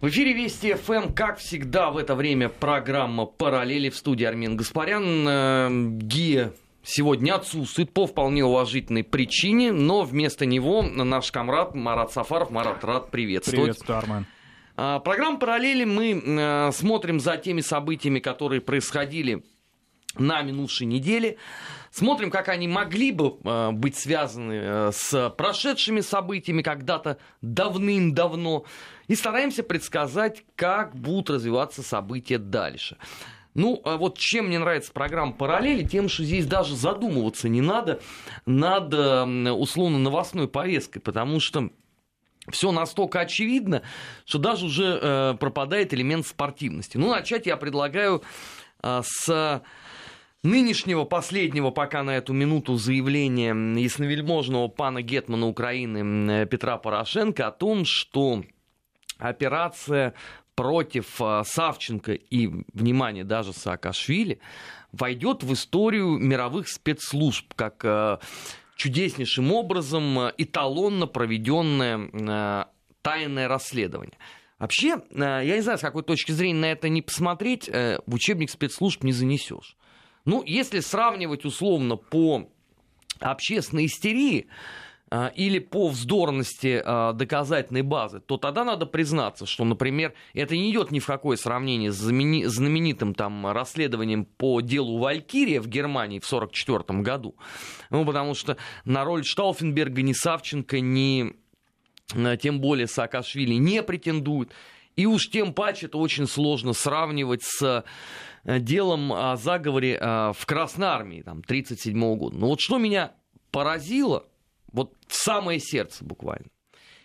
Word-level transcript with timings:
В 0.00 0.06
эфире 0.10 0.32
Вести 0.32 0.74
ФМ, 0.74 1.12
как 1.12 1.38
всегда, 1.38 1.90
в 1.90 1.96
это 1.96 2.14
время 2.14 2.48
программа 2.48 3.26
«Параллели» 3.26 3.90
в 3.90 3.96
студии 3.96 4.24
Армин 4.24 4.56
Гаспарян. 4.56 5.26
Э, 5.28 5.68
Гия 5.98 6.52
сегодня 6.84 7.34
отсутствует 7.34 7.92
по 7.92 8.06
вполне 8.06 8.44
уважительной 8.44 9.02
причине, 9.02 9.72
но 9.72 10.02
вместо 10.02 10.46
него 10.46 10.82
наш 10.82 11.32
комрад 11.32 11.74
Марат 11.74 12.12
Сафаров. 12.12 12.52
Марат, 12.52 12.84
рад 12.84 13.10
приветствовать. 13.10 13.60
Приветствую, 13.60 13.98
Армен. 13.98 14.26
А, 14.76 15.00
программа 15.00 15.40
«Параллели» 15.40 15.84
мы 15.84 16.22
э, 16.24 16.70
смотрим 16.70 17.18
за 17.18 17.36
теми 17.36 17.60
событиями, 17.60 18.20
которые 18.20 18.60
происходили 18.60 19.42
на 20.16 20.42
минувшей 20.42 20.86
неделе. 20.86 21.36
Смотрим, 21.90 22.30
как 22.30 22.48
они 22.48 22.68
могли 22.68 23.12
бы 23.12 23.36
э, 23.44 23.70
быть 23.72 23.96
связаны 23.96 24.52
э, 24.52 24.90
с 24.92 25.30
прошедшими 25.30 26.00
событиями 26.00 26.62
когда-то 26.62 27.18
давным-давно. 27.42 28.64
И 29.06 29.14
стараемся 29.14 29.62
предсказать, 29.62 30.44
как 30.54 30.94
будут 30.94 31.30
развиваться 31.30 31.82
события 31.82 32.38
дальше. 32.38 32.96
Ну, 33.54 33.80
а 33.84 33.96
вот 33.96 34.18
чем 34.18 34.46
мне 34.46 34.58
нравится 34.58 34.92
программа 34.92 35.32
«Параллели», 35.32 35.82
тем, 35.82 36.08
что 36.08 36.22
здесь 36.22 36.46
даже 36.46 36.76
задумываться 36.76 37.48
не 37.48 37.60
надо 37.60 38.00
над 38.46 38.92
условно 38.94 39.98
новостной 39.98 40.46
повесткой, 40.46 41.00
потому 41.00 41.40
что 41.40 41.70
все 42.50 42.72
настолько 42.72 43.20
очевидно, 43.20 43.82
что 44.24 44.38
даже 44.38 44.66
уже 44.66 44.98
э, 45.00 45.34
пропадает 45.38 45.92
элемент 45.94 46.26
спортивности. 46.26 46.96
Ну, 46.96 47.10
начать 47.10 47.46
я 47.46 47.56
предлагаю 47.56 48.22
э, 48.82 49.02
с 49.04 49.62
нынешнего 50.42 51.04
последнего 51.04 51.70
пока 51.70 52.02
на 52.02 52.16
эту 52.16 52.32
минуту 52.32 52.76
заявления 52.76 53.54
ясновельможного 53.78 54.68
пана 54.68 55.02
Гетмана 55.02 55.46
Украины 55.46 56.46
Петра 56.46 56.78
Порошенко 56.78 57.46
о 57.46 57.52
том, 57.52 57.84
что 57.84 58.44
операция 59.18 60.14
против 60.54 61.20
э, 61.20 61.42
Савченко 61.44 62.14
и, 62.14 62.48
внимание, 62.72 63.22
даже 63.22 63.52
Саакашвили 63.52 64.40
войдет 64.90 65.44
в 65.44 65.52
историю 65.52 66.18
мировых 66.18 66.68
спецслужб 66.68 67.54
как 67.54 67.84
э, 67.84 68.18
чудеснейшим 68.78 69.52
образом 69.52 70.18
э, 70.18 70.32
эталонно 70.38 71.06
проведенное 71.06 72.10
э, 72.12 72.64
тайное 73.02 73.48
расследование. 73.48 74.16
Вообще, 74.58 75.02
э, 75.10 75.42
я 75.44 75.56
не 75.56 75.60
знаю, 75.60 75.78
с 75.78 75.82
какой 75.82 76.04
точки 76.04 76.32
зрения 76.32 76.60
на 76.60 76.72
это 76.72 76.88
не 76.88 77.02
посмотреть, 77.02 77.68
в 77.68 78.14
учебник 78.14 78.50
спецслужб 78.50 79.04
не 79.04 79.12
занесешь. 79.12 79.76
Ну, 80.24 80.42
если 80.44 80.80
сравнивать 80.80 81.44
условно 81.44 81.96
по 81.96 82.48
общественной 83.20 83.86
истерии, 83.86 84.48
а, 85.10 85.32
или 85.34 85.58
по 85.58 85.88
вздорности 85.88 86.82
а, 86.84 87.14
доказательной 87.14 87.80
базы, 87.80 88.20
то 88.20 88.36
тогда 88.36 88.62
надо 88.62 88.84
признаться, 88.84 89.46
что, 89.46 89.64
например, 89.64 90.12
это 90.34 90.54
не 90.54 90.70
идет 90.70 90.90
ни 90.90 90.98
в 90.98 91.06
какое 91.06 91.38
сравнение 91.38 91.90
с 91.92 91.96
знаменитым 91.96 93.14
там 93.14 93.46
расследованием 93.46 94.26
по 94.26 94.60
делу 94.60 94.98
Валькирия 94.98 95.62
в 95.62 95.66
Германии 95.66 96.18
в 96.18 96.26
1944 96.30 97.00
году. 97.00 97.36
Ну, 97.88 98.04
потому 98.04 98.34
что 98.34 98.58
на 98.84 99.04
роль 99.04 99.24
Штауфенберга 99.24 100.02
ни 100.02 100.12
Савченко, 100.12 100.80
ни 100.80 101.32
а, 102.14 102.36
тем 102.36 102.60
более 102.60 102.86
Саакашвили 102.86 103.54
не 103.54 103.82
претендуют. 103.82 104.52
И 104.98 105.06
уж 105.06 105.30
тем 105.30 105.54
паче 105.54 105.86
это 105.86 105.96
очень 105.96 106.26
сложно 106.26 106.72
сравнивать 106.72 107.44
с 107.44 107.84
делом 108.44 109.12
о 109.12 109.36
заговоре 109.36 109.96
в 109.96 110.44
Красной 110.44 110.88
Армии, 110.88 111.22
там, 111.22 111.38
1937 111.38 112.16
года. 112.16 112.36
Но 112.36 112.48
вот 112.48 112.60
что 112.60 112.78
меня 112.78 113.12
поразило– 113.52 114.26
вот 114.72 114.96
самое 115.06 115.60
сердце 115.60 116.04
буквально. 116.04 116.48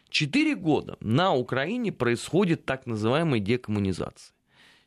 Четыре 0.09 0.55
года 0.55 0.97
на 1.01 1.35
Украине 1.35 1.91
происходит 1.91 2.65
так 2.65 2.87
называемая 2.87 3.39
декоммунизация. 3.39 4.33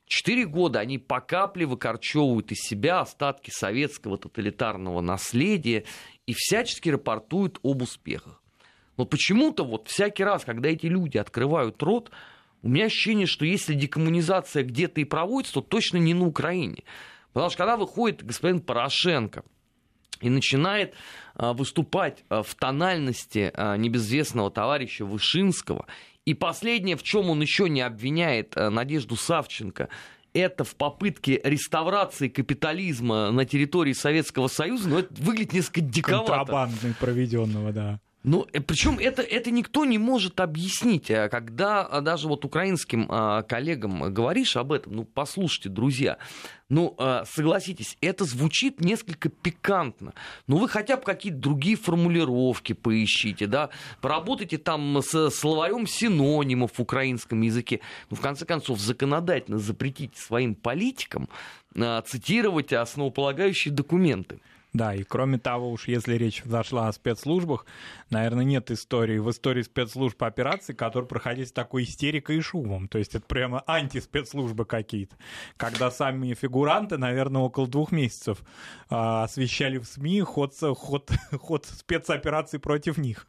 Четыре 0.07 0.45
года 0.45 0.81
они 0.81 0.99
по 0.99 1.21
капле 1.21 1.65
выкорчевывают 1.65 2.51
из 2.51 2.59
себя 2.59 2.99
остатки 3.01 3.51
советского 3.51 4.19
тоталитарного 4.19 5.01
наследия 5.01 5.85
и 6.27 6.35
всячески 6.35 6.89
рапортуют 6.89 7.61
об 7.63 7.83
успехах. 7.83 8.43
Но 8.97 9.05
почему-то 9.05 9.65
вот 9.65 9.87
всякий 9.87 10.25
раз, 10.25 10.45
когда 10.45 10.71
эти 10.71 10.87
люди 10.87 11.19
открывают 11.19 11.81
рот, 11.85 12.11
у 12.63 12.69
меня 12.69 12.87
ощущение, 12.87 13.27
что 13.27 13.45
если 13.45 13.75
декоммунизация 13.75 14.63
где-то 14.63 15.01
и 15.01 15.05
проводится, 15.05 15.55
то 15.55 15.61
точно 15.63 15.99
не 15.99 16.15
на 16.15 16.27
Украине. 16.27 16.85
Потому 17.33 17.51
что 17.51 17.59
когда 17.59 17.77
выходит 17.77 18.25
господин 18.25 18.61
Порошенко– 18.61 19.45
и 20.21 20.31
начинает 20.31 20.95
а, 21.35 21.53
выступать 21.53 22.25
а, 22.29 22.43
в 22.43 22.55
тональности 22.55 23.51
а, 23.55 23.77
небезвестного 23.77 24.51
товарища 24.51 25.05
Вышинского. 25.05 25.87
И 26.25 26.35
последнее, 26.35 26.97
в 26.97 27.03
чем 27.03 27.31
он 27.31 27.41
еще 27.41 27.69
не 27.69 27.83
обвиняет 27.83 28.57
Надежду 28.57 29.15
Савченко, 29.15 29.89
это 30.33 30.65
в 30.65 30.75
попытке 30.75 31.41
реставрации 31.45 32.29
капитализма 32.29 33.31
на 33.31 33.45
территории 33.45 33.93
Советского 33.93 34.49
Союза, 34.49 34.89
но 34.89 34.99
это 34.99 35.15
выглядит 35.23 35.53
несколько 35.53 35.81
диковато. 35.83 36.35
Контрабандный 36.35 36.95
проведенного, 36.95 37.73
да. 37.73 38.01
Ну, 38.27 38.45
э, 38.53 38.61
причем 38.61 38.99
это, 38.99 39.23
это 39.23 39.53
никто 39.53 39.85
не 39.85 39.99
может 39.99 40.41
объяснить. 40.41 41.13
А 41.13 41.29
когда 41.29 41.83
а, 41.83 42.01
даже 42.01 42.27
вот 42.27 42.45
украинским 42.45 43.07
коллегам 43.49 44.13
говоришь 44.13 44.57
об 44.57 44.73
этом, 44.73 44.97
ну, 44.97 45.05
послушайте, 45.05 45.69
друзья, 45.69 46.19
ну, 46.69 46.97
согласитесь, 47.27 47.97
это 48.01 48.25
звучит 48.25 48.81
несколько 48.81 49.29
пикантно. 49.29 50.13
Ну, 50.49 50.57
вы 50.57 50.69
хотя 50.69 50.97
бы 50.97 51.05
какие-то 51.05 51.39
другие 51.39 51.77
формулировки 51.77 52.73
поищите, 52.73 53.47
да, 53.47 53.71
поработайте 54.01 54.59
там 54.59 55.01
с 55.01 55.31
словарем 55.31 55.87
синонимов 55.87 56.73
в 56.73 56.81
украинском 56.81 57.43
языке. 57.43 57.81
Ну, 58.11 58.17
в 58.17 58.21
конце 58.21 58.45
концов, 58.45 58.81
законодательно 58.81 59.59
запретите 59.59 60.19
своим 60.21 60.57
политикам 60.57 61.29
цитировать 62.05 62.73
основополагающие 62.73 63.73
документы. 63.73 64.41
Да, 64.77 64.95
и 64.95 65.05
кроме 65.05 65.39
того, 65.39 65.71
уж 65.71 65.89
если 65.89 66.17
речь 66.17 66.43
зашла 66.45 66.89
о 66.89 66.93
спецслужбах, 66.93 67.65
наверное, 68.11 68.45
нет 68.45 68.71
истории 68.71 69.17
в 69.17 69.31
истории 69.31 69.63
спецслужб 69.63 70.23
операций, 70.23 70.75
которые 70.75 71.09
проходили 71.09 71.47
с 71.47 71.53
такой 71.53 71.85
истерикой 71.85 72.37
и 72.37 72.41
шумом. 72.43 72.87
То 72.87 72.99
есть 72.99 73.15
это 73.15 73.25
прямо 73.27 73.65
антиспецслужбы 73.67 74.67
какие-то. 74.67 75.17
Когда 75.57 75.91
сами 75.91 76.35
фигуранты, 76.35 76.99
наверное, 76.99 77.41
около 77.41 77.67
двух 77.67 77.91
месяцев 77.91 78.43
э, 78.91 78.95
освещали 78.95 79.79
в 79.79 79.87
СМИ 79.87 80.21
ход, 80.21 80.53
ход, 80.61 81.11
ход 81.33 81.65
спецопераций 81.65 82.59
против 82.59 82.99
них. 82.99 83.27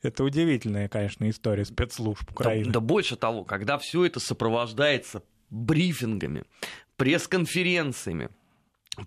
Это 0.00 0.24
удивительная, 0.24 0.88
конечно, 0.88 1.28
история 1.28 1.66
спецслужб 1.66 2.30
Украины. 2.30 2.64
Да, 2.64 2.72
да 2.72 2.80
больше 2.80 3.16
того, 3.16 3.44
когда 3.44 3.76
все 3.76 4.06
это 4.06 4.18
сопровождается 4.18 5.22
брифингами, 5.50 6.44
пресс-конференциями, 6.96 8.30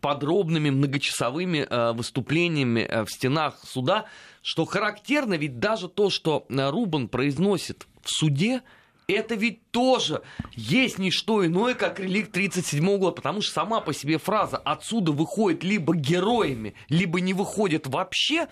подробными 0.02 0.70
многочасовыми 0.70 1.68
э, 1.70 1.94
выступлениями 1.94 2.82
э, 2.82 3.04
в 3.04 3.10
стенах 3.10 3.60
суда, 3.64 4.06
что 4.42 4.66
характерно 4.66 5.36
ведь 5.36 5.60
даже 5.60 5.88
то, 5.88 6.10
что 6.10 6.46
э, 6.50 6.70
Рубан 6.70 7.08
произносит 7.08 7.88
в 8.02 8.10
суде, 8.10 8.62
это 9.08 9.36
ведь 9.36 9.70
тоже 9.72 10.22
есть 10.54 10.98
не 10.98 11.12
что 11.12 11.46
иное, 11.46 11.74
как 11.74 12.00
реликт 12.00 12.32
37 12.32 12.98
года, 12.98 13.12
потому 13.12 13.42
что 13.42 13.54
сама 13.54 13.82
по 13.82 13.94
себе 13.94 14.18
фраза 14.18 14.58
«отсюда 14.58 15.12
выходит 15.12 15.64
либо 15.64 15.96
героями, 15.96 16.74
либо 16.90 17.20
не 17.20 17.34
выходит 17.34 17.88
вообще», 17.88 18.48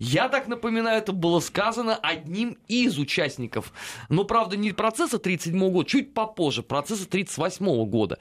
я 0.00 0.28
так 0.28 0.48
напоминаю, 0.48 0.98
это 0.98 1.12
было 1.12 1.38
сказано 1.38 1.94
одним 1.94 2.58
из 2.66 2.98
участников. 2.98 3.72
Но, 4.08 4.24
правда, 4.24 4.56
не 4.56 4.72
процесса 4.72 5.18
37 5.18 5.70
года, 5.70 5.88
чуть 5.88 6.12
попозже, 6.12 6.64
процесса 6.64 7.08
38 7.08 7.84
года 7.86 8.18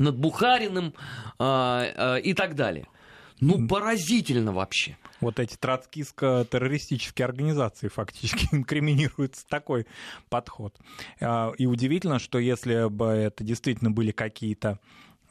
над 0.00 0.16
Бухариным 0.16 0.94
э, 1.38 1.92
э, 1.94 2.20
и 2.20 2.34
так 2.34 2.54
далее. 2.54 2.86
Ну, 3.40 3.68
поразительно 3.68 4.52
вообще. 4.52 4.96
Вот 5.20 5.38
эти 5.38 5.56
троцкистско-террористические 5.56 7.24
организации 7.24 7.88
фактически 7.88 8.48
инкриминируется 8.52 9.46
такой 9.48 9.86
подход. 10.28 10.74
А, 11.20 11.52
и 11.56 11.66
удивительно, 11.66 12.18
что 12.18 12.38
если 12.38 12.88
бы 12.88 13.06
это 13.06 13.44
действительно 13.44 13.90
были 13.90 14.10
какие-то 14.10 14.80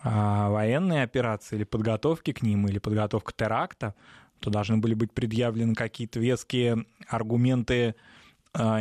а, 0.02 0.50
военные 0.50 1.04
операции 1.04 1.58
или 1.58 1.64
подготовки 1.64 2.32
к 2.32 2.42
ним, 2.42 2.68
или 2.68 2.80
подготовка 2.80 3.34
теракта, 3.36 3.94
то 4.40 4.50
должны 4.50 4.78
были 4.78 4.94
быть 4.94 5.12
предъявлены 5.12 5.76
какие-то 5.76 6.20
веские 6.20 6.86
аргументы 7.10 7.90
а, 7.90 8.17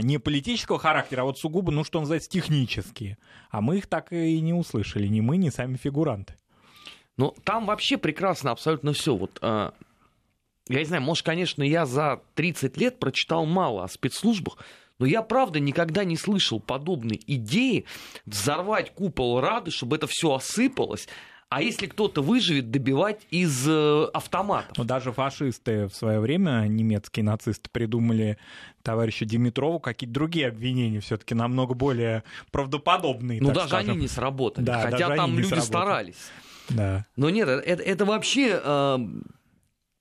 не 0.02 0.18
политического 0.18 0.78
характера, 0.78 1.22
а 1.22 1.24
вот 1.24 1.38
сугубо, 1.38 1.70
ну 1.70 1.84
что 1.84 2.00
называется, 2.00 2.30
технические. 2.30 3.18
А 3.50 3.60
мы 3.60 3.78
их 3.78 3.86
так 3.86 4.12
и 4.12 4.40
не 4.40 4.54
услышали, 4.54 5.06
ни 5.06 5.20
мы, 5.20 5.36
ни 5.36 5.50
сами 5.50 5.76
фигуранты. 5.76 6.34
Ну, 7.16 7.34
там 7.44 7.66
вообще 7.66 7.96
прекрасно 7.96 8.50
абсолютно 8.50 8.92
все. 8.92 9.16
Вот, 9.16 9.38
э, 9.40 9.70
я 10.68 10.78
не 10.78 10.84
знаю, 10.84 11.02
может, 11.02 11.24
конечно, 11.24 11.62
я 11.62 11.86
за 11.86 12.20
30 12.34 12.76
лет 12.76 12.98
прочитал 12.98 13.46
мало 13.46 13.84
о 13.84 13.88
спецслужбах, 13.88 14.58
но 14.98 15.06
я, 15.06 15.22
правда, 15.22 15.60
никогда 15.60 16.04
не 16.04 16.16
слышал 16.16 16.60
подобной 16.60 17.20
идеи 17.26 17.84
взорвать 18.24 18.92
купол 18.94 19.40
Рады, 19.40 19.70
чтобы 19.70 19.96
это 19.96 20.06
все 20.06 20.34
осыпалось, 20.34 21.08
а 21.56 21.62
если 21.62 21.86
кто-то 21.86 22.20
выживет, 22.20 22.70
добивать 22.70 23.26
из 23.30 23.66
э, 23.66 24.04
автоматов. 24.12 24.76
Но 24.76 24.84
даже 24.84 25.10
фашисты 25.10 25.86
в 25.86 25.94
свое 25.94 26.20
время, 26.20 26.66
немецкие 26.68 27.24
нацисты, 27.24 27.70
придумали 27.72 28.36
товарищу 28.82 29.24
Димитрову 29.24 29.80
какие-то 29.80 30.12
другие 30.12 30.48
обвинения, 30.48 31.00
все-таки 31.00 31.34
намного 31.34 31.72
более 31.72 32.24
правдоподобные. 32.50 33.40
Ну, 33.40 33.52
даже 33.52 33.68
скажем. 33.68 33.92
они 33.92 34.00
не 34.02 34.06
сработали. 34.06 34.66
Да, 34.66 34.82
хотя 34.82 35.16
там 35.16 35.38
люди 35.38 35.46
сработали. 35.46 35.66
старались. 35.66 36.30
Да. 36.68 37.06
Но 37.16 37.30
нет, 37.30 37.48
это, 37.48 37.82
это 37.82 38.04
вообще 38.04 38.60
э, 38.62 38.98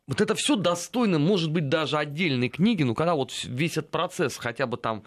вот 0.07 0.19
это 0.19 0.35
все 0.35 0.57
достойно, 0.57 1.19
может 1.19 1.51
быть, 1.51 1.69
даже 1.69 1.97
отдельной 1.97 2.49
книги, 2.49 2.83
но 2.83 2.95
когда 2.95 3.15
вот 3.15 3.31
весь 3.45 3.77
этот 3.77 3.91
процесс 3.91 4.35
хотя 4.35 4.67
бы 4.67 4.75
там 4.75 5.03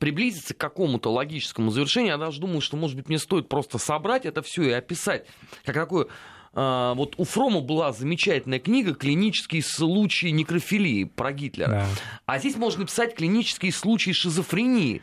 приблизиться 0.00 0.54
к 0.54 0.58
какому-то 0.58 1.10
логическому 1.10 1.70
завершению, 1.70 2.12
я 2.12 2.18
даже 2.18 2.40
думаю, 2.40 2.60
что, 2.60 2.76
может 2.76 2.96
быть, 2.96 3.08
мне 3.08 3.18
стоит 3.18 3.48
просто 3.48 3.78
собрать 3.78 4.26
это 4.26 4.42
все 4.42 4.64
и 4.64 4.72
описать, 4.72 5.26
как 5.64 5.74
такое 5.74 6.08
а, 6.54 6.94
вот 6.94 7.14
у 7.18 7.24
Фрома 7.24 7.60
была 7.60 7.92
замечательная 7.92 8.58
книга 8.58 8.94
«Клинические 8.94 9.62
случаи 9.62 10.28
некрофилии» 10.28 11.04
про 11.04 11.32
Гитлера. 11.32 11.68
Да. 11.68 11.86
А 12.26 12.38
здесь 12.38 12.56
можно 12.56 12.80
написать 12.80 13.14
«Клинические 13.14 13.72
случаи 13.72 14.10
шизофрении», 14.10 15.02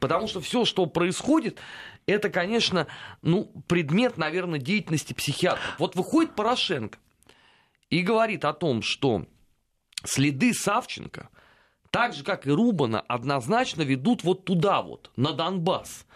потому 0.00 0.26
что 0.26 0.40
все, 0.40 0.64
что 0.64 0.86
происходит, 0.86 1.58
это, 2.06 2.28
конечно, 2.30 2.86
ну, 3.22 3.44
предмет, 3.68 4.16
наверное, 4.16 4.58
деятельности 4.58 5.12
психиатров. 5.12 5.62
Вот 5.78 5.96
выходит 5.96 6.34
Порошенко 6.34 6.98
и 7.90 8.00
говорит 8.00 8.44
о 8.44 8.52
том, 8.52 8.82
что 8.82 9.26
следы 10.04 10.54
Савченко, 10.54 11.28
так 11.90 12.12
же, 12.14 12.24
как 12.24 12.46
и 12.46 12.50
Рубана, 12.50 13.00
однозначно 13.00 13.82
ведут 13.82 14.24
вот 14.24 14.44
туда 14.44 14.82
вот, 14.82 15.10
на 15.16 15.32
Донбасс. 15.32 16.06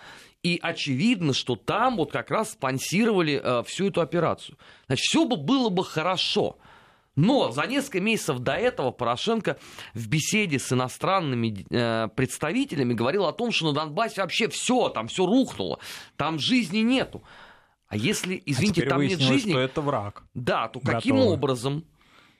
И 0.42 0.58
очевидно, 0.62 1.34
что 1.34 1.54
там 1.54 1.96
вот 1.96 2.12
как 2.12 2.30
раз 2.30 2.52
спонсировали 2.52 3.40
э, 3.42 3.62
всю 3.64 3.88
эту 3.88 4.00
операцию. 4.00 4.56
Значит, 4.86 5.04
все 5.04 5.24
бы 5.26 5.36
было 5.36 5.68
бы 5.68 5.84
хорошо. 5.84 6.56
Но 7.16 7.50
за 7.50 7.66
несколько 7.66 8.00
месяцев 8.00 8.38
до 8.38 8.52
этого 8.52 8.92
Порошенко 8.92 9.58
в 9.92 10.08
беседе 10.08 10.58
с 10.58 10.72
иностранными 10.72 11.66
э, 11.68 12.08
представителями 12.08 12.94
говорил 12.94 13.26
о 13.26 13.32
том, 13.32 13.52
что 13.52 13.66
на 13.66 13.72
Донбассе 13.74 14.22
вообще 14.22 14.48
все, 14.48 14.88
там 14.88 15.08
все 15.08 15.26
рухнуло, 15.26 15.78
там 16.16 16.38
жизни 16.38 16.78
нету. 16.78 17.22
А 17.88 17.96
если, 17.96 18.36
а 18.36 18.42
извините, 18.46 18.84
а 18.84 18.88
там 18.88 19.02
нет 19.02 19.20
жизни, 19.20 19.50
что 19.50 19.60
это 19.60 19.80
враг. 19.82 20.22
Да, 20.32 20.68
то 20.68 20.78
Готово. 20.78 20.96
каким 20.96 21.16
образом 21.18 21.84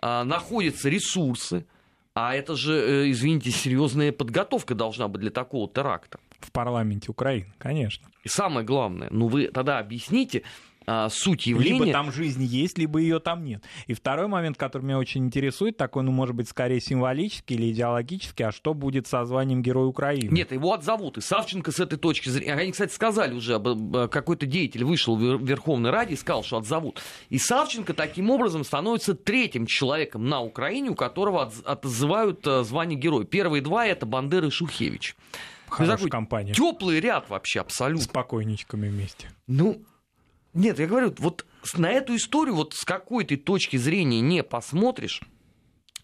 э, 0.00 0.22
находятся 0.22 0.88
ресурсы? 0.88 1.66
А 2.14 2.34
это 2.34 2.56
же, 2.56 2.72
э, 2.72 3.10
извините, 3.10 3.50
серьезная 3.50 4.12
подготовка 4.12 4.74
должна 4.74 5.08
быть 5.08 5.20
для 5.20 5.30
такого 5.30 5.68
теракта. 5.72 6.18
В 6.40 6.50
парламенте 6.50 7.10
Украины, 7.10 7.52
конечно. 7.58 8.08
И 8.24 8.28
самое 8.28 8.66
главное, 8.66 9.08
ну 9.10 9.28
вы 9.28 9.48
тогда 9.48 9.78
объясните, 9.78 10.42
а, 10.86 11.08
суть 11.08 11.46
явления. 11.46 11.80
Либо 11.80 11.92
там 11.92 12.10
жизнь 12.12 12.42
есть, 12.42 12.78
либо 12.78 12.98
ее 12.98 13.20
там 13.20 13.44
нет. 13.44 13.64
И 13.86 13.94
второй 13.94 14.28
момент, 14.28 14.56
который 14.56 14.82
меня 14.82 14.98
очень 14.98 15.24
интересует, 15.26 15.76
такой, 15.76 16.02
ну, 16.02 16.12
может 16.12 16.34
быть, 16.34 16.48
скорее 16.48 16.80
символический 16.80 17.56
или 17.56 17.70
идеологический, 17.70 18.44
а 18.44 18.52
что 18.52 18.74
будет 18.74 19.06
со 19.06 19.24
званием 19.24 19.62
Героя 19.62 19.86
Украины? 19.86 20.30
Нет, 20.32 20.52
его 20.52 20.72
отзовут. 20.72 21.18
И 21.18 21.20
Савченко 21.20 21.70
с 21.70 21.80
этой 21.80 21.98
точки 21.98 22.28
зрения... 22.28 22.54
Они, 22.54 22.72
кстати, 22.72 22.92
сказали 22.92 23.34
уже, 23.34 23.60
какой-то 24.08 24.46
деятель 24.46 24.84
вышел 24.84 25.16
в 25.16 25.20
Верховной 25.20 25.90
Раде 25.90 26.14
и 26.14 26.16
сказал, 26.16 26.42
что 26.42 26.58
отзовут. 26.58 27.00
И 27.28 27.38
Савченко 27.38 27.94
таким 27.94 28.30
образом 28.30 28.64
становится 28.64 29.14
третьим 29.14 29.66
человеком 29.66 30.28
на 30.28 30.40
Украине, 30.40 30.90
у 30.90 30.94
которого 30.94 31.52
отзывают 31.64 32.46
э, 32.46 32.64
звание 32.64 32.98
Героя. 32.98 33.24
Первые 33.24 33.62
два— 33.62 33.86
это 33.86 34.06
Бандера 34.06 34.46
и 34.46 34.50
Шухевич. 34.50 35.16
Хорошая 35.68 36.08
компания. 36.08 36.52
Теплый 36.52 37.00
ряд 37.00 37.30
вообще 37.30 37.60
абсолютно. 37.60 38.04
С 38.04 38.08
покойничками 38.08 38.88
вместе. 38.88 39.30
Ну, 39.46 39.82
нет, 40.52 40.78
я 40.78 40.86
говорю, 40.86 41.14
вот 41.18 41.46
на 41.76 41.90
эту 41.90 42.16
историю, 42.16 42.56
вот 42.56 42.74
с 42.74 42.84
какой 42.84 43.24
ты 43.24 43.36
точки 43.36 43.76
зрения 43.76 44.20
не 44.20 44.42
посмотришь, 44.42 45.20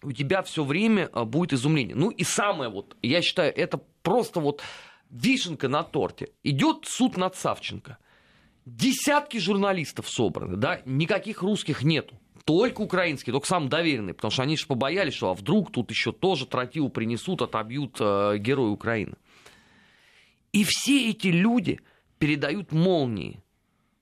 у 0.01 0.11
тебя 0.11 0.41
все 0.43 0.63
время 0.63 1.09
а, 1.13 1.25
будет 1.25 1.53
изумление. 1.53 1.95
Ну 1.95 2.09
и 2.09 2.23
самое 2.23 2.69
вот, 2.69 2.95
я 3.01 3.21
считаю, 3.21 3.55
это 3.55 3.81
просто 4.03 4.39
вот 4.39 4.61
вишенка 5.09 5.67
на 5.67 5.83
торте. 5.83 6.29
Идет 6.43 6.85
суд 6.85 7.17
над 7.17 7.35
Савченко. 7.35 7.97
Десятки 8.65 9.37
журналистов 9.37 10.09
собраны, 10.09 10.57
да, 10.57 10.81
никаких 10.85 11.41
русских 11.41 11.83
нету. 11.83 12.19
Только 12.43 12.81
украинские, 12.81 13.33
только 13.33 13.47
самые 13.47 13.69
доверенные, 13.69 14.13
потому 14.13 14.31
что 14.31 14.43
они 14.43 14.55
же 14.55 14.67
побоялись, 14.67 15.13
что 15.13 15.31
а 15.31 15.33
вдруг 15.33 15.71
тут 15.71 15.89
еще 15.89 16.11
тоже 16.13 16.45
тротил 16.45 16.89
принесут, 16.89 17.41
отобьют 17.41 17.97
э, 17.99 18.37
героя 18.37 18.69
Украины. 18.69 19.15
И 20.53 20.63
все 20.65 21.09
эти 21.09 21.27
люди 21.27 21.79
передают 22.19 22.71
молнии 22.71 23.41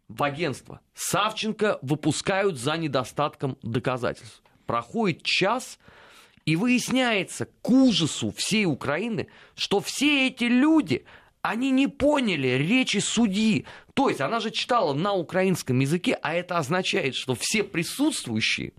в 0.07 0.23
агентство. 0.23 0.79
Савченко 0.93 1.79
выпускают 1.81 2.57
за 2.57 2.77
недостатком 2.77 3.57
доказательств. 3.61 4.41
Проходит 4.65 5.23
час, 5.23 5.77
и 6.45 6.55
выясняется 6.55 7.47
к 7.61 7.69
ужасу 7.69 8.31
всей 8.31 8.65
Украины, 8.65 9.27
что 9.55 9.81
все 9.81 10.27
эти 10.27 10.45
люди, 10.45 11.05
они 11.41 11.71
не 11.71 11.87
поняли 11.87 12.49
речи 12.49 12.99
судьи. 12.99 13.65
То 13.93 14.09
есть 14.09 14.21
она 14.21 14.39
же 14.39 14.51
читала 14.51 14.93
на 14.93 15.13
украинском 15.13 15.79
языке, 15.79 16.17
а 16.21 16.33
это 16.33 16.57
означает, 16.57 17.15
что 17.15 17.35
все 17.35 17.63
присутствующие, 17.63 18.73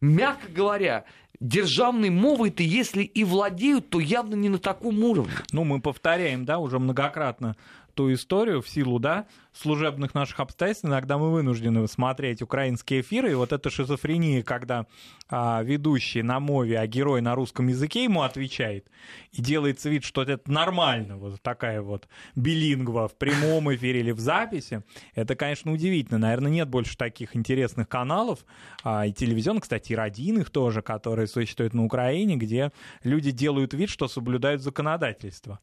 мягко 0.00 0.48
говоря, 0.48 1.04
державной 1.40 2.10
мовой-то, 2.10 2.62
если 2.62 3.02
и 3.02 3.24
владеют, 3.24 3.90
то 3.90 4.00
явно 4.00 4.34
не 4.36 4.48
на 4.48 4.58
таком 4.58 5.02
уровне. 5.02 5.34
Ну, 5.52 5.64
мы 5.64 5.80
повторяем, 5.80 6.44
да, 6.44 6.58
уже 6.58 6.78
многократно 6.78 7.56
ту 7.96 8.12
историю 8.12 8.60
в 8.62 8.68
силу, 8.68 8.98
да, 9.00 9.26
служебных 9.52 10.14
наших 10.14 10.38
обстоятельств 10.40 10.84
иногда 10.84 11.16
мы 11.16 11.32
вынуждены 11.32 11.88
смотреть 11.88 12.42
украинские 12.42 13.00
эфиры, 13.00 13.32
и 13.32 13.34
вот 13.34 13.52
эта 13.52 13.70
шизофрения, 13.70 14.42
когда 14.42 14.86
а, 15.28 15.62
ведущий 15.62 16.22
на 16.22 16.38
мове, 16.38 16.78
а 16.78 16.86
герой 16.86 17.22
на 17.22 17.34
русском 17.34 17.66
языке 17.68 18.04
ему 18.04 18.22
отвечает, 18.22 18.86
и 19.32 19.40
делается 19.40 19.88
вид, 19.88 20.04
что 20.04 20.22
это 20.22 20.40
нормально, 20.50 21.16
вот 21.16 21.40
такая 21.40 21.80
вот 21.80 22.06
билингва 22.34 23.08
в 23.08 23.16
прямом 23.16 23.74
эфире 23.74 24.00
или 24.00 24.12
в 24.12 24.20
записи, 24.20 24.82
это, 25.14 25.34
конечно, 25.34 25.72
удивительно. 25.72 26.18
Наверное, 26.18 26.50
нет 26.50 26.68
больше 26.68 26.96
таких 26.96 27.34
интересных 27.34 27.88
каналов, 27.88 28.44
а, 28.84 29.06
и 29.06 29.12
телевизионных, 29.12 29.62
кстати, 29.62 29.92
и 29.92 29.96
родийных 29.96 30.50
тоже, 30.50 30.82
которые 30.82 31.26
существуют 31.26 31.72
на 31.72 31.84
Украине, 31.84 32.36
где 32.36 32.72
люди 33.02 33.30
делают 33.30 33.72
вид, 33.72 33.88
что 33.88 34.06
соблюдают 34.06 34.60
законодательство. 34.60 35.60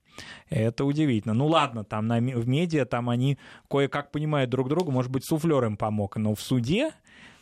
Это 0.50 0.84
удивительно. 0.84 1.36
Ну 1.36 1.46
ладно, 1.46 1.84
там 1.84 2.08
на, 2.08 2.23
в 2.32 2.48
медиа 2.48 2.86
там 2.86 3.10
они 3.10 3.38
кое 3.70 3.84
кое-как 3.84 4.12
понимают 4.12 4.50
друг 4.50 4.70
друга, 4.70 4.92
может 4.92 5.12
быть, 5.12 5.26
суфлер 5.26 5.64
им 5.66 5.78
помог, 5.78 6.16
но 6.18 6.36
в 6.36 6.42
суде 6.42 6.92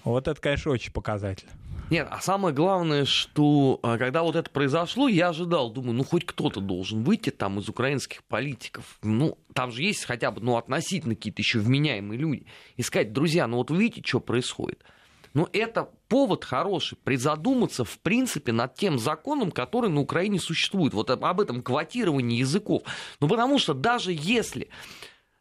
вот 0.04 0.28
это, 0.28 0.40
конечно, 0.42 0.72
очень 0.72 0.92
показательно. 0.92 1.52
Нет, 1.92 2.08
а 2.10 2.22
самое 2.22 2.56
главное, 2.56 3.04
что 3.04 3.80
а, 3.84 3.98
когда 3.98 4.24
вот 4.24 4.36
это 4.38 4.50
произошло, 4.50 5.10
я 5.10 5.30
ожидал, 5.30 5.70
думаю, 5.72 5.94
ну 5.94 6.04
хоть 6.06 6.26
кто-то 6.26 6.62
должен 6.62 7.04
выйти 7.04 7.32
там 7.32 7.60
из 7.60 7.68
украинских 7.68 8.24
политиков. 8.24 8.98
Ну, 9.04 9.38
там 9.54 9.72
же 9.72 9.84
есть 9.84 10.06
хотя 10.06 10.32
бы, 10.32 10.40
ну, 10.40 10.56
относительно 10.56 11.16
какие-то 11.16 11.42
еще 11.42 11.60
вменяемые 11.60 12.18
люди. 12.18 12.46
И 12.78 12.82
сказать, 12.82 13.12
друзья, 13.12 13.46
ну 13.46 13.58
вот 13.58 13.72
видите, 13.72 14.02
что 14.06 14.22
происходит. 14.22 14.82
Но 15.34 15.50
это 15.54 15.90
повод 16.08 16.44
хороший 16.44 16.98
призадуматься, 17.04 17.86
в 17.86 18.00
принципе, 18.00 18.52
над 18.52 18.76
тем 18.76 19.00
законом, 19.00 19.52
который 19.52 19.90
на 19.90 20.02
Украине 20.02 20.40
существует. 20.40 20.94
Вот 20.94 21.10
об 21.10 21.42
этом 21.42 21.62
квотировании 21.62 22.40
языков. 22.40 22.84
Ну, 23.20 23.28
потому 23.28 23.60
что 23.60 23.74
даже 23.74 24.12
если 24.14 24.70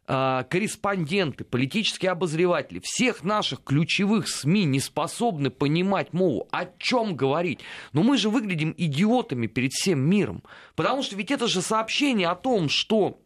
а, 0.07 0.43
корреспонденты, 0.43 1.43
политические 1.43 2.11
обозреватели 2.11 2.81
всех 2.83 3.23
наших 3.23 3.63
ключевых 3.63 4.27
СМИ 4.27 4.65
не 4.65 4.79
способны 4.79 5.49
понимать 5.49 6.11
мову, 6.11 6.47
о 6.51 6.65
чем 6.77 7.15
говорить. 7.15 7.59
Но 7.93 8.03
мы 8.03 8.17
же 8.17 8.29
выглядим 8.29 8.73
идиотами 8.77 9.47
перед 9.47 9.71
всем 9.71 9.99
миром. 9.99 10.43
Потому 10.75 11.03
что 11.03 11.15
ведь 11.15 11.31
это 11.31 11.47
же 11.47 11.61
сообщение 11.61 12.27
о 12.27 12.35
том, 12.35 12.67
что 12.67 13.19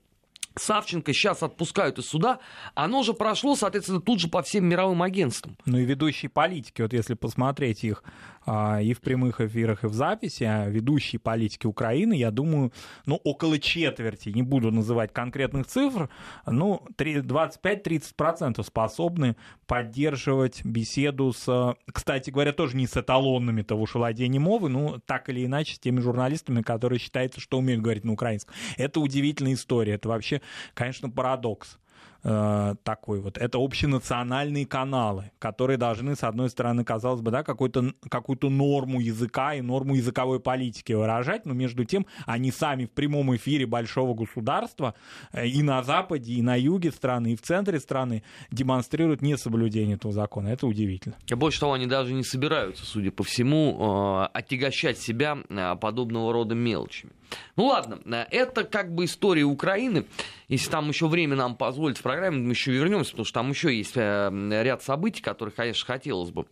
Савченко 0.58 1.14
сейчас 1.14 1.44
отпускают 1.44 2.00
из 2.00 2.08
суда, 2.08 2.40
оно 2.74 3.04
же 3.04 3.14
прошло, 3.14 3.56
соответственно, 3.56 4.02
тут 4.02 4.20
же 4.20 4.28
по 4.28 4.42
всем 4.42 4.66
мировым 4.66 5.02
агентствам. 5.02 5.58
Ну 5.66 5.78
и 5.78 5.86
ведущие 5.86 6.30
политики, 6.30 6.82
вот 6.82 6.94
если 6.94 7.14
посмотреть 7.14 7.84
их 7.84 8.04
и 8.48 8.94
в 8.94 9.02
прямых 9.02 9.42
эфирах, 9.42 9.84
и 9.84 9.88
в 9.88 9.94
записи, 9.94 10.44
а 10.44 10.68
ведущие 10.68 11.20
политики 11.20 11.66
Украины, 11.66 12.14
я 12.14 12.32
думаю, 12.32 12.72
ну, 13.06 13.20
около 13.24 13.60
четверти, 13.60 14.30
не 14.30 14.44
буду 14.44 14.72
называть 14.72 15.12
конкретных 15.14 15.68
цифр, 15.68 16.10
ну, 16.46 16.86
25-30% 16.98 18.64
способны 18.64 19.36
поддерживать 19.66 20.64
беседу 20.64 21.34
с, 21.34 21.76
кстати 21.92 22.30
говоря, 22.30 22.52
тоже 22.52 22.78
не 22.78 22.88
с 22.88 22.96
эталонными 22.98 23.62
того 23.62 23.88
владения 23.94 24.40
мовы, 24.40 24.70
ну, 24.70 25.00
так 25.06 25.30
или 25.30 25.46
иначе, 25.46 25.76
с 25.76 25.80
теми 25.80 26.00
журналистами, 26.00 26.62
которые 26.62 27.00
считаются, 27.00 27.40
что 27.40 27.58
умеют 27.58 27.82
говорить 27.82 28.04
на 28.04 28.14
украинском. 28.14 28.54
Это 28.78 29.00
удивительная 29.00 29.54
история, 29.54 29.94
это 29.94 30.10
вообще, 30.10 30.42
конечно, 30.74 31.10
парадокс. 31.10 31.80
Э, 32.26 32.76
такой 32.84 33.22
вот. 33.22 33.38
Это 33.38 33.60
общенациональные 33.60 34.66
каналы, 34.66 35.32
которые 35.40 35.78
должны, 35.78 36.16
с 36.16 36.24
одной 36.24 36.50
стороны, 36.50 36.84
казалось 36.84 37.22
бы, 37.22 37.32
да, 37.32 37.44
какую-то 37.44 37.94
какую 38.10 38.36
норму 38.50 39.00
языка 39.00 39.54
и 39.54 39.62
норму 39.62 39.96
языковой 39.96 40.40
политики 40.40 40.94
выражать, 40.94 41.46
но 41.46 41.54
между 41.54 41.86
тем 41.86 42.06
они 42.26 42.52
сами 42.52 42.86
в 42.86 42.92
прямом 42.92 43.36
эфире 43.36 43.66
большого 43.66 44.14
государства 44.14 44.96
э, 45.32 45.48
и 45.48 45.62
на 45.62 45.84
Западе, 45.84 46.34
и 46.34 46.42
на 46.42 46.56
юге 46.56 46.92
страны, 46.92 47.34
и 47.34 47.36
в 47.36 47.42
центре 47.42 47.80
страны 47.80 48.24
демонстрируют 48.52 49.22
несоблюдение 49.22 49.96
этого 49.96 50.14
закона. 50.14 50.50
Это 50.50 50.68
удивительно. 50.68 51.16
Больше 51.30 51.60
того, 51.60 51.74
они 51.74 51.86
даже 51.86 52.14
не 52.14 52.24
собираются, 52.24 52.86
судя 52.86 53.12
по 53.12 53.24
всему, 53.24 53.78
э, 53.80 54.30
отягощать 54.34 54.98
себя 54.98 55.38
э, 55.50 55.76
подобного 55.80 56.34
рода 56.34 56.56
мелочами. 56.56 57.14
Ну 57.56 57.66
ладно, 57.66 58.28
это 58.32 58.64
как 58.64 58.94
бы 58.94 59.06
история 59.06 59.44
Украины. 59.44 60.06
Если 60.48 60.70
там 60.70 60.90
еще 60.90 61.08
время 61.08 61.36
нам 61.36 61.56
позволит 61.56 61.98
в 61.98 62.02
программе, 62.02 62.38
мы 62.38 62.52
еще 62.52 62.72
вернемся, 62.72 63.12
потому 63.12 63.26
что 63.26 63.34
там 63.34 63.50
еще 63.50 63.76
есть 63.76 63.96
ряд 63.96 64.84
событий, 64.84 65.22
которые, 65.22 65.54
конечно, 65.54 65.86
хотелось 65.86 66.32
бы 66.32 66.46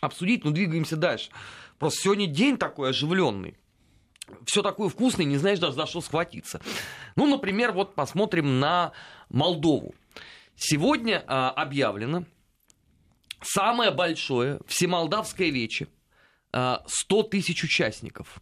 обсудить, 0.00 0.44
но 0.44 0.50
двигаемся 0.50 0.96
дальше. 0.96 1.30
Просто 1.78 2.02
сегодня 2.02 2.26
день 2.26 2.56
такой 2.56 2.90
оживленный 2.90 3.56
все 4.44 4.62
такое 4.62 4.88
вкусное, 4.88 5.26
не 5.26 5.36
знаешь 5.36 5.58
даже 5.58 5.74
за 5.74 5.86
что 5.86 6.00
схватиться. 6.00 6.60
Ну, 7.16 7.26
например, 7.26 7.72
вот 7.72 7.94
посмотрим 7.94 8.60
на 8.60 8.92
Молдову. 9.28 9.94
Сегодня 10.56 11.24
а, 11.26 11.50
объявлено 11.50 12.24
самое 13.40 13.90
большое 13.90 14.60
всемолдавское 14.66 15.50
вече. 15.50 15.88
А, 16.52 16.82
100 16.86 17.24
тысяч 17.24 17.62
участников 17.64 18.40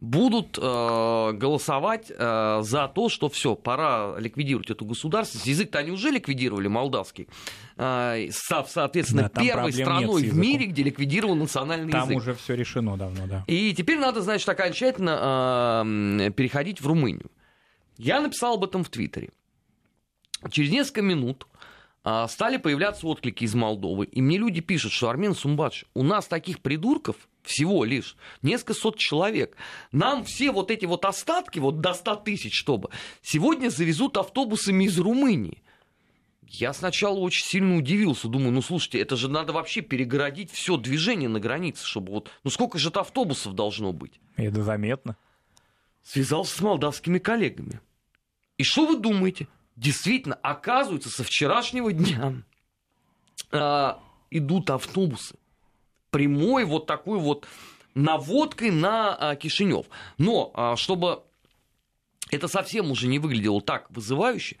будут 0.00 0.58
э, 0.60 1.32
голосовать 1.32 2.10
э, 2.10 2.60
за 2.62 2.88
то, 2.88 3.08
что 3.08 3.28
все, 3.28 3.54
пора 3.54 4.18
ликвидировать 4.18 4.70
эту 4.70 4.84
государственность. 4.84 5.46
Язык-то 5.46 5.78
они 5.78 5.90
уже 5.90 6.10
ликвидировали, 6.10 6.68
молдавский, 6.68 7.28
э, 7.76 8.28
став, 8.30 8.70
соответственно, 8.70 9.30
да, 9.34 9.40
первой 9.40 9.72
страной 9.72 10.24
в 10.24 10.36
мире, 10.36 10.66
где 10.66 10.82
ликвидирован 10.82 11.38
национальный 11.38 11.90
там 11.90 12.02
язык. 12.02 12.14
Там 12.14 12.22
уже 12.22 12.34
все 12.34 12.54
решено 12.54 12.96
давно, 12.96 13.26
да. 13.26 13.44
И 13.46 13.74
теперь 13.74 13.98
надо, 13.98 14.20
значит, 14.20 14.48
окончательно 14.48 15.84
э, 16.26 16.30
переходить 16.32 16.80
в 16.80 16.86
Румынию. 16.86 17.30
Я 17.96 18.20
написал 18.20 18.54
об 18.54 18.64
этом 18.64 18.84
в 18.84 18.90
Твиттере. 18.90 19.30
Через 20.50 20.70
несколько 20.70 21.02
минут 21.02 21.46
э, 22.04 22.26
стали 22.28 22.58
появляться 22.58 23.06
отклики 23.06 23.44
из 23.44 23.54
Молдовы, 23.54 24.04
и 24.04 24.20
мне 24.20 24.36
люди 24.36 24.60
пишут, 24.60 24.92
что 24.92 25.08
Армен 25.08 25.34
Сумбадж, 25.34 25.84
у 25.94 26.02
нас 26.02 26.26
таких 26.26 26.60
придурков 26.60 27.16
всего 27.44 27.84
лишь 27.84 28.16
несколько 28.42 28.74
сот 28.74 28.98
человек. 28.98 29.56
Нам 29.92 30.24
все 30.24 30.50
вот 30.50 30.70
эти 30.70 30.86
вот 30.86 31.04
остатки, 31.04 31.58
вот 31.58 31.80
до 31.80 31.94
100 31.94 32.16
тысяч, 32.16 32.54
чтобы, 32.54 32.90
сегодня 33.22 33.68
завезут 33.68 34.16
автобусами 34.16 34.84
из 34.84 34.98
Румынии. 34.98 35.62
Я 36.46 36.72
сначала 36.72 37.18
очень 37.18 37.44
сильно 37.44 37.76
удивился, 37.76 38.28
думаю, 38.28 38.52
ну 38.52 38.62
слушайте, 38.62 39.00
это 39.00 39.16
же 39.16 39.28
надо 39.28 39.52
вообще 39.52 39.80
перегородить 39.80 40.50
все 40.50 40.76
движение 40.76 41.28
на 41.28 41.40
границе, 41.40 41.84
чтобы 41.84 42.12
вот, 42.12 42.30
ну 42.44 42.50
сколько 42.50 42.78
же 42.78 42.90
это 42.90 43.00
автобусов 43.00 43.54
должно 43.54 43.92
быть? 43.92 44.20
Это 44.36 44.62
заметно. 44.62 45.16
Связался 46.02 46.56
с 46.56 46.60
молдавскими 46.60 47.18
коллегами. 47.18 47.80
И 48.56 48.62
что 48.62 48.86
вы 48.86 48.98
думаете? 48.98 49.48
Действительно, 49.74 50.36
оказывается, 50.36 51.08
со 51.08 51.24
вчерашнего 51.24 51.92
дня 51.92 52.34
а, 53.50 54.00
идут 54.30 54.70
автобусы 54.70 55.36
прямой 56.14 56.64
вот 56.64 56.86
такой 56.86 57.18
вот 57.18 57.44
наводкой 57.96 58.70
на 58.70 59.16
а, 59.16 59.34
Кишинев. 59.34 59.86
Но 60.16 60.52
а, 60.54 60.76
чтобы 60.76 61.24
это 62.30 62.46
совсем 62.46 62.92
уже 62.92 63.08
не 63.08 63.18
выглядело 63.18 63.60
так 63.60 63.90
вызывающе, 63.90 64.56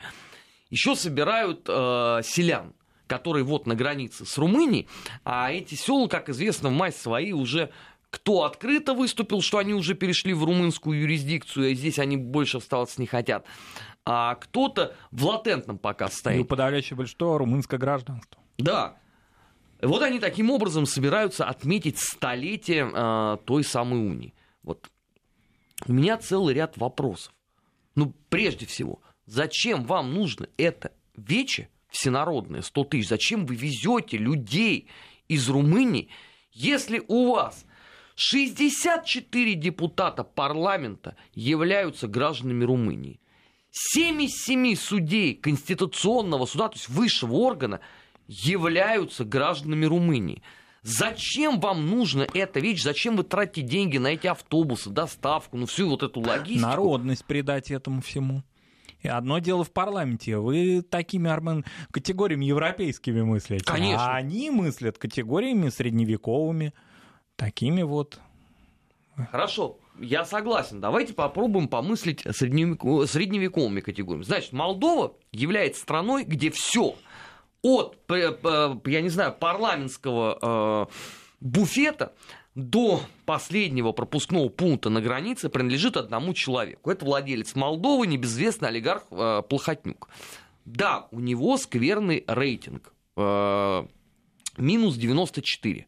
еще 0.70 0.96
собирают 0.96 1.66
а, 1.68 2.22
селян, 2.24 2.72
которые 3.06 3.44
вот 3.44 3.68
на 3.68 3.76
границе 3.76 4.26
с 4.26 4.36
Румынией, 4.36 4.88
а 5.22 5.52
эти 5.52 5.76
села, 5.76 6.08
как 6.08 6.28
известно, 6.28 6.70
в 6.70 6.72
май 6.72 6.90
свои 6.90 7.32
уже 7.32 7.70
кто 8.10 8.42
открыто 8.42 8.94
выступил, 8.94 9.40
что 9.40 9.58
они 9.58 9.74
уже 9.74 9.94
перешли 9.94 10.34
в 10.34 10.42
румынскую 10.42 11.00
юрисдикцию, 11.00 11.70
и 11.70 11.74
здесь 11.74 12.00
они 12.00 12.16
больше 12.16 12.56
оставаться 12.56 13.00
не 13.00 13.06
хотят, 13.06 13.46
а 14.04 14.34
кто-то 14.34 14.96
в 15.12 15.24
латентном 15.24 15.78
пока 15.78 16.08
стоит. 16.08 16.38
Ну, 16.38 16.44
подавляющее 16.44 16.96
большинство 16.96 17.38
румынское 17.38 17.78
гражданство. 17.78 18.40
Да, 18.58 18.96
вот 19.86 20.02
они 20.02 20.18
таким 20.18 20.50
образом 20.50 20.86
собираются 20.86 21.44
отметить 21.44 21.98
столетие 21.98 22.90
э, 22.92 23.38
той 23.44 23.64
самой 23.64 24.00
унии. 24.00 24.34
Вот 24.62 24.88
у 25.86 25.92
меня 25.92 26.16
целый 26.16 26.54
ряд 26.54 26.76
вопросов. 26.76 27.32
Ну, 27.94 28.14
прежде 28.28 28.66
всего, 28.66 29.00
зачем 29.26 29.84
вам 29.84 30.14
нужно 30.14 30.48
это 30.56 30.92
вече 31.16 31.68
всенародное, 31.90 32.62
100 32.62 32.84
тысяч? 32.84 33.08
Зачем 33.08 33.46
вы 33.46 33.56
везете 33.56 34.16
людей 34.16 34.88
из 35.28 35.48
Румынии, 35.48 36.08
если 36.52 37.02
у 37.06 37.32
вас 37.32 37.64
64 38.16 39.54
депутата 39.54 40.24
парламента 40.24 41.16
являются 41.34 42.08
гражданами 42.08 42.64
Румынии? 42.64 43.20
7 43.70 44.22
из 44.22 44.44
7 44.44 44.76
судей 44.76 45.34
Конституционного 45.34 46.46
суда, 46.46 46.68
то 46.68 46.76
есть 46.76 46.88
высшего 46.88 47.34
органа, 47.34 47.80
являются 48.26 49.24
гражданами 49.24 49.86
Румынии. 49.86 50.42
Зачем 50.82 51.60
вам 51.60 51.88
нужна 51.88 52.26
эта 52.34 52.60
вещь? 52.60 52.82
Зачем 52.82 53.16
вы 53.16 53.24
тратите 53.24 53.62
деньги 53.66 53.96
на 53.96 54.08
эти 54.08 54.26
автобусы, 54.26 54.90
доставку, 54.90 55.56
ну 55.56 55.66
всю 55.66 55.88
вот 55.88 56.02
эту 56.02 56.20
логистику? 56.20 56.60
Народность 56.60 57.24
придать 57.24 57.70
этому 57.70 58.02
всему. 58.02 58.42
И 59.00 59.08
одно 59.08 59.38
дело 59.38 59.64
в 59.64 59.70
парламенте. 59.70 60.38
Вы 60.38 60.82
такими, 60.82 61.30
Армен, 61.30 61.64
категориями 61.90 62.46
европейскими 62.46 63.22
мыслите. 63.22 63.64
Конечно. 63.64 64.04
А 64.04 64.16
они 64.16 64.50
мыслят 64.50 64.98
категориями 64.98 65.68
средневековыми. 65.68 66.72
Такими 67.36 67.82
вот. 67.82 68.18
Хорошо, 69.30 69.78
я 70.00 70.24
согласен. 70.24 70.80
Давайте 70.80 71.12
попробуем 71.12 71.68
помыслить 71.68 72.20
средневековыми 72.20 73.80
категориями. 73.80 74.24
Значит, 74.24 74.52
Молдова 74.52 75.14
является 75.32 75.82
страной, 75.82 76.24
где 76.24 76.50
все 76.50 76.94
от, 77.64 77.96
я 78.10 79.00
не 79.00 79.08
знаю, 79.08 79.32
парламентского 79.32 80.38
э, 80.40 80.86
буфета 81.40 82.12
до 82.54 83.00
последнего 83.24 83.92
пропускного 83.92 84.50
пункта 84.50 84.90
на 84.90 85.00
границе 85.00 85.48
принадлежит 85.48 85.96
одному 85.96 86.34
человеку. 86.34 86.90
Это 86.90 87.06
владелец 87.06 87.54
Молдовы, 87.54 88.06
небезвестный 88.06 88.68
олигарх 88.68 89.04
э, 89.10 89.42
Плохотнюк. 89.48 90.10
Да, 90.66 91.08
у 91.10 91.20
него 91.20 91.56
скверный 91.56 92.24
рейтинг. 92.26 92.92
Э, 93.16 93.86
минус 94.58 94.98
94%. 94.98 95.86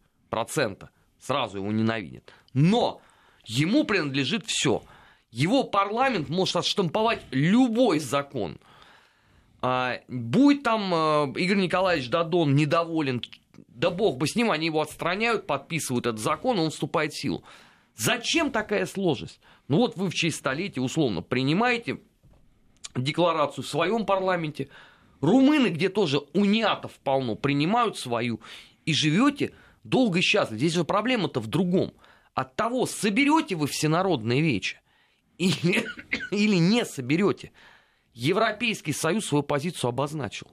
Сразу 1.20 1.58
его 1.58 1.70
ненавидят. 1.70 2.32
Но 2.54 3.02
ему 3.44 3.84
принадлежит 3.84 4.46
все. 4.46 4.82
Его 5.30 5.62
парламент 5.62 6.30
может 6.30 6.56
отштамповать 6.56 7.20
любой 7.32 7.98
закон– 7.98 8.58
будет 10.08 10.62
там 10.62 10.92
а, 10.94 11.32
Игорь 11.36 11.58
Николаевич 11.58 12.08
Дадон 12.10 12.54
недоволен, 12.54 13.22
да 13.68 13.90
бог 13.90 14.16
бы 14.16 14.26
с 14.26 14.36
ним, 14.36 14.50
они 14.50 14.66
его 14.66 14.80
отстраняют, 14.80 15.46
подписывают 15.46 16.06
этот 16.06 16.20
закон, 16.20 16.58
он 16.58 16.70
вступает 16.70 17.12
в 17.12 17.20
силу. 17.20 17.42
Зачем 17.96 18.50
такая 18.50 18.86
сложность? 18.86 19.40
Ну 19.68 19.78
вот 19.78 19.96
вы 19.96 20.10
в 20.10 20.14
честь 20.14 20.36
столетия 20.36 20.80
условно 20.80 21.22
принимаете 21.22 22.00
декларацию 22.94 23.64
в 23.64 23.68
своем 23.68 24.04
парламенте, 24.04 24.68
румыны, 25.20 25.68
где 25.68 25.88
тоже 25.88 26.18
униатов 26.34 26.92
полно, 27.02 27.34
принимают 27.34 27.98
свою, 27.98 28.40
и 28.84 28.92
живете 28.92 29.52
долго 29.84 30.18
и 30.18 30.22
счастливо. 30.22 30.58
Здесь 30.58 30.74
же 30.74 30.84
проблема-то 30.84 31.40
в 31.40 31.46
другом. 31.46 31.92
От 32.34 32.54
того, 32.54 32.86
соберете 32.86 33.54
вы 33.56 33.66
всенародное 33.66 34.40
вече 34.40 34.80
или, 35.38 35.86
или 36.30 36.56
не 36.56 36.84
соберете. 36.84 37.52
Европейский 38.16 38.94
Союз 38.94 39.26
свою 39.26 39.42
позицию 39.42 39.90
обозначил. 39.90 40.46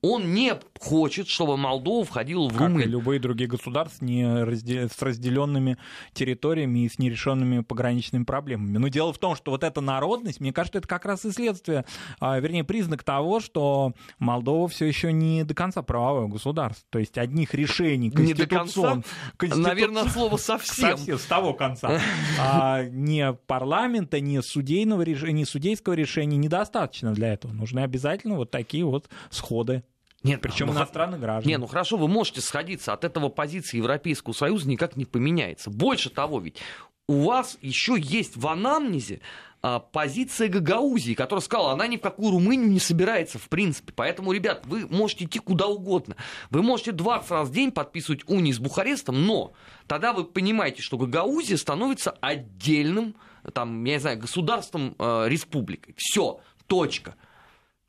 Он 0.00 0.32
не 0.32 0.54
хочет, 0.78 1.28
чтобы 1.28 1.56
Молдова 1.56 2.04
входила 2.04 2.48
в 2.48 2.52
как 2.52 2.68
Румынию. 2.68 2.88
И 2.88 2.90
любые 2.90 3.20
другие 3.20 3.48
государства 3.48 4.04
не 4.04 4.44
раздел... 4.44 4.88
с 4.88 5.02
разделенными 5.02 5.76
территориями 6.12 6.84
и 6.84 6.88
с 6.88 6.98
нерешенными 6.98 7.60
пограничными 7.60 8.24
проблемами. 8.24 8.78
Но 8.78 8.88
дело 8.88 9.12
в 9.12 9.18
том, 9.18 9.34
что 9.34 9.50
вот 9.50 9.64
эта 9.64 9.80
народность, 9.80 10.40
мне 10.40 10.52
кажется, 10.52 10.78
это 10.78 10.88
как 10.88 11.04
раз 11.04 11.24
и 11.24 11.32
следствие, 11.32 11.84
а, 12.20 12.38
вернее, 12.38 12.64
признак 12.64 13.02
того, 13.02 13.40
что 13.40 13.92
Молдова 14.18 14.68
все 14.68 14.86
еще 14.86 15.12
не 15.12 15.44
до 15.44 15.54
конца 15.54 15.82
правовое 15.82 16.28
государство. 16.28 16.86
То 16.90 16.98
есть 16.98 17.18
одних 17.18 17.54
решений 17.54 18.12
Не 18.14 18.34
до 18.34 18.46
конца, 18.46 19.02
конституцион... 19.36 19.62
наверное, 19.62 20.04
слово 20.04 20.36
совсем. 20.38 20.96
совсем. 20.96 21.18
С 21.18 21.24
того 21.24 21.54
конца. 21.54 22.00
А, 22.40 22.84
не 22.84 23.32
парламента, 23.32 24.20
не 24.20 24.40
судейного 24.42 25.02
решения, 25.02 25.32
не 25.32 25.44
судейского 25.44 25.94
решения 25.94 26.36
недостаточно 26.36 27.12
для 27.12 27.32
этого. 27.32 27.52
Нужны 27.52 27.80
обязательно 27.80 28.36
вот 28.36 28.50
такие 28.50 28.84
вот 28.84 29.08
сходы. 29.30 29.82
Нет, 30.22 30.40
причем 30.40 30.66
ну, 30.66 30.72
иностранных 30.72 31.20
граждан. 31.20 31.48
Не, 31.48 31.58
ну 31.58 31.66
хорошо, 31.66 31.96
вы 31.96 32.08
можете 32.08 32.40
сходиться. 32.40 32.92
От 32.92 33.04
этого 33.04 33.28
позиции 33.28 33.76
Европейского 33.76 34.32
Союза 34.32 34.68
никак 34.68 34.96
не 34.96 35.04
поменяется. 35.04 35.70
Больше 35.70 36.10
того, 36.10 36.40
ведь 36.40 36.56
у 37.06 37.22
вас 37.24 37.56
еще 37.62 37.96
есть 37.98 38.36
в 38.36 38.46
анамнезе 38.46 39.20
а, 39.60 39.80
позиция 39.80 40.48
Гагаузии, 40.48 41.14
которая 41.14 41.42
сказала, 41.42 41.72
она 41.72 41.86
ни 41.86 41.96
в 41.96 42.00
какую 42.00 42.32
Румынию 42.32 42.68
не 42.68 42.78
собирается, 42.78 43.38
в 43.38 43.48
принципе. 43.48 43.92
Поэтому, 43.94 44.32
ребят, 44.32 44.64
вы 44.66 44.86
можете 44.86 45.24
идти 45.24 45.38
куда 45.40 45.66
угодно. 45.66 46.16
Вы 46.50 46.62
можете 46.62 46.92
20 46.92 47.30
раз 47.30 47.48
в 47.48 47.52
день 47.52 47.72
подписывать 47.72 48.28
унии 48.28 48.52
с 48.52 48.58
Бухарестом, 48.58 49.26
но 49.26 49.52
тогда 49.86 50.12
вы 50.12 50.24
понимаете, 50.24 50.82
что 50.82 50.96
Гагаузия 50.96 51.56
становится 51.56 52.12
отдельным, 52.20 53.16
там, 53.52 53.82
я 53.84 53.94
не 53.94 54.00
знаю, 54.00 54.18
государством, 54.18 54.94
э, 54.98 55.24
республикой. 55.28 55.94
Все, 55.96 56.40
точка. 56.66 57.16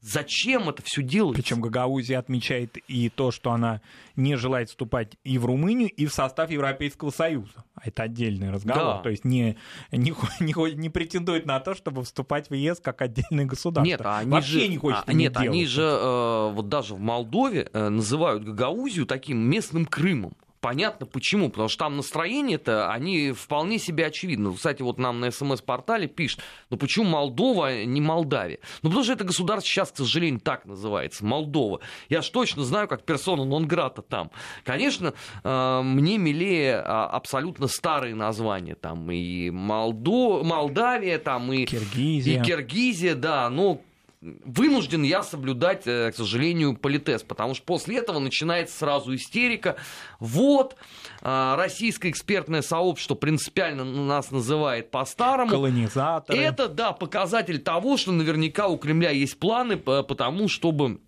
Зачем 0.02 0.70
это 0.70 0.82
все 0.84 1.02
делать? 1.02 1.36
Причем 1.36 1.60
Гагаузия 1.60 2.20
отмечает 2.20 2.78
и 2.88 3.10
то, 3.10 3.32
что 3.32 3.52
она 3.52 3.82
не 4.16 4.38
желает 4.38 4.70
вступать 4.70 5.18
и 5.26 5.38
в 5.38 5.46
Румынию, 5.46 5.90
и 5.90 6.06
в 6.06 6.14
состав 6.14 6.50
Европейского 6.50 7.10
Союза. 7.10 7.66
А 7.76 7.82
это 7.84 8.04
отдельный 8.04 8.50
разговор. 8.50 8.98
Да. 8.98 8.98
То 9.00 9.10
есть 9.10 9.26
не, 9.26 9.58
не, 9.92 10.14
не, 10.40 10.76
не 10.76 10.90
претендует 10.90 11.46
на 11.46 11.60
то, 11.60 11.76
чтобы 11.76 12.04
вступать 12.04 12.50
в 12.50 12.54
ЕС 12.54 12.80
как 12.80 13.02
отдельное 13.02 13.46
государство. 13.46 13.90
Нет, 13.90 14.02
а 14.04 14.20
они 14.20 14.32
Вообще 14.32 14.62
же, 14.62 14.68
не 14.70 14.78
хочет 14.78 15.04
а, 15.06 15.14
Нет, 15.14 15.34
делать. 15.34 15.50
они 15.50 15.66
же 15.66 15.84
э, 15.84 16.52
вот 16.54 16.70
даже 16.70 16.96
в 16.96 17.00
Молдове 17.00 17.70
э, 17.74 17.90
называют 17.90 18.44
Гагаузию 18.44 19.06
таким 19.06 19.38
местным 19.38 19.86
Крымом. 19.86 20.34
Понятно 20.62 21.06
почему, 21.06 21.50
потому 21.50 21.70
что 21.70 21.86
там 21.86 21.96
настроение-то, 21.96 22.92
они 22.92 23.32
вполне 23.32 23.80
себе 23.80 24.08
очевидны. 24.08 24.54
Кстати, 24.54 24.82
вот 24.82 24.98
нам 24.98 25.22
на 25.22 25.32
СМС-портале 25.32 26.08
пишут, 26.08 26.42
ну 26.70 26.76
почему 26.76 27.06
Молдова, 27.06 27.86
не 27.86 28.02
Молдавия? 28.02 28.60
Ну 28.82 28.90
потому 28.90 29.06
что 29.06 29.14
это 29.14 29.24
государство 29.24 29.70
сейчас, 29.70 29.92
к 29.92 29.98
сожалению, 29.98 30.42
так 30.42 30.66
называется, 30.66 31.24
Молдова. 31.26 31.80
Я 32.10 32.22
ж 32.22 32.30
точно 32.30 32.64
знаю, 32.64 32.90
как 32.90 33.04
персона 33.04 33.46
нон-грата 33.46 34.02
там. 34.02 34.32
Конечно, 34.66 35.14
э, 35.44 35.82
мне 35.82 36.18
милее 36.18 36.82
а, 36.86 37.06
абсолютно 37.08 37.68
старые 37.68 38.16
названия, 38.16 38.76
там 38.76 39.10
и 39.12 39.50
Молдо... 39.50 40.44
Молдавия, 40.44 41.20
там 41.20 41.54
и 41.54 41.66
Киргизия. 41.66 42.42
и 42.42 42.44
Киргизия, 42.44 43.16
да, 43.16 43.50
но 43.50 43.82
вынужден 44.22 45.04
я 45.04 45.24
соблюдать, 45.24 45.84
э, 45.86 46.12
к 46.12 46.16
сожалению, 46.16 46.76
политез, 46.76 47.24
потому 47.24 47.56
что 47.56 47.64
после 47.64 47.98
этого 47.98 48.20
начинается 48.20 48.78
сразу 48.78 49.16
истерика. 49.16 49.78
Вот, 50.20 50.76
а, 51.22 51.56
российское 51.56 52.10
экспертное 52.10 52.62
сообщество 52.62 53.16
принципиально 53.16 53.86
нас 53.86 54.32
называет 54.32 54.92
по-старому. 54.92 55.52
Колонизаторы. 55.52 56.40
Это, 56.40 56.68
да, 56.68 56.92
показатель 56.92 57.60
того, 57.60 57.98
что 57.98 58.12
наверняка 58.12 58.68
у 58.68 58.78
Кремля 58.78 59.12
есть 59.12 59.40
планы 59.40 59.78
по 59.78 60.04
тому, 60.04 60.50
чтобы 60.50 61.00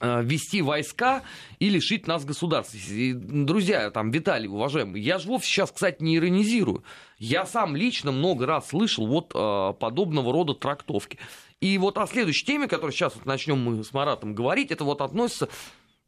э, 0.00 0.22
ввести 0.22 0.60
войска 0.60 1.22
и 1.58 1.70
лишить 1.70 2.06
нас 2.06 2.26
государства. 2.26 2.78
друзья, 3.14 3.90
там, 3.90 4.10
Виталий, 4.10 4.48
уважаемый, 4.48 5.00
я 5.00 5.18
же 5.18 5.28
вовсе 5.28 5.48
сейчас, 5.48 5.72
кстати, 5.72 6.02
не 6.02 6.16
иронизирую. 6.16 6.84
Я 7.18 7.46
сам 7.46 7.74
лично 7.74 8.12
много 8.12 8.44
раз 8.44 8.68
слышал 8.68 9.06
вот 9.06 9.32
э, 9.34 9.72
подобного 9.78 10.30
рода 10.30 10.52
трактовки. 10.52 11.18
И 11.60 11.78
вот 11.78 11.98
о 11.98 12.06
следующей 12.06 12.44
теме, 12.44 12.68
которую 12.68 12.92
сейчас 12.92 13.14
вот 13.14 13.24
начнем 13.24 13.58
мы 13.58 13.82
с 13.82 13.92
Маратом 13.92 14.34
говорить, 14.34 14.70
это 14.70 14.84
вот 14.84 15.00
относится 15.00 15.48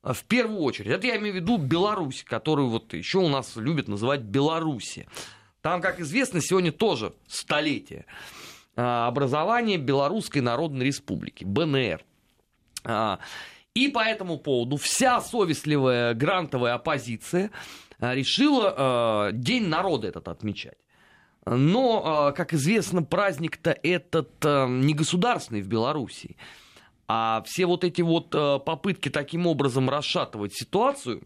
э, 0.03 0.13
в 0.13 0.25
первую 0.25 0.61
очередь. 0.61 0.91
Это 0.91 1.07
я 1.07 1.17
имею 1.17 1.35
в 1.35 1.37
виду 1.37 1.57
Беларусь, 1.57 2.25
которую 2.25 2.69
вот 2.69 2.93
еще 2.93 3.19
у 3.19 3.29
нас 3.29 3.57
любят 3.57 3.89
называть 3.89 4.21
Беларуси. 4.21 5.09
Там, 5.63 5.81
как 5.81 6.01
известно, 6.01 6.41
сегодня 6.41 6.73
тоже 6.73 7.15
столетие 7.27 8.07
э, 8.77 8.83
образования 8.83 9.79
Белорусской 9.79 10.43
Народной 10.43 10.87
Республики, 10.87 11.45
БНР. 11.45 12.05
А, 12.85 13.19
и 13.75 13.89
по 13.89 14.01
этому 14.01 14.39
поводу 14.39 14.77
вся 14.77 15.21
совестливая 15.21 16.15
грантовая 16.15 16.75
оппозиция 16.75 17.51
решила 17.99 19.31
День 19.33 19.69
народа 19.69 20.09
этот 20.09 20.29
отмечать. 20.29 20.77
Но, 21.47 22.03
а, 22.05 22.33
как 22.33 22.53
известно, 22.55 23.05
праздник-то 23.05 23.71
этот 23.83 24.31
а, 24.45 24.67
не 24.67 24.95
государственный 24.95 25.63
в 25.63 25.69
Беларуси. 25.69 26.37
А 27.07 27.43
все 27.47 27.67
вот 27.67 27.85
эти 27.85 28.03
вот 28.03 28.35
а, 28.35 28.59
попытки 28.59 29.09
таким 29.09 29.47
образом 29.47 29.89
расшатывать 29.89 30.55
ситуацию 30.55 31.23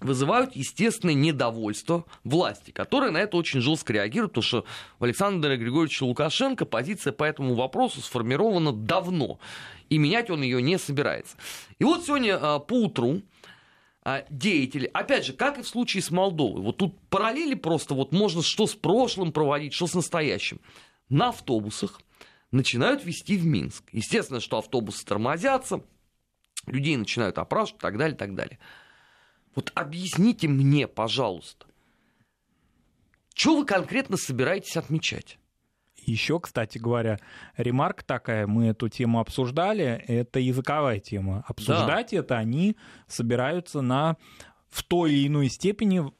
вызывают 0.00 0.56
естественное 0.56 1.12
недовольство 1.12 2.06
власти, 2.24 2.70
которая 2.70 3.10
на 3.10 3.18
это 3.18 3.36
очень 3.36 3.60
жестко 3.60 3.92
реагирует, 3.92 4.32
потому 4.32 4.42
что 4.42 4.64
у 4.98 5.04
Александра 5.04 5.54
Григорьевича 5.58 6.04
Лукашенко 6.04 6.64
позиция 6.64 7.12
по 7.12 7.24
этому 7.24 7.54
вопросу 7.54 8.00
сформирована 8.00 8.72
давно, 8.72 9.38
и 9.90 9.98
менять 9.98 10.30
он 10.30 10.40
ее 10.40 10.62
не 10.62 10.78
собирается. 10.78 11.36
И 11.78 11.84
вот 11.84 12.06
сегодня 12.06 12.38
по 12.60 12.84
утру 12.84 13.20
деятели, 14.30 14.90
опять 14.92 15.26
же, 15.26 15.32
как 15.32 15.58
и 15.58 15.62
в 15.62 15.68
случае 15.68 16.02
с 16.02 16.10
Молдовой, 16.10 16.62
вот 16.62 16.78
тут 16.78 16.98
параллели 17.08 17.54
просто, 17.54 17.94
вот 17.94 18.12
можно 18.12 18.42
что 18.42 18.66
с 18.66 18.74
прошлым 18.74 19.32
проводить, 19.32 19.74
что 19.74 19.86
с 19.86 19.94
настоящим. 19.94 20.60
На 21.08 21.30
автобусах 21.30 22.00
начинают 22.50 23.04
вести 23.04 23.36
в 23.36 23.44
Минск. 23.44 23.84
Естественно, 23.92 24.40
что 24.40 24.58
автобусы 24.58 25.04
тормозятся, 25.04 25.82
людей 26.66 26.96
начинают 26.96 27.38
опрашивать 27.38 27.80
и 27.80 27.82
так 27.82 27.98
далее, 27.98 28.14
и 28.14 28.18
так 28.18 28.34
далее. 28.34 28.58
Вот 29.54 29.72
объясните 29.74 30.48
мне, 30.48 30.86
пожалуйста, 30.86 31.66
что 33.34 33.56
вы 33.56 33.66
конкретно 33.66 34.16
собираетесь 34.16 34.76
отмечать? 34.76 35.39
Еще, 36.06 36.40
кстати 36.40 36.78
говоря, 36.78 37.18
ремарка 37.56 38.04
такая, 38.04 38.46
мы 38.46 38.68
эту 38.68 38.88
тему 38.88 39.20
обсуждали, 39.20 40.02
это 40.06 40.38
языковая 40.40 41.00
тема. 41.00 41.44
Обсуждать 41.46 42.10
да. 42.12 42.18
это 42.18 42.38
они 42.38 42.76
собираются 43.06 43.80
на 43.80 44.16
в 44.68 44.82
той 44.84 45.12
или 45.12 45.26
иной 45.26 45.48
степени 45.48 46.12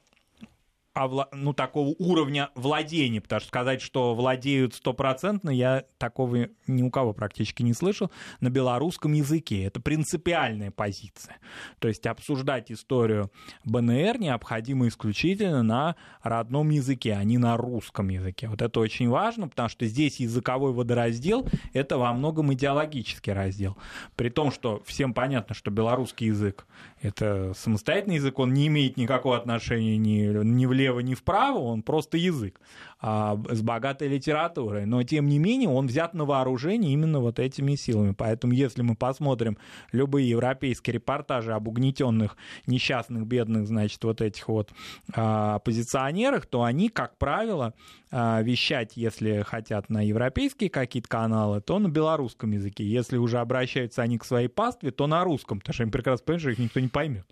ну, 1.31 1.53
такого 1.53 1.95
уровня 1.99 2.49
владения, 2.55 3.21
потому 3.21 3.39
что 3.39 3.47
сказать, 3.47 3.81
что 3.81 4.13
владеют 4.13 4.73
стопроцентно, 4.75 5.49
я 5.49 5.85
такого 5.97 6.49
ни 6.67 6.83
у 6.83 6.89
кого 6.89 7.13
практически 7.13 7.63
не 7.63 7.73
слышал, 7.73 8.11
на 8.39 8.49
белорусском 8.49 9.13
языке. 9.13 9.63
Это 9.63 9.79
принципиальная 9.79 10.71
позиция. 10.71 11.37
То 11.79 11.87
есть 11.87 12.05
обсуждать 12.05 12.71
историю 12.71 13.31
БНР 13.63 14.19
необходимо 14.19 14.87
исключительно 14.87 15.63
на 15.63 15.95
родном 16.21 16.69
языке, 16.69 17.13
а 17.13 17.23
не 17.23 17.37
на 17.37 17.55
русском 17.55 18.09
языке. 18.09 18.49
Вот 18.49 18.61
это 18.61 18.79
очень 18.79 19.09
важно, 19.09 19.47
потому 19.47 19.69
что 19.69 19.85
здесь 19.85 20.19
языковой 20.19 20.73
водораздел— 20.73 21.47
это 21.73 21.97
во 21.97 22.11
многом 22.13 22.53
идеологический 22.53 23.31
раздел. 23.31 23.77
При 24.15 24.29
том, 24.29 24.51
что 24.51 24.81
всем 24.85 25.13
понятно, 25.13 25.55
что 25.55 25.71
белорусский 25.71 26.27
язык— 26.27 26.65
это 27.01 27.53
самостоятельный 27.55 28.15
язык, 28.15 28.39
он 28.39 28.53
не 28.53 28.67
имеет 28.67 28.97
никакого 28.97 29.37
отношения 29.37 29.97
ни, 29.97 30.43
ни 30.43 30.65
в 30.65 30.73
влево, 30.81 30.99
ни 30.99 31.13
вправо, 31.13 31.59
он 31.59 31.83
просто 31.83 32.17
язык 32.17 32.59
а, 32.99 33.39
с 33.49 33.61
богатой 33.61 34.07
литературой. 34.07 34.85
Но, 34.85 35.03
тем 35.03 35.27
не 35.27 35.39
менее, 35.39 35.69
он 35.69 35.87
взят 35.87 36.13
на 36.13 36.25
вооружение 36.25 36.93
именно 36.93 37.19
вот 37.19 37.39
этими 37.39 37.75
силами. 37.75 38.13
Поэтому, 38.17 38.53
если 38.53 38.81
мы 38.81 38.95
посмотрим 38.95 39.57
любые 39.91 40.29
европейские 40.29 40.95
репортажи 40.95 41.53
об 41.53 41.67
угнетенных, 41.67 42.35
несчастных, 42.65 43.25
бедных, 43.25 43.67
значит, 43.67 44.03
вот 44.03 44.21
этих 44.21 44.47
вот 44.47 44.71
а, 45.13 45.55
оппозиционерах, 45.55 46.45
то 46.45 46.63
они, 46.63 46.89
как 46.89 47.17
правило, 47.17 47.73
а, 48.11 48.41
вещать, 48.41 48.93
если 48.95 49.43
хотят 49.43 49.89
на 49.89 50.05
европейские 50.05 50.69
какие-то 50.69 51.07
каналы, 51.07 51.61
то 51.61 51.79
на 51.79 51.89
белорусском 51.89 52.51
языке. 52.51 52.83
Если 52.85 53.17
уже 53.17 53.39
обращаются 53.39 54.01
они 54.01 54.17
к 54.17 54.25
своей 54.25 54.47
пастве, 54.47 54.91
то 54.91 55.07
на 55.07 55.23
русском, 55.23 55.59
потому 55.59 55.73
что 55.73 55.83
им 55.83 55.91
прекрасно 55.91 56.25
понимают, 56.25 56.41
что 56.41 56.49
их 56.51 56.59
никто 56.59 56.79
не 56.79 56.87
поймет. 56.87 57.25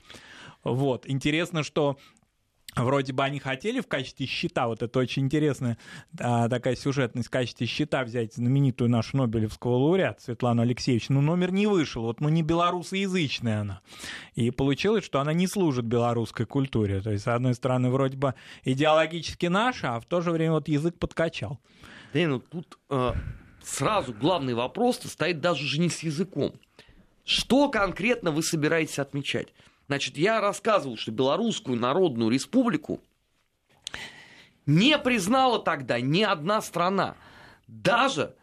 Вот. 0.63 1.07
Интересно, 1.07 1.63
что 1.63 1.97
Вроде 2.83 3.13
бы 3.13 3.23
они 3.23 3.39
хотели 3.39 3.79
в 3.81 3.87
качестве 3.87 4.25
щита, 4.25 4.67
вот 4.67 4.81
это 4.81 4.99
очень 4.99 5.23
интересная 5.23 5.77
а, 6.19 6.47
такая 6.49 6.75
сюжетность, 6.75 7.27
в 7.27 7.31
качестве 7.31 7.67
щита 7.67 8.03
взять 8.03 8.35
знаменитую 8.35 8.89
нашу 8.89 9.17
Нобелевского 9.17 9.77
лауреата 9.77 10.21
Светлану 10.21 10.61
Алексеевичу, 10.61 11.13
но 11.13 11.21
номер 11.21 11.51
не 11.51 11.67
вышел, 11.67 12.03
вот 12.03 12.21
ну 12.21 12.29
не 12.29 12.43
белорусоязычная 12.43 13.61
она. 13.61 13.81
И 14.35 14.51
получилось, 14.51 15.03
что 15.03 15.19
она 15.19 15.33
не 15.33 15.47
служит 15.47 15.85
белорусской 15.85 16.45
культуре. 16.45 17.01
То 17.01 17.11
есть, 17.11 17.23
с 17.25 17.27
одной 17.27 17.53
стороны, 17.53 17.89
вроде 17.89 18.17
бы 18.17 18.35
идеологически 18.63 19.47
наша, 19.47 19.95
а 19.95 19.99
в 19.99 20.05
то 20.05 20.21
же 20.21 20.31
время 20.31 20.53
вот 20.53 20.67
язык 20.67 20.97
подкачал. 20.97 21.59
Да, 22.13 22.19
ну 22.27 22.39
тут 22.39 22.77
э, 22.89 23.13
сразу 23.63 24.13
главный 24.13 24.53
вопрос 24.53 24.99
стоит 25.03 25.41
даже 25.41 25.63
уже 25.63 25.79
не 25.79 25.89
с 25.89 25.99
языком. 25.99 26.53
Что 27.23 27.69
конкретно 27.69 28.31
вы 28.31 28.41
собираетесь 28.41 28.97
отмечать? 28.97 29.49
Значит, 29.89 30.19
я 30.19 30.39
рассказывал, 30.39 30.97
что 30.97 31.11
Белорусскую 31.11 31.75
Народную 31.75 32.29
Республику 32.29 33.01
не 34.67 34.95
признала 34.99 35.57
тогда 35.57 35.99
ни 35.99 36.21
одна 36.21 36.61
страна. 36.61 37.15
Даже 37.67 38.35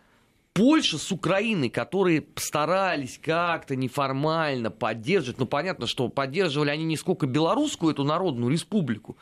Польша 0.55 0.99
с 0.99 1.13
Украиной, 1.13 1.71
которые 1.71 2.27
старались 2.35 3.21
как-то 3.23 3.77
неформально 3.77 4.73
поддерживать, 4.73 5.39
ну 5.39 5.47
понятно, 5.47 5.87
что 5.87 6.09
поддерживали 6.09 6.71
они 6.71 6.83
не 6.83 6.97
сколько 6.97 7.29
Белорусскую 7.29 7.93
эту 7.93 8.03
Народную 8.03 8.51
Республику, 8.51 9.17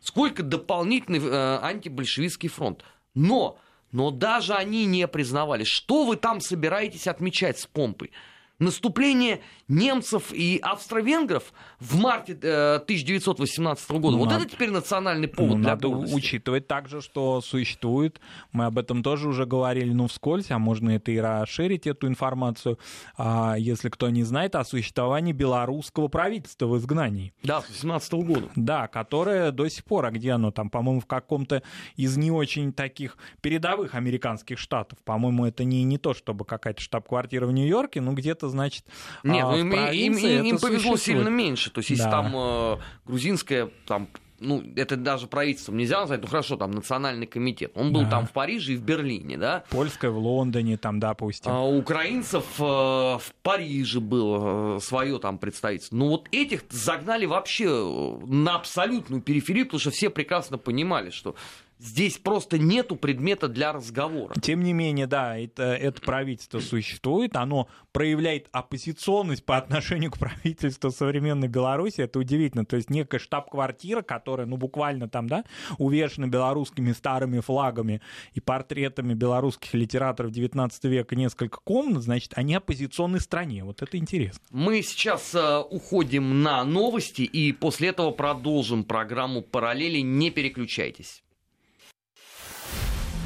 сколько 0.00 0.42
дополнительный 0.42 1.20
э, 1.22 1.58
антибольшевистский 1.58 2.48
фронт. 2.48 2.84
Но, 3.12 3.58
но 3.92 4.10
даже 4.10 4.54
они 4.54 4.86
не 4.86 5.06
признавали. 5.06 5.64
Что 5.64 6.06
вы 6.06 6.16
там 6.16 6.40
собираетесь 6.40 7.06
отмечать 7.06 7.58
с 7.58 7.66
помпой? 7.66 8.12
наступление 8.58 9.42
немцев 9.68 10.32
и 10.32 10.58
австро-венгров 10.62 11.52
в 11.80 11.98
марте 12.00 12.38
э, 12.40 12.76
1918 12.76 13.90
года. 13.92 14.10
Ну, 14.12 14.18
вот 14.18 14.30
надо, 14.30 14.44
это 14.44 14.52
теперь 14.52 14.70
национальный 14.70 15.28
повод 15.28 15.56
ну, 15.56 15.62
для 15.62 15.70
надо 15.70 15.88
гордости. 15.88 16.14
учитывать 16.14 16.66
также, 16.66 17.00
что 17.00 17.40
существует, 17.40 18.20
мы 18.52 18.66
об 18.66 18.78
этом 18.78 19.02
тоже 19.02 19.28
уже 19.28 19.44
говорили, 19.44 19.92
ну, 19.92 20.06
вскользь, 20.06 20.50
а 20.50 20.58
можно 20.58 20.90
это 20.90 21.10
и 21.10 21.18
расширить, 21.18 21.86
эту 21.86 22.06
информацию, 22.06 22.78
а, 23.16 23.56
если 23.58 23.88
кто 23.88 24.08
не 24.10 24.22
знает, 24.22 24.54
о 24.54 24.64
существовании 24.64 25.32
белорусского 25.32 26.08
правительства 26.08 26.66
в 26.66 26.78
изгнании. 26.78 27.32
Да, 27.42 27.60
с 27.62 27.68
18 27.68 28.12
года. 28.12 28.48
Да, 28.54 28.86
которое 28.86 29.50
до 29.50 29.68
сих 29.68 29.84
пор, 29.84 30.06
а 30.06 30.10
где 30.10 30.32
оно 30.32 30.50
там, 30.50 30.70
по-моему, 30.70 31.00
в 31.00 31.06
каком-то 31.06 31.62
из 31.96 32.16
не 32.16 32.30
очень 32.30 32.72
таких 32.72 33.16
передовых 33.40 33.94
американских 33.94 34.58
штатов, 34.58 34.98
по-моему, 35.04 35.46
это 35.46 35.64
не, 35.64 35.82
не 35.82 35.98
то, 35.98 36.14
чтобы 36.14 36.44
какая-то 36.44 36.80
штаб-квартира 36.80 37.46
в 37.46 37.52
Нью-Йорке, 37.52 38.00
ну, 38.00 38.12
где-то 38.12 38.48
значит 38.48 38.84
Нет, 39.24 39.44
а, 39.56 39.92
им, 39.92 40.16
им, 40.16 40.16
им, 40.16 40.44
им 40.44 40.58
повезло 40.58 40.96
сильно 40.96 41.28
меньше. 41.28 41.70
То 41.70 41.78
есть, 41.78 41.90
если 41.90 42.04
да. 42.04 42.10
там 42.10 42.32
э, 42.34 42.76
грузинская 43.06 43.70
там 43.86 44.08
ну, 44.38 44.62
это 44.76 44.96
даже 44.96 45.26
правительством 45.26 45.76
нельзя 45.76 46.00
назвать, 46.00 46.20
ну 46.22 46.26
хорошо, 46.26 46.56
там 46.56 46.70
национальный 46.70 47.26
комитет. 47.26 47.72
Он 47.74 47.92
был 47.92 48.02
да. 48.02 48.10
там 48.10 48.26
в 48.26 48.32
Париже 48.32 48.74
и 48.74 48.76
в 48.76 48.82
Берлине, 48.82 49.36
да. 49.36 49.64
Польская 49.70 50.10
в 50.10 50.18
Лондоне, 50.18 50.76
там, 50.76 51.00
допустим. 51.00 51.50
А 51.50 51.62
у 51.62 51.78
украинцев 51.78 52.44
э, 52.58 52.62
в 52.62 53.32
Париже 53.42 54.00
было 54.00 54.76
э, 54.76 54.80
свое 54.80 55.18
там 55.18 55.38
представительство. 55.38 55.96
Ну 55.96 56.08
вот 56.08 56.28
этих 56.32 56.64
загнали 56.70 57.26
вообще 57.26 57.66
э, 57.66 58.26
на 58.26 58.56
абсолютную 58.56 59.22
периферию, 59.22 59.66
потому 59.66 59.80
что 59.80 59.90
все 59.90 60.10
прекрасно 60.10 60.58
понимали, 60.58 61.10
что 61.10 61.34
Здесь 61.78 62.16
просто 62.16 62.58
нету 62.58 62.96
предмета 62.96 63.48
для 63.48 63.72
разговора. 63.72 64.34
Тем 64.40 64.62
не 64.62 64.72
менее, 64.72 65.06
да, 65.06 65.38
это, 65.38 65.74
это 65.74 66.00
правительство 66.00 66.58
существует, 66.58 67.36
оно 67.36 67.68
проявляет 67.92 68.48
оппозиционность 68.50 69.44
по 69.44 69.58
отношению 69.58 70.10
к 70.10 70.18
правительству 70.18 70.90
современной 70.90 71.48
Беларуси. 71.48 72.00
Это 72.00 72.18
удивительно. 72.18 72.64
То 72.64 72.76
есть 72.76 72.88
некая 72.88 73.18
штаб-квартира, 73.18 74.00
которая, 74.00 74.46
ну, 74.46 74.56
буквально 74.56 75.08
там, 75.08 75.28
да, 75.28 75.44
увешана 75.76 76.28
белорусскими 76.28 76.92
старыми 76.92 77.40
флагами 77.40 78.00
и 78.32 78.40
портретами 78.40 79.12
белорусских 79.12 79.74
литераторов 79.74 80.30
19 80.30 80.84
века, 80.84 81.14
несколько 81.14 81.58
комнат, 81.62 82.02
значит, 82.02 82.32
они 82.36 82.54
оппозиционной 82.54 83.20
стране. 83.20 83.64
Вот 83.64 83.82
это 83.82 83.98
интересно. 83.98 84.40
Мы 84.50 84.80
сейчас 84.82 85.34
э, 85.34 85.58
уходим 85.58 86.42
на 86.42 86.64
новости 86.64 87.22
и 87.22 87.52
после 87.52 87.88
этого 87.88 88.12
продолжим 88.12 88.84
программу 88.84 89.42
«Параллели». 89.42 90.00
Не 90.00 90.30
переключайтесь. 90.30 91.22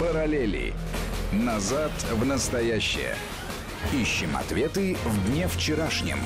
Параллели. 0.00 0.72
Назад 1.30 1.92
в 2.10 2.24
настоящее. 2.24 3.14
Ищем 3.92 4.34
ответы 4.34 4.94
в 4.94 5.28
дне 5.28 5.46
вчерашнем. 5.46 6.16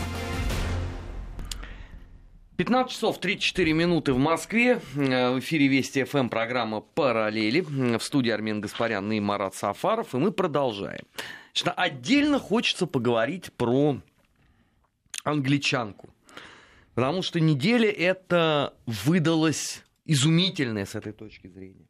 15 2.56 2.92
часов 2.92 3.18
34 3.18 3.72
минуты 3.72 4.12
в 4.12 4.18
Москве. 4.18 4.80
Э, 4.94 5.32
в 5.34 5.40
эфире 5.40 5.66
Вести 5.66 6.04
ФМ 6.04 6.28
программа 6.28 6.82
«Параллели». 6.82 7.62
В 7.62 8.00
студии 8.04 8.30
Армен 8.30 8.60
Гаспарян 8.60 9.10
и 9.10 9.18
Марат 9.18 9.56
Сафаров. 9.56 10.14
И 10.14 10.18
мы 10.18 10.30
продолжаем. 10.30 11.02
Значит, 11.52 11.74
отдельно 11.76 12.38
хочется 12.38 12.86
поговорить 12.86 13.52
про 13.54 13.96
англичанку. 15.24 16.10
Потому 16.94 17.22
что 17.22 17.40
неделя 17.40 17.90
эта 17.90 18.74
выдалась 18.86 19.82
изумительная 20.04 20.86
с 20.86 20.94
этой 20.94 21.12
точки 21.12 21.48
зрения 21.48 21.88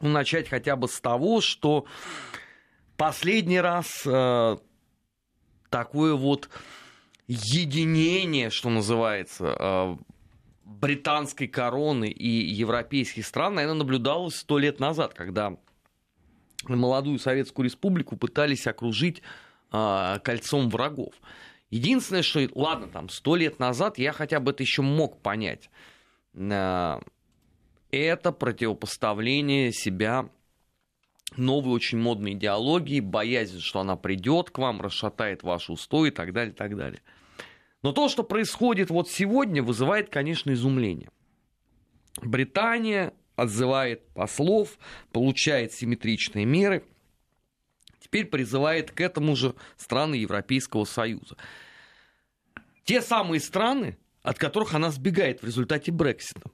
начать 0.00 0.48
хотя 0.48 0.76
бы 0.76 0.88
с 0.88 1.00
того, 1.00 1.40
что 1.40 1.86
последний 2.96 3.60
раз 3.60 4.02
э, 4.06 4.56
такое 5.70 6.14
вот 6.14 6.48
единение, 7.26 8.50
что 8.50 8.70
называется, 8.70 9.56
э, 9.58 9.96
британской 10.64 11.48
короны 11.48 12.08
и 12.08 12.28
европейских 12.28 13.26
стран, 13.26 13.54
наверное, 13.54 13.78
наблюдалось 13.78 14.36
сто 14.36 14.58
лет 14.58 14.80
назад, 14.80 15.14
когда 15.14 15.56
молодую 16.64 17.18
Советскую 17.18 17.64
Республику 17.64 18.16
пытались 18.16 18.66
окружить 18.66 19.22
э, 19.72 20.18
кольцом 20.22 20.68
врагов. 20.68 21.14
Единственное, 21.70 22.22
что, 22.22 22.46
ладно, 22.54 22.88
там, 22.88 23.08
сто 23.08 23.36
лет 23.36 23.58
назад 23.58 23.98
я 23.98 24.12
хотя 24.12 24.40
бы 24.40 24.50
это 24.50 24.62
еще 24.62 24.82
мог 24.82 25.20
понять. 25.22 25.70
Э, 26.34 27.00
это 27.96 28.32
противопоставление 28.32 29.72
себя 29.72 30.28
новой 31.36 31.72
очень 31.72 31.98
модной 31.98 32.32
идеологии, 32.32 33.00
боязнь, 33.00 33.60
что 33.60 33.80
она 33.80 33.96
придет 33.96 34.50
к 34.50 34.58
вам, 34.58 34.80
расшатает 34.80 35.42
ваши 35.42 35.72
устои 35.72 36.08
и 36.08 36.12
так 36.12 36.32
далее, 36.32 36.52
и 36.52 36.56
так 36.56 36.76
далее. 36.76 37.02
Но 37.82 37.92
то, 37.92 38.08
что 38.08 38.22
происходит 38.22 38.90
вот 38.90 39.08
сегодня, 39.08 39.62
вызывает, 39.62 40.10
конечно, 40.10 40.52
изумление. 40.52 41.10
Британия 42.20 43.14
отзывает 43.36 44.06
послов, 44.12 44.78
получает 45.12 45.72
симметричные 45.72 46.44
меры, 46.44 46.84
теперь 48.00 48.26
призывает 48.26 48.90
к 48.90 49.00
этому 49.00 49.36
же 49.36 49.54
страны 49.76 50.16
Европейского 50.16 50.84
Союза. 50.84 51.36
Те 52.84 53.00
самые 53.00 53.40
страны, 53.40 53.96
от 54.22 54.38
которых 54.38 54.74
она 54.74 54.90
сбегает 54.90 55.42
в 55.42 55.46
результате 55.46 55.92
Брексита. 55.92 56.50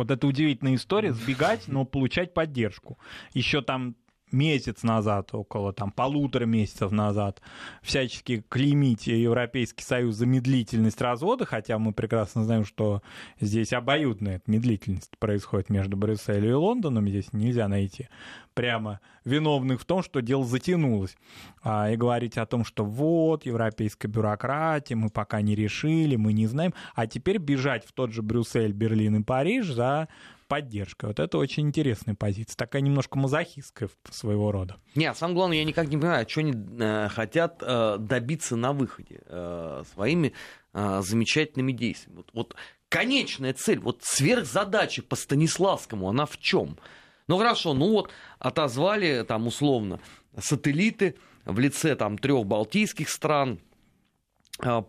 Вот 0.00 0.10
это 0.10 0.26
удивительная 0.26 0.76
история, 0.76 1.12
сбегать, 1.12 1.68
но 1.68 1.84
получать 1.84 2.32
поддержку. 2.32 2.98
Еще 3.34 3.60
там 3.60 3.96
месяц 4.32 4.82
назад, 4.82 5.34
около 5.34 5.72
там 5.72 5.90
полутора 5.90 6.46
месяцев 6.46 6.90
назад, 6.90 7.40
всячески 7.82 8.44
клеймить 8.48 9.06
Европейский 9.06 9.84
Союз 9.84 10.16
за 10.16 10.26
медлительность 10.26 11.00
развода, 11.00 11.44
хотя 11.44 11.78
мы 11.78 11.92
прекрасно 11.92 12.44
знаем, 12.44 12.64
что 12.64 13.02
здесь 13.40 13.72
обоюдная 13.72 14.40
медлительность 14.46 15.16
происходит 15.18 15.70
между 15.70 15.96
Брюсселем 15.96 16.50
и 16.50 16.52
Лондоном, 16.52 17.08
здесь 17.08 17.32
нельзя 17.32 17.68
найти 17.68 18.08
прямо 18.54 19.00
виновных 19.24 19.80
в 19.80 19.84
том, 19.84 20.02
что 20.02 20.20
дело 20.20 20.44
затянулось. 20.44 21.16
А, 21.62 21.90
и 21.90 21.96
говорить 21.96 22.36
о 22.38 22.46
том, 22.46 22.64
что 22.64 22.84
вот, 22.84 23.46
европейская 23.46 24.08
бюрократия, 24.08 24.96
мы 24.96 25.10
пока 25.10 25.40
не 25.40 25.54
решили, 25.54 26.16
мы 26.16 26.32
не 26.32 26.46
знаем, 26.46 26.74
а 26.94 27.06
теперь 27.06 27.38
бежать 27.38 27.86
в 27.86 27.92
тот 27.92 28.12
же 28.12 28.22
Брюссель, 28.22 28.72
Берлин 28.72 29.16
и 29.16 29.22
Париж 29.22 29.66
за 29.72 30.08
поддержкой. 30.50 31.06
Вот 31.06 31.20
это 31.20 31.38
очень 31.38 31.68
интересная 31.68 32.16
позиция, 32.16 32.56
такая 32.56 32.82
немножко 32.82 33.16
мазохистская 33.16 33.88
своего 34.10 34.50
рода. 34.50 34.78
Нет, 34.96 35.16
самое 35.16 35.36
главное, 35.36 35.58
я 35.58 35.64
никак 35.64 35.86
не 35.86 35.96
понимаю, 35.96 36.28
что 36.28 36.40
они 36.40 36.52
э, 36.52 37.08
хотят 37.08 37.62
э, 37.64 37.98
добиться 38.00 38.56
на 38.56 38.72
выходе 38.72 39.20
э, 39.24 39.84
своими 39.94 40.34
замечательными 40.72 41.72
действиями. 41.72 42.18
Вот, 42.18 42.30
вот 42.32 42.54
конечная 42.88 43.52
цель, 43.54 43.80
вот 43.80 44.02
сверхзадача 44.04 45.02
по 45.02 45.16
Станиславскому, 45.16 46.08
она 46.08 46.26
в 46.26 46.38
чем? 46.38 46.78
Ну 47.26 47.38
хорошо, 47.38 47.74
ну 47.74 47.90
вот 47.90 48.10
отозвали 48.38 49.24
там 49.26 49.48
условно 49.48 49.98
сателлиты 50.38 51.16
в 51.44 51.58
лице 51.58 51.96
там 51.96 52.18
трех 52.18 52.46
балтийских 52.46 53.08
стран, 53.08 53.58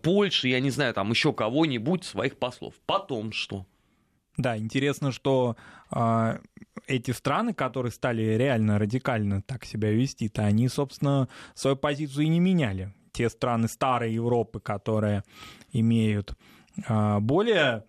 Польши, 0.04 0.50
я 0.50 0.60
не 0.60 0.70
знаю, 0.70 0.94
там 0.94 1.10
еще 1.10 1.34
кого-нибудь, 1.34 2.04
своих 2.04 2.38
послов. 2.38 2.76
Потом 2.86 3.32
что? 3.32 3.66
Да, 4.38 4.58
интересно, 4.58 5.12
что 5.12 5.56
э, 5.92 6.40
эти 6.88 7.12
страны, 7.12 7.54
которые 7.54 7.92
стали 7.92 8.22
реально 8.22 8.80
радикально 8.80 9.42
так 9.42 9.66
себя 9.66 9.92
вести, 9.92 10.30
то 10.30 10.44
они, 10.44 10.68
собственно, 10.70 11.28
свою 11.54 11.76
позицию 11.76 12.26
и 12.26 12.30
не 12.30 12.40
меняли. 12.40 12.94
Те 13.12 13.30
страны 13.30 13.68
старой 13.68 14.14
Европы, 14.14 14.60
которые 14.60 15.24
имеют 15.74 16.36
э, 16.88 17.20
более 17.20 17.84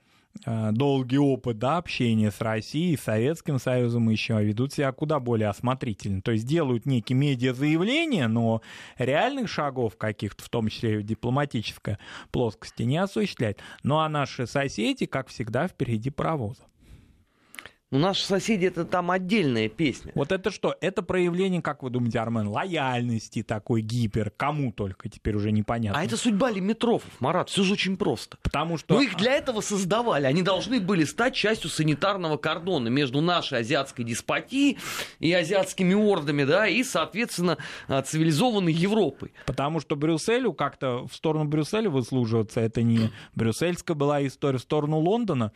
долгий 0.44 1.18
опыт 1.18 1.58
да, 1.58 1.76
общения 1.76 2.30
с 2.30 2.40
Россией, 2.40 2.96
с 2.96 3.02
Советским 3.02 3.58
Союзом 3.58 4.08
еще, 4.08 4.42
ведут 4.42 4.72
себя 4.72 4.92
куда 4.92 5.20
более 5.20 5.48
осмотрительно. 5.48 6.22
То 6.22 6.32
есть 6.32 6.46
делают 6.46 6.86
некие 6.86 7.16
медиазаявления, 7.16 8.28
но 8.28 8.62
реальных 8.98 9.48
шагов 9.48 9.96
каких-то, 9.96 10.42
в 10.44 10.48
том 10.48 10.68
числе 10.68 10.94
и 10.94 10.98
в 10.98 11.02
дипломатической 11.02 11.98
плоскости, 12.30 12.82
не 12.82 12.98
осуществляют. 12.98 13.58
Ну 13.82 13.98
а 13.98 14.08
наши 14.08 14.46
соседи, 14.46 15.06
как 15.06 15.28
всегда, 15.28 15.68
впереди 15.68 16.10
паровоза. 16.10 16.62
Ну, 17.92 17.98
наши 17.98 18.24
соседи 18.24 18.64
это 18.64 18.86
там 18.86 19.10
отдельная 19.10 19.68
песня. 19.68 20.12
Вот 20.14 20.32
это 20.32 20.50
что? 20.50 20.74
Это 20.80 21.02
проявление, 21.02 21.60
как 21.60 21.82
вы 21.82 21.90
думаете, 21.90 22.20
Армен, 22.20 22.48
лояльности 22.48 23.42
такой 23.42 23.82
гипер, 23.82 24.32
кому 24.34 24.72
только 24.72 25.10
теперь 25.10 25.36
уже 25.36 25.52
непонятно. 25.52 26.00
А 26.00 26.02
это 26.02 26.16
судьба 26.16 26.50
лимитрофов, 26.50 27.10
Марат, 27.20 27.50
все 27.50 27.62
же 27.62 27.74
очень 27.74 27.98
просто. 27.98 28.38
Потому 28.42 28.78
что... 28.78 28.94
Ну, 28.94 29.02
их 29.02 29.14
для 29.18 29.34
этого 29.34 29.60
создавали. 29.60 30.24
Они 30.24 30.40
должны 30.42 30.80
были 30.80 31.04
стать 31.04 31.34
частью 31.34 31.68
санитарного 31.68 32.38
кордона 32.38 32.88
между 32.88 33.20
нашей 33.20 33.58
азиатской 33.58 34.06
деспотией 34.06 34.78
и 35.20 35.30
азиатскими 35.30 35.92
ордами, 35.92 36.44
да, 36.44 36.66
и, 36.66 36.82
соответственно, 36.84 37.58
а, 37.88 38.00
цивилизованной 38.00 38.72
Европой. 38.72 39.34
Потому 39.44 39.80
что 39.80 39.96
Брюсселю 39.96 40.54
как-то 40.54 41.06
в 41.06 41.14
сторону 41.14 41.44
Брюсселя 41.44 41.90
выслуживаться, 41.90 42.60
это 42.60 42.80
не 42.80 43.10
брюссельская 43.34 43.94
была 43.94 44.26
история, 44.26 44.56
в 44.56 44.62
сторону 44.62 44.98
Лондона 44.98 45.52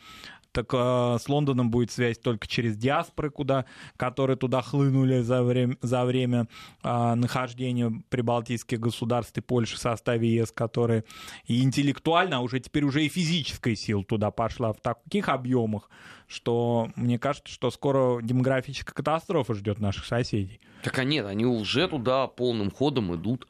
так 0.57 0.73
э, 0.73 1.17
с 1.21 1.29
Лондоном 1.29 1.69
будет 1.69 1.91
связь 1.91 2.17
только 2.17 2.47
через 2.47 2.75
диаспоры, 2.75 3.29
куда, 3.29 3.65
которые 3.95 4.37
туда 4.37 4.63
хлынули 4.63 5.19
за 5.19 5.43
время, 5.43 5.77
за 5.83 6.03
время 6.03 6.47
э, 6.83 7.13
нахождения 7.13 7.93
прибалтийских 8.09 8.79
государств 8.79 9.37
и 9.37 9.41
Польши 9.41 9.75
в 9.75 9.79
составе 9.79 10.27
ЕС, 10.33 10.51
которые 10.51 11.03
и 11.45 11.61
интеллектуально, 11.61 12.37
а 12.37 12.39
уже 12.39 12.59
теперь 12.59 12.85
уже 12.85 13.05
и 13.05 13.07
физическая 13.07 13.75
сила 13.75 14.03
туда 14.03 14.31
пошла 14.31 14.73
в 14.73 14.81
таких 14.81 15.29
объемах, 15.29 15.91
что 16.27 16.89
мне 16.95 17.19
кажется, 17.19 17.53
что 17.53 17.69
скоро 17.69 18.19
демографическая 18.23 18.95
катастрофа 18.95 19.53
ждет 19.53 19.79
наших 19.79 20.05
соседей. 20.05 20.59
Так 20.81 20.97
а 20.97 21.03
нет, 21.03 21.27
они 21.27 21.45
уже 21.45 21.87
туда 21.87 22.25
полным 22.25 22.71
ходом 22.71 23.13
идут. 23.13 23.47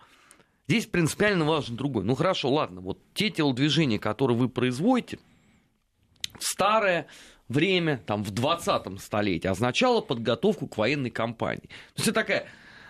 Здесь 0.68 0.88
принципиально 0.88 1.46
важен 1.46 1.78
другой. 1.78 2.04
Ну 2.04 2.16
хорошо, 2.16 2.52
ладно, 2.52 2.82
вот 2.82 3.00
те 3.14 3.30
телодвижения, 3.30 3.98
которые 3.98 4.36
вы 4.36 4.50
производите, 4.50 5.20
в 6.38 6.44
старое 6.44 7.08
время, 7.48 8.02
там, 8.06 8.24
в 8.24 8.32
20-м 8.32 8.98
столетии, 8.98 9.48
означало 9.48 10.02
подготовку 10.02 10.68
к 10.68 10.78
военной 10.78 11.10
кампании. 11.10 11.70
То 11.94 11.98
есть 11.98 12.08
это 12.10 12.14
такая 12.14 12.48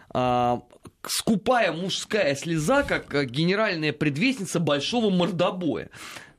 а, 0.10 0.64
скупая 1.06 1.72
мужская 1.72 2.36
слеза, 2.36 2.84
как 2.84 3.14
а, 3.14 3.26
генеральная 3.26 3.94
предвестница 3.94 4.60
большого 4.60 5.10
мордобоя. 5.10 5.90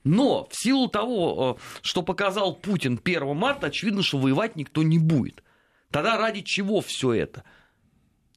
Но 0.05 0.49
в 0.51 0.57
силу 0.57 0.89
того, 0.89 1.59
а, 1.59 1.81
что 1.83 2.03
показал 2.03 2.55
Путин 2.55 3.01
1 3.03 3.37
марта, 3.37 3.67
очевидно, 3.69 4.03
что 4.03 4.19
воевать 4.19 4.57
никто 4.57 4.83
не 4.83 4.99
будет. 4.99 5.43
Тогда 5.91 6.19
ради 6.19 6.43
чего 6.43 6.81
все 6.81 7.13
это? 7.13 7.45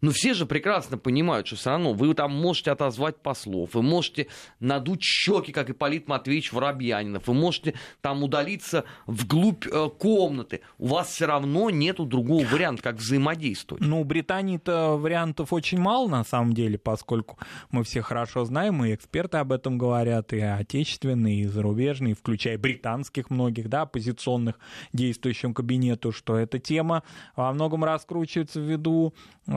Но 0.01 0.11
все 0.11 0.33
же 0.33 0.45
прекрасно 0.45 0.97
понимают, 0.97 1.47
что 1.47 1.55
все 1.55 1.69
равно 1.69 1.93
вы 1.93 2.13
там 2.13 2.33
можете 2.33 2.71
отозвать 2.71 3.17
послов, 3.17 3.75
вы 3.75 3.83
можете 3.83 4.27
надуть 4.59 5.03
щеки, 5.03 5.51
как 5.51 5.69
и 5.69 5.73
Полит 5.73 6.07
Матвеевич 6.07 6.51
Воробьянинов, 6.53 7.27
вы 7.27 7.33
можете 7.33 7.75
там 8.01 8.23
удалиться 8.23 8.83
вглубь 9.05 9.65
э, 9.67 9.89
комнаты. 9.99 10.61
У 10.79 10.87
вас 10.87 11.09
все 11.09 11.25
равно 11.25 11.69
нету 11.69 12.05
другого 12.05 12.43
варианта, 12.45 12.81
как 12.81 12.95
взаимодействовать. 12.95 13.83
Ну, 13.83 14.01
у 14.01 14.03
Британии-то 14.03 14.97
вариантов 14.97 15.53
очень 15.53 15.79
мало, 15.79 16.07
на 16.07 16.23
самом 16.23 16.53
деле, 16.53 16.77
поскольку 16.77 17.37
мы 17.69 17.83
все 17.83 18.01
хорошо 18.01 18.45
знаем, 18.45 18.83
и 18.83 18.95
эксперты 18.95 19.37
об 19.37 19.51
этом 19.51 19.77
говорят, 19.77 20.33
и 20.33 20.39
отечественные, 20.39 21.41
и 21.41 21.45
зарубежные, 21.45 22.15
включая 22.15 22.57
британских 22.57 23.29
многих, 23.29 23.69
да, 23.69 23.81
оппозиционных 23.81 24.59
действующим 24.93 25.53
кабинету, 25.53 26.11
что 26.11 26.37
эта 26.37 26.59
тема 26.59 27.03
во 27.35 27.51
многом 27.53 27.83
раскручивается 27.83 28.59
ввиду 28.59 29.13
э, 29.47 29.51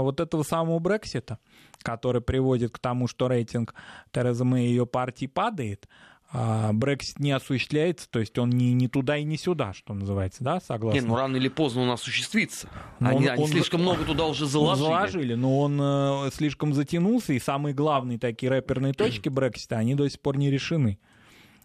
вот 0.00 0.20
этого 0.20 0.42
самого 0.42 0.78
Брексита, 0.78 1.38
который 1.82 2.20
приводит 2.20 2.72
к 2.72 2.78
тому, 2.78 3.08
что 3.08 3.28
рейтинг 3.28 3.74
Терезы 4.12 4.44
Мэй 4.44 4.66
и 4.66 4.68
ее 4.70 4.86
партии 4.86 5.26
падает, 5.26 5.88
а 6.36 6.72
Брексит 6.72 7.20
не 7.20 7.30
осуществляется, 7.30 8.08
то 8.10 8.18
есть 8.18 8.36
он 8.38 8.50
не, 8.50 8.72
не 8.72 8.88
туда 8.88 9.16
и 9.16 9.22
не 9.22 9.36
сюда, 9.36 9.72
что 9.72 9.94
называется, 9.94 10.42
да, 10.42 10.60
согласно? 10.60 10.98
Нет, 10.98 11.06
ну 11.06 11.14
рано 11.14 11.36
или 11.36 11.48
поздно 11.48 11.82
он 11.82 11.90
осуществится. 11.90 12.68
Но 12.98 13.10
они, 13.10 13.26
он, 13.26 13.34
они 13.34 13.42
он, 13.44 13.48
слишком 13.48 13.82
много 13.82 14.04
туда 14.04 14.26
уже 14.26 14.46
заложили. 14.46 14.84
Заложили, 14.84 15.34
но 15.34 15.60
он 15.60 15.78
э, 15.80 16.30
слишком 16.32 16.74
затянулся, 16.74 17.34
и 17.34 17.38
самые 17.38 17.72
главные 17.72 18.18
такие 18.18 18.50
рэперные 18.50 18.94
точки 18.94 19.28
Брексита, 19.28 19.76
они 19.76 19.94
до 19.94 20.08
сих 20.10 20.20
пор 20.20 20.36
не 20.36 20.50
решены. 20.50 20.98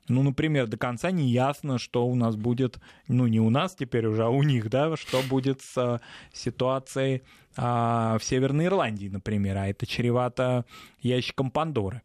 Ну, 0.09 0.23
например, 0.23 0.67
до 0.67 0.77
конца 0.77 1.11
не 1.11 1.29
ясно, 1.29 1.77
что 1.77 2.05
у 2.07 2.15
нас 2.15 2.35
будет, 2.35 2.79
ну, 3.07 3.27
не 3.27 3.39
у 3.39 3.49
нас 3.49 3.75
теперь 3.75 4.07
уже, 4.07 4.23
а 4.23 4.29
у 4.29 4.43
них, 4.43 4.69
да, 4.69 4.95
что 4.97 5.21
будет 5.29 5.61
с 5.61 5.77
а, 5.77 6.01
ситуацией 6.33 7.21
а, 7.55 8.17
в 8.17 8.23
Северной 8.23 8.65
Ирландии, 8.65 9.07
например, 9.07 9.57
а 9.57 9.67
это 9.67 9.85
чревато 9.85 10.65
ящиком 11.01 11.51
Пандоры. 11.51 12.01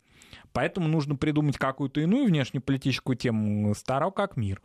Поэтому 0.53 0.89
нужно 0.89 1.17
придумать 1.17 1.59
какую-то 1.59 2.01
иную 2.01 2.27
внешнеполитическую 2.27 3.17
тему, 3.17 3.75
старого 3.75 4.11
как 4.11 4.37
мир, 4.37 4.61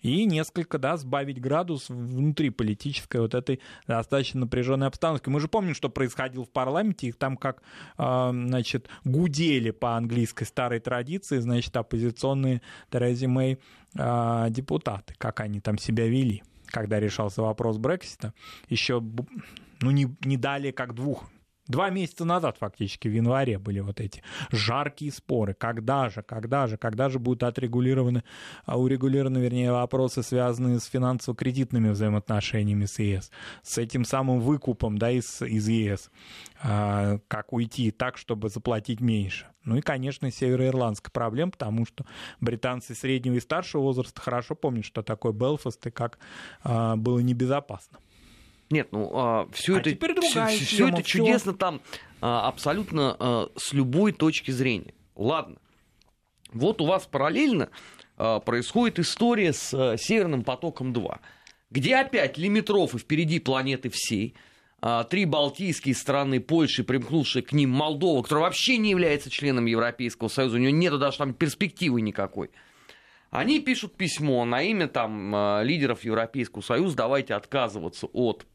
и 0.00 0.24
несколько, 0.24 0.78
да, 0.78 0.96
сбавить 0.96 1.40
градус 1.40 1.88
внутри 1.88 2.50
политической 2.50 3.20
вот 3.20 3.34
этой 3.34 3.60
достаточно 3.86 4.40
напряженной 4.40 4.86
обстановки. 4.86 5.28
Мы 5.28 5.40
же 5.40 5.48
помним, 5.48 5.74
что 5.74 5.88
происходило 5.88 6.44
в 6.44 6.50
парламенте, 6.50 7.08
их 7.08 7.16
там 7.16 7.36
как, 7.36 7.62
э, 7.98 8.30
значит, 8.32 8.88
гудели 9.04 9.70
по 9.70 9.96
английской 9.96 10.44
старой 10.44 10.80
традиции, 10.80 11.38
значит, 11.38 11.76
оппозиционные 11.76 12.62
Терези 12.90 13.26
Мэй 13.26 13.58
э, 13.94 14.46
депутаты, 14.50 15.14
как 15.18 15.40
они 15.40 15.60
там 15.60 15.78
себя 15.78 16.06
вели 16.06 16.42
когда 16.72 16.98
решался 16.98 17.42
вопрос 17.42 17.76
Брексита, 17.76 18.32
еще 18.68 19.04
ну, 19.82 19.90
не, 19.90 20.08
не 20.24 20.36
далее 20.36 20.72
как 20.72 20.94
двух 20.94 21.30
Два 21.68 21.90
месяца 21.90 22.24
назад 22.24 22.56
фактически, 22.58 23.06
в 23.06 23.12
январе 23.12 23.56
были 23.56 23.78
вот 23.78 24.00
эти 24.00 24.22
жаркие 24.50 25.12
споры. 25.12 25.54
Когда 25.54 26.08
же, 26.10 26.22
когда 26.22 26.66
же, 26.66 26.76
когда 26.76 27.08
же 27.08 27.20
будут 27.20 27.44
отрегулированы, 27.44 28.24
а, 28.64 28.80
урегулированы, 28.80 29.38
вернее, 29.38 29.70
вопросы, 29.70 30.24
связанные 30.24 30.80
с 30.80 30.86
финансово-кредитными 30.86 31.90
взаимоотношениями 31.90 32.86
с 32.86 32.98
ЕС, 32.98 33.30
с 33.62 33.78
этим 33.78 34.04
самым 34.04 34.40
выкупом 34.40 34.98
да, 34.98 35.12
из, 35.12 35.40
из 35.40 35.68
ЕС, 35.68 36.10
а, 36.64 37.20
как 37.28 37.52
уйти 37.52 37.92
так, 37.92 38.16
чтобы 38.16 38.48
заплатить 38.48 39.00
меньше. 39.00 39.46
Ну 39.64 39.76
и, 39.76 39.82
конечно, 39.82 40.32
североирландская 40.32 41.12
проблема, 41.12 41.52
потому 41.52 41.86
что 41.86 42.04
британцы 42.40 42.96
среднего 42.96 43.34
и 43.34 43.40
старшего 43.40 43.82
возраста 43.82 44.20
хорошо 44.20 44.56
помнят, 44.56 44.84
что 44.84 45.04
такое 45.04 45.32
Белфаст 45.32 45.86
и 45.86 45.92
как 45.92 46.18
а, 46.64 46.96
было 46.96 47.20
небезопасно. 47.20 47.98
Нет, 48.72 48.88
ну 48.90 49.10
а, 49.12 49.48
все 49.52 49.76
а 49.76 49.80
это, 49.80 50.20
все, 50.22 50.46
все 50.46 50.88
это 50.88 51.02
чудесно 51.02 51.52
там 51.52 51.82
а, 52.22 52.48
абсолютно 52.48 53.16
а, 53.18 53.48
с 53.54 53.74
любой 53.74 54.12
точки 54.12 54.50
зрения. 54.50 54.94
Ладно, 55.14 55.58
вот 56.54 56.80
у 56.80 56.86
вас 56.86 57.06
параллельно 57.06 57.68
а, 58.16 58.40
происходит 58.40 58.98
история 58.98 59.52
с 59.52 59.74
а, 59.74 59.98
Северным 59.98 60.42
потоком 60.42 60.94
2, 60.94 61.20
где 61.70 61.96
опять 61.96 62.38
лимитрофы 62.38 62.96
впереди 62.96 63.40
планеты 63.40 63.90
всей, 63.90 64.34
а, 64.80 65.04
три 65.04 65.26
балтийские 65.26 65.94
страны, 65.94 66.40
Польши, 66.40 66.82
примкнувшие 66.82 67.42
к 67.42 67.52
ним 67.52 67.68
Молдова, 67.68 68.22
которая 68.22 68.44
вообще 68.44 68.78
не 68.78 68.88
является 68.88 69.28
членом 69.28 69.66
Европейского 69.66 70.28
Союза, 70.28 70.56
у 70.56 70.60
нее 70.60 70.72
нет 70.72 70.98
даже 70.98 71.18
там 71.18 71.34
перспективы 71.34 72.00
никакой. 72.00 72.50
Они 73.30 73.60
пишут 73.60 73.96
письмо 73.96 74.44
на 74.44 74.62
имя 74.62 74.88
там 74.88 75.34
а, 75.34 75.62
лидеров 75.62 76.04
Европейского 76.04 76.62
Союза, 76.62 76.96
давайте 76.96 77.34
отказываться 77.34 78.06
от 78.06 78.46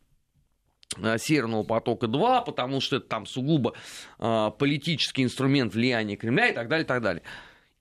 Северного 1.18 1.64
потока-2, 1.64 2.46
потому 2.46 2.82
что 2.82 2.98
это 2.98 3.08
там 3.08 3.26
сугубо 3.26 3.74
э, 4.20 4.52
политический 4.58 5.24
инструмент 5.24 5.74
влияния 5.74 6.16
Кремля 6.16 6.48
и 6.48 6.54
так 6.54 6.68
далее, 6.70 6.86
и 6.86 6.88
так 6.88 7.02
далее. 7.02 7.24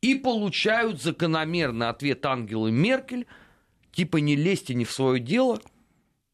И 0.03 0.15
получают 0.17 1.01
закономерный 1.01 1.89
ответ 1.89 2.25
Ангелы 2.27 2.71
Меркель, 2.71 3.27
типа 3.93 4.19
не 4.19 4.37
лезьте 4.37 4.75
не 4.75 4.85
в 4.85 4.91
свое 4.91 5.21
дело, 5.21 5.61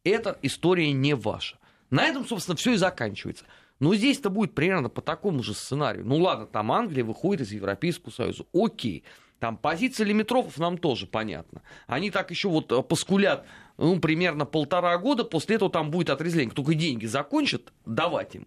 эта 0.04 0.38
история 0.42 0.92
не 0.92 1.14
ваша. 1.14 1.58
На 1.90 2.04
этом, 2.04 2.26
собственно, 2.26 2.56
все 2.56 2.72
и 2.72 2.76
заканчивается. 2.76 3.44
Но 3.78 3.94
здесь-то 3.94 4.30
будет 4.30 4.54
примерно 4.54 4.88
по 4.88 5.02
такому 5.02 5.42
же 5.42 5.54
сценарию. 5.54 6.06
Ну 6.06 6.16
ладно, 6.16 6.46
там 6.46 6.72
Англия 6.72 7.04
выходит 7.04 7.46
из 7.46 7.52
Европейского 7.52 8.10
Союза. 8.10 8.44
Окей. 8.54 9.04
Там 9.40 9.56
позиция 9.56 10.06
лимитрофов 10.06 10.56
нам 10.58 10.78
тоже 10.78 11.06
понятна. 11.06 11.62
Они 11.88 12.12
так 12.12 12.30
еще 12.30 12.48
вот 12.48 12.70
э, 12.70 12.80
поскулят 12.80 13.44
ну, 13.78 13.98
примерно 14.00 14.46
полтора 14.46 14.96
года, 14.98 15.24
после 15.24 15.56
этого 15.56 15.70
там 15.70 15.90
будет 15.90 16.10
отрезвление. 16.10 16.54
Только 16.54 16.74
деньги 16.74 17.06
закончат 17.06 17.72
давать 17.84 18.34
им 18.34 18.46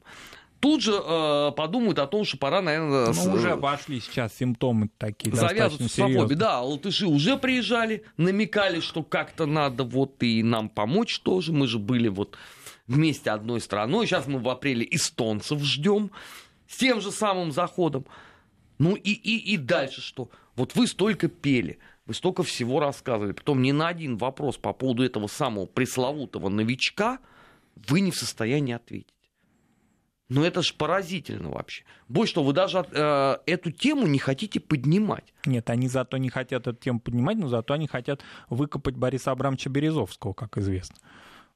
тут 0.65 0.81
же 0.81 0.93
э, 0.93 1.51
подумают 1.55 1.99
о 1.99 2.07
том, 2.07 2.25
что 2.25 2.37
пора, 2.37 2.59
наверное... 2.59 3.07
Ну, 3.07 3.13
с... 3.13 3.27
уже 3.27 3.55
пошли 3.55 3.99
сейчас 3.99 4.35
симптомы 4.35 4.89
такие 4.97 5.35
Завязывать 5.35 5.91
с 5.91 5.93
свободе. 5.95 6.33
Да, 6.33 6.61
латыши 6.61 7.05
уже 7.05 7.37
приезжали, 7.37 8.03
намекали, 8.17 8.79
что 8.79 9.03
как-то 9.03 9.45
надо 9.45 9.83
вот 9.83 10.23
и 10.23 10.41
нам 10.41 10.69
помочь 10.69 11.19
тоже. 11.19 11.53
Мы 11.53 11.67
же 11.67 11.77
были 11.77 12.07
вот 12.07 12.35
вместе 12.87 13.29
одной 13.29 13.61
страной. 13.61 14.07
Сейчас 14.07 14.25
мы 14.25 14.39
в 14.39 14.49
апреле 14.49 14.87
эстонцев 14.89 15.61
ждем 15.61 16.09
с 16.67 16.77
тем 16.77 16.99
же 16.99 17.11
самым 17.11 17.51
заходом. 17.51 18.05
Ну 18.79 18.95
и, 18.95 19.11
и, 19.11 19.53
и 19.53 19.57
дальше 19.57 20.01
что? 20.01 20.29
Вот 20.55 20.73
вы 20.73 20.87
столько 20.87 21.27
пели, 21.27 21.77
вы 22.05 22.13
столько 22.13 22.43
всего 22.43 22.79
рассказывали, 22.79 23.31
потом 23.33 23.61
ни 23.61 23.71
на 23.71 23.87
один 23.87 24.17
вопрос 24.17 24.57
по 24.57 24.73
поводу 24.73 25.03
этого 25.03 25.27
самого 25.27 25.65
пресловутого 25.65 26.49
новичка 26.49 27.19
вы 27.75 28.01
не 28.01 28.11
в 28.11 28.15
состоянии 28.15 28.73
ответить. 28.73 29.13
Ну 30.27 30.43
это 30.43 30.63
же 30.63 30.73
поразительно 30.73 31.49
вообще. 31.49 31.83
Больше 32.07 32.31
что, 32.31 32.43
вы 32.43 32.53
даже 32.53 32.83
э, 32.91 33.37
эту 33.45 33.71
тему 33.71 34.07
не 34.07 34.17
хотите 34.17 34.59
поднимать. 34.59 35.33
Нет, 35.45 35.69
они 35.69 35.87
зато 35.87 36.17
не 36.17 36.29
хотят 36.29 36.65
эту 36.65 36.77
тему 36.77 36.99
поднимать, 36.99 37.37
но 37.37 37.47
зато 37.47 37.75
они 37.75 37.87
хотят 37.87 38.23
выкопать 38.49 38.95
Бориса 38.95 39.31
Абрамовича 39.31 39.69
Березовского, 39.69 40.33
как 40.33 40.57
известно. 40.57 40.95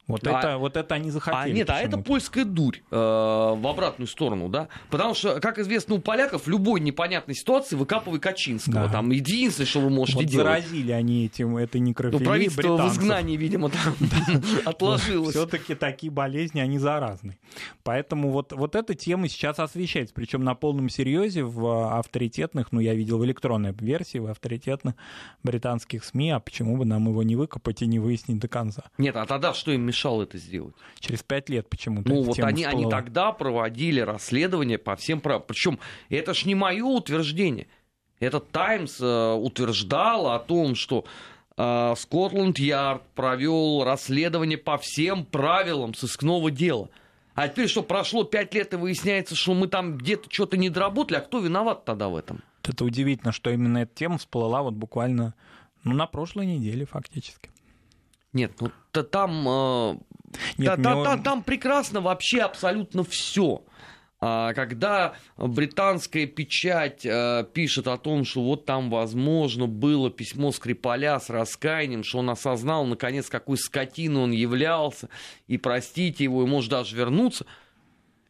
Вот, 0.10 0.28
А- 0.28 0.39
это, 0.39 0.58
вот 0.58 0.76
это 0.76 0.95
они 0.95 1.10
захотели. 1.12 1.52
А 1.52 1.54
нет, 1.54 1.69
а 1.69 1.80
это 1.80 1.98
польская 2.00 2.43
дурь 2.43 2.78
э, 2.91 2.95
в 2.95 3.65
обратную 3.67 4.08
сторону, 4.08 4.50
да? 4.50 4.67
Потому 4.89 5.13
что, 5.13 5.39
как 5.39 5.60
известно, 5.60 5.95
у 5.95 6.00
поляков 6.00 6.45
в 6.45 6.50
любой 6.50 6.80
непонятной 6.82 7.36
ситуации 7.36 7.76
выкапывай 7.78 8.19
Качинского. 8.19 8.88
Да. 8.88 8.89
Там 8.91 9.12
единственное, 9.12 9.67
что 9.67 9.80
вы 9.80 9.89
можете 9.89 10.17
Вот 10.17 10.26
делать. 10.26 10.45
заразили 10.65 10.91
они 10.91 11.26
этим, 11.28 11.56
этой 11.58 11.80
Ну, 11.80 11.88
некрофилией 11.88 12.26
правительство 12.26 12.62
в 12.62 12.65
британцев. 12.76 12.98
изгнании, 12.98 13.38
видимо, 13.38 13.69
там 13.69 13.95
отложилось. 14.65 15.36
Все-таки 15.36 15.76
такие 15.76 16.12
болезни, 16.12 16.60
они 16.60 16.80
заразны. 16.80 17.38
Поэтому 17.84 18.32
вот, 18.32 18.52
вот 18.52 18.76
эта 18.76 18.95
тема 18.95 19.28
сейчас 19.30 19.60
освещается. 19.60 20.13
Причем 20.13 20.43
на 20.43 20.56
полном 20.56 20.89
серьезе 20.89 21.43
в 21.43 21.98
авторитетных, 22.00 22.72
ну, 22.72 22.80
я 22.80 22.93
видел 22.95 23.19
в 23.19 23.26
электронной 23.26 23.74
версии, 23.80 24.17
в 24.17 24.26
авторитетных 24.28 24.95
британских 25.43 26.04
СМИ, 26.04 26.32
а 26.32 26.39
почему 26.39 26.78
бы 26.78 26.86
нам 26.86 27.08
его 27.08 27.24
не 27.24 27.36
выкопать 27.36 27.82
и 27.82 27.88
не 27.88 28.00
выяснить 28.00 28.39
до 28.39 28.48
конца? 28.48 28.84
Нет, 28.98 29.15
а 29.15 29.26
тогда 29.26 29.54
что 29.54 29.72
им 29.72 29.86
мешало 29.99 30.23
это 30.23 30.38
сделать? 30.38 30.73
Через 30.99 31.23
пять 31.23 31.49
лет 31.49 31.69
почему-то 31.69 32.09
Ну, 32.09 32.21
вот 32.21 32.39
они, 32.39 32.63
они 32.63 32.89
тогда 32.89 33.31
проводили 33.31 33.99
расследование 33.99 34.77
по 34.77 34.95
всем 34.95 35.19
правилам. 35.19 35.45
Причем 35.47 35.79
это 36.09 36.33
ж 36.33 36.45
не 36.45 36.55
мое 36.55 36.85
утверждение. 36.85 37.67
Этот 38.19 38.49
Таймс 38.51 38.99
э, 38.99 39.33
утверждал 39.33 40.31
о 40.31 40.39
том, 40.39 40.75
что 40.75 41.05
э, 41.57 41.93
Скотланд-Ярд 41.97 43.01
провел 43.15 43.83
расследование 43.83 44.57
по 44.57 44.77
всем 44.77 45.25
правилам 45.25 45.93
сыскного 45.93 46.51
дела. 46.51 46.89
А 47.35 47.47
теперь 47.47 47.69
что, 47.69 47.83
прошло 47.83 48.25
пять 48.25 48.53
лет 48.53 48.73
и 48.73 48.77
выясняется, 48.77 49.35
что 49.35 49.53
мы 49.53 49.67
там 49.67 49.97
где-то 49.97 50.29
что-то 50.29 50.57
не 50.57 50.69
доработали, 50.69 51.17
а 51.17 51.21
кто 51.21 51.39
виноват 51.39 51.85
тогда 51.85 52.09
в 52.09 52.15
этом? 52.17 52.41
Это 52.63 52.83
удивительно, 52.83 53.31
что 53.31 53.49
именно 53.49 53.79
эта 53.79 53.95
тема 53.95 54.17
всплыла 54.17 54.62
вот 54.62 54.73
буквально 54.73 55.33
ну, 55.85 55.93
на 55.93 56.05
прошлой 56.05 56.45
неделе 56.45 56.85
фактически. 56.85 57.49
Нет, 58.33 58.51
ну 58.59 58.71
та- 58.91 59.03
там, 59.03 59.47
э, 59.47 59.97
Нет, 60.57 60.75
та- 60.75 60.83
та- 60.83 61.03
та- 61.03 61.17
там 61.17 61.43
прекрасно 61.43 62.01
вообще 62.01 62.41
абсолютно 62.41 63.03
все. 63.03 63.61
Когда 64.21 65.13
британская 65.37 66.25
печать 66.25 67.05
э, 67.05 67.45
пишет 67.53 67.87
о 67.87 67.97
том, 67.97 68.25
что 68.25 68.41
вот 68.43 68.65
там, 68.65 68.89
возможно, 68.89 69.65
было 69.65 70.09
письмо 70.11 70.51
Скрипаля 70.51 71.17
с 71.21 71.29
раскаянием, 71.29 72.03
что 72.03 72.17
он 72.19 72.29
осознал, 72.29 72.85
наконец, 72.85 73.29
какой 73.29 73.57
скотиной 73.57 74.23
он 74.23 74.31
являлся, 74.31 75.07
и 75.47 75.57
простите 75.57 76.25
его, 76.25 76.43
и 76.43 76.45
может 76.45 76.69
даже 76.69 76.97
вернуться. 76.97 77.45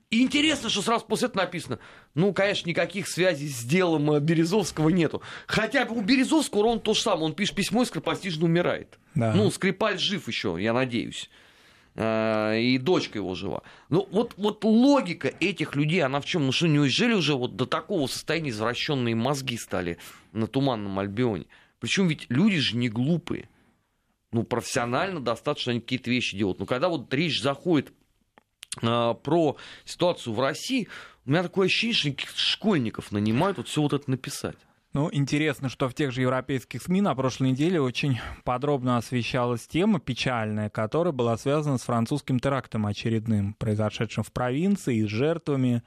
И 0.10 0.24
интересно, 0.24 0.70
что 0.70 0.82
сразу 0.82 1.06
после 1.06 1.28
этого 1.28 1.44
написано, 1.44 1.78
ну, 2.16 2.34
конечно, 2.34 2.68
никаких 2.68 3.08
связей 3.08 3.48
с 3.48 3.64
делом 3.64 4.12
э, 4.12 4.20
Березовского 4.20 4.90
нету. 4.90 5.22
Хотя 5.46 5.86
у 5.86 6.02
Березовского 6.02 6.64
ровно 6.64 6.80
то 6.80 6.96
же 6.96 7.02
самое, 7.02 7.26
он 7.26 7.34
пишет 7.34 7.56
письмо 7.56 7.84
и 7.84 7.86
скоропостижно 7.86 8.46
умирает. 8.46 8.98
Да. 9.14 9.34
Ну, 9.36 9.52
Скрипаль 9.52 10.00
жив 10.00 10.28
еще, 10.28 10.58
я 10.60 10.74
надеюсь. 10.74 11.30
Э, 11.94 12.60
И 12.60 12.80
дочка 12.80 13.20
его 13.20 13.36
жива. 13.36 13.62
Ну, 13.90 14.08
вот, 14.12 14.34
вот 14.38 14.64
логика 14.64 15.32
этих 15.40 15.76
людей, 15.76 16.02
она 16.02 16.22
в 16.22 16.26
чем? 16.26 16.48
Ну 16.48 16.52
что, 16.52 16.68
неужели 16.68 17.14
уже 17.14 17.36
вот 17.36 17.56
до 17.56 17.68
такого 17.68 18.08
состояния 18.08 18.50
извращенные 18.50 19.14
мозги 19.14 19.58
стали 19.58 20.00
на 20.32 20.48
Туманном 20.48 20.98
Альбионе? 20.98 21.46
Причем 21.80 22.08
ведь 22.08 22.26
люди 22.30 22.58
же 22.58 22.78
не 22.78 22.90
глупые. 22.90 23.48
Ну, 24.32 24.42
профессионально 24.44 25.20
достаточно 25.20 25.72
они 25.72 25.82
какие-то 25.82 26.10
вещи 26.10 26.36
делают. 26.36 26.60
Но 26.60 26.66
когда 26.66 26.90
вот 26.90 27.14
речь 27.14 27.42
заходит 27.42 27.94
про 28.80 29.58
ситуацию 29.86 30.34
в 30.34 30.40
России, 30.40 30.88
у 31.26 31.32
меня 31.32 31.44
такое 31.44 31.68
ощущение, 31.68 32.18
что 32.18 32.38
школьников 32.40 33.12
нанимают 33.12 33.58
вот 33.58 33.68
все 33.68 33.82
вот 33.82 33.94
это 33.94 34.10
написать. 34.10 34.58
Ну, 34.92 35.08
интересно, 35.12 35.70
что 35.70 35.88
в 35.88 35.94
тех 35.94 36.12
же 36.12 36.22
европейских 36.22 36.82
СМИ 36.82 37.02
на 37.02 37.14
прошлой 37.14 37.52
неделе 37.52 37.80
очень 37.80 38.20
подробно 38.44 38.98
освещалась 38.98 39.68
тема 39.68 40.00
печальная, 40.00 40.72
которая 40.72 41.14
была 41.14 41.38
связана 41.38 41.78
с 41.78 41.84
французским 41.84 42.40
терактом 42.40 42.88
очередным, 42.88 43.54
произошедшим 43.54 44.24
в 44.24 44.32
провинции, 44.32 45.06
с 45.06 45.08
жертвами. 45.08 45.84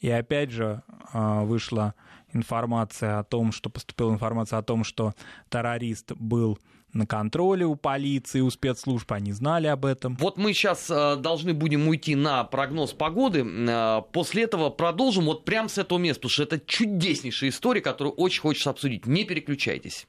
И 0.00 0.10
опять 0.10 0.50
же 0.50 0.82
а, 1.12 1.44
вышла 1.44 1.94
информация 2.32 3.20
о 3.20 3.24
том, 3.24 3.52
что 3.52 3.70
поступила 3.70 4.12
информация 4.12 4.58
о 4.58 4.64
том, 4.64 4.82
что 4.82 5.14
террорист 5.48 6.10
был 6.16 6.58
на 6.92 7.06
контроле 7.06 7.66
у 7.66 7.76
полиции, 7.76 8.40
у 8.40 8.50
спецслужб, 8.50 9.10
они 9.12 9.32
знали 9.32 9.66
об 9.66 9.84
этом. 9.84 10.16
Вот 10.16 10.36
мы 10.36 10.52
сейчас 10.52 10.88
должны 10.88 11.54
будем 11.54 11.88
уйти 11.88 12.14
на 12.14 12.44
прогноз 12.44 12.92
погоды. 12.92 13.44
Э, 13.44 14.02
после 14.12 14.44
этого 14.44 14.70
продолжим 14.70 15.24
вот 15.24 15.44
прямо 15.44 15.68
с 15.68 15.78
этого 15.78 15.98
места, 15.98 16.20
потому 16.22 16.30
что 16.30 16.42
это 16.42 16.60
чудеснейшая 16.60 17.50
история, 17.50 17.80
которую 17.80 18.14
очень 18.14 18.40
хочется 18.40 18.70
обсудить. 18.70 19.06
Не 19.06 19.24
переключайтесь. 19.24 20.06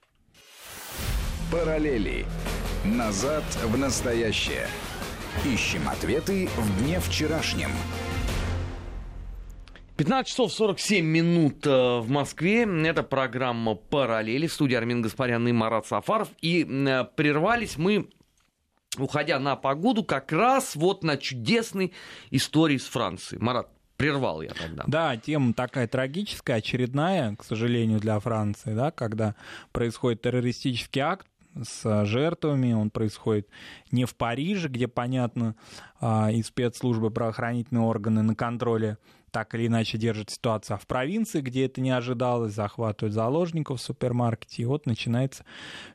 Параллели. 1.52 2.26
Назад 2.86 3.44
в 3.64 3.78
настоящее. 3.78 4.68
Ищем 5.46 5.88
ответы 5.88 6.50
в 6.58 6.84
дне 6.84 7.00
вчерашнем. 7.00 7.72
15 10.02 10.28
часов 10.28 10.52
47 10.52 11.06
минут 11.06 11.68
э, 11.68 12.00
в 12.00 12.10
Москве. 12.10 12.64
Это 12.64 13.04
программа 13.04 13.76
«Параллели». 13.76 14.48
В 14.48 14.54
студии 14.54 14.74
Армин 14.74 15.04
Гаспарян 15.04 15.48
и 15.48 15.52
Марат 15.52 15.86
Сафаров. 15.86 16.30
И 16.42 16.66
э, 16.66 17.06
прервались 17.16 17.78
мы, 17.78 18.10
уходя 18.98 19.38
на 19.38 19.56
погоду, 19.56 20.04
как 20.04 20.32
раз 20.32 20.76
вот 20.76 21.04
на 21.04 21.18
чудесной 21.18 21.94
истории 22.32 22.78
с 22.78 22.86
Францией. 22.86 23.44
Марат, 23.44 23.70
прервал 23.96 24.42
я 24.42 24.50
тогда. 24.50 24.86
Да, 24.88 25.18
тема 25.18 25.54
такая 25.54 25.88
трагическая, 25.88 26.56
очередная, 26.56 27.36
к 27.36 27.44
сожалению, 27.44 28.00
для 28.00 28.20
Франции, 28.20 28.74
да, 28.74 28.90
когда 28.90 29.36
происходит 29.72 30.24
террористический 30.24 31.02
акт 31.02 31.28
с 31.62 32.06
жертвами, 32.06 32.74
он 32.74 32.90
происходит 32.90 33.48
не 33.92 34.06
в 34.06 34.16
Париже, 34.16 34.68
где, 34.68 34.88
понятно, 34.88 35.56
а, 36.00 36.32
и 36.32 36.42
спецслужбы, 36.42 37.12
правоохранительные 37.12 37.84
органы 37.84 38.24
на 38.24 38.34
контроле 38.34 38.98
так 39.32 39.56
или 39.56 39.68
иначе 39.68 39.98
держат 39.98 40.30
ситуацию, 40.30 40.76
а 40.76 40.78
в 40.78 40.88
провинции, 40.88 41.42
где 41.42 41.66
это 41.66 41.82
не 41.82 41.92
ожидалось, 41.92 42.54
захватывают 42.54 43.14
заложников 43.14 43.80
в 43.80 43.84
супермаркете, 43.84 44.64
и 44.64 44.66
вот 44.66 44.86
начинается 44.86 45.46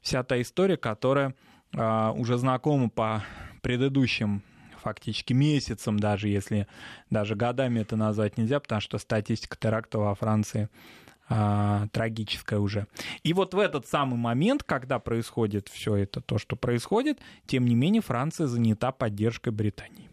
вся 0.03 0.23
та 0.23 0.41
история, 0.41 0.77
которая 0.77 1.35
а, 1.75 2.13
уже 2.13 2.39
знакома 2.39 2.89
по 2.89 3.23
предыдущим 3.63 4.43
фактически 4.81 5.33
месяцам, 5.33 5.99
даже 5.99 6.29
если 6.29 6.69
даже 7.11 7.35
годами 7.35 7.81
это 7.81 7.97
назвать 7.97 8.39
нельзя, 8.39 8.61
потому 8.61 8.81
что 8.81 8.99
статистика 8.99 9.57
терактов 9.59 10.03
во 10.03 10.15
Франции 10.15 10.69
а, 11.29 11.89
трагическая 11.93 12.61
уже. 12.61 12.87
И 13.25 13.33
вот 13.33 13.53
в 13.53 13.59
этот 13.59 13.87
самый 13.87 14.17
момент, 14.17 14.63
когда 14.63 14.99
происходит 14.99 15.69
все 15.69 15.97
это, 15.97 16.21
то, 16.21 16.39
что 16.39 16.55
происходит, 16.55 17.19
тем 17.47 17.65
не 17.65 17.75
менее 17.75 18.01
Франция 18.01 18.47
занята 18.47 18.93
поддержкой 18.93 19.51
Британии. 19.53 20.09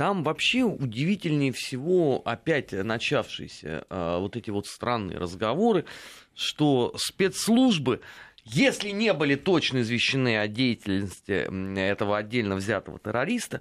Там 0.00 0.22
вообще 0.22 0.62
удивительнее 0.62 1.52
всего 1.52 2.22
опять 2.24 2.72
начавшиеся 2.72 3.84
э, 3.90 4.16
вот 4.18 4.34
эти 4.34 4.48
вот 4.48 4.66
странные 4.66 5.18
разговоры, 5.18 5.84
что 6.34 6.94
спецслужбы, 6.96 8.00
если 8.46 8.92
не 8.92 9.12
были 9.12 9.34
точно 9.34 9.82
извещены 9.82 10.38
о 10.38 10.48
деятельности 10.48 11.46
этого 11.78 12.16
отдельно 12.16 12.56
взятого 12.56 12.98
террориста, 12.98 13.60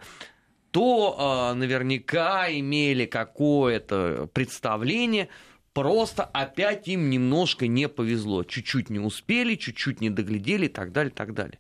то 0.72 1.52
э, 1.52 1.58
наверняка 1.58 2.50
имели 2.50 3.06
какое-то 3.06 4.30
представление, 4.32 5.28
просто 5.74 6.24
опять 6.24 6.88
им 6.88 7.10
немножко 7.10 7.68
не 7.68 7.90
повезло. 7.90 8.46
Чуть-чуть 8.46 8.90
не 8.90 9.00
успели, 9.00 9.56
чуть-чуть 9.56 10.00
не 10.00 10.10
доглядели 10.10 10.68
и 10.68 10.70
так 10.70 10.94
далее, 10.94 11.12
так 11.12 11.34
далее. 11.34 11.60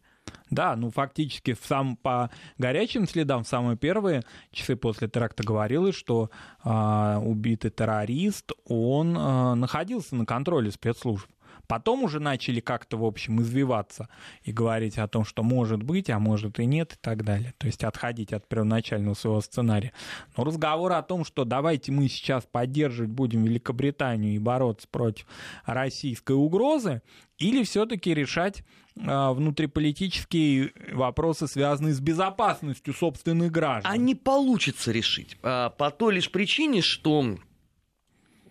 Да, 0.50 0.76
ну 0.76 0.90
фактически 0.90 1.56
сам, 1.62 1.96
по 1.96 2.32
горячим 2.58 3.08
следам 3.08 3.44
в 3.44 3.48
самые 3.48 3.78
первые 3.78 4.24
часы 4.52 4.76
после 4.76 5.08
теракта 5.08 5.44
говорилось, 5.44 5.96
что 5.96 6.32
э, 6.64 7.18
убитый 7.24 7.72
террорист, 7.72 8.52
он 8.66 9.16
э, 9.16 9.54
находился 9.56 10.16
на 10.16 10.26
контроле 10.26 10.72
спецслужб. 10.72 11.30
Потом 11.70 12.04
уже 12.04 12.20
начали 12.20 12.62
как-то, 12.62 12.98
в 12.98 13.06
общем, 13.06 13.42
извиваться 13.44 14.10
и 14.42 14.52
говорить 14.52 14.98
о 14.98 15.08
том, 15.08 15.24
что 15.24 15.44
может 15.44 15.84
быть, 15.84 16.10
а 16.10 16.18
может 16.18 16.60
и 16.60 16.66
нет, 16.66 16.94
и 16.94 16.96
так 17.00 17.24
далее. 17.24 17.54
То 17.60 17.68
есть 17.68 17.84
отходить 17.84 18.34
от 18.34 18.50
первоначального 18.50 19.14
своего 19.14 19.40
сценария. 19.40 19.94
Но 20.36 20.46
разговор 20.46 20.94
о 20.94 21.04
том, 21.04 21.24
что 21.24 21.46
давайте 21.46 21.92
мы 21.92 22.08
сейчас 22.08 22.44
поддерживать 22.52 23.12
будем 23.12 23.44
Великобританию 23.44 24.34
и 24.34 24.40
бороться 24.40 24.88
против 24.90 25.28
российской 25.68 26.32
угрозы, 26.32 27.04
или 27.38 27.64
все-таки 27.64 28.16
решать 28.16 28.64
внутриполитические 29.00 30.74
вопросы, 30.92 31.48
связанные 31.48 31.94
с 31.94 32.00
безопасностью 32.00 32.94
собственных 32.94 33.52
граждан. 33.52 33.92
А 33.92 33.98
не 33.98 34.16
получится 34.16 34.92
решить. 34.92 35.38
а, 35.42 35.70
По 35.70 35.90
той 35.90 36.16
лишь 36.16 36.32
причине, 36.32 36.82
что 36.82 37.38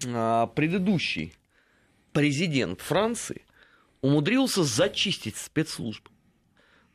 а, 0.06 0.46
предыдущий 0.46 1.34
президент 2.12 2.80
Франции 2.80 3.42
умудрился 4.00 4.64
зачистить 4.64 5.36
спецслужбы. 5.36 6.10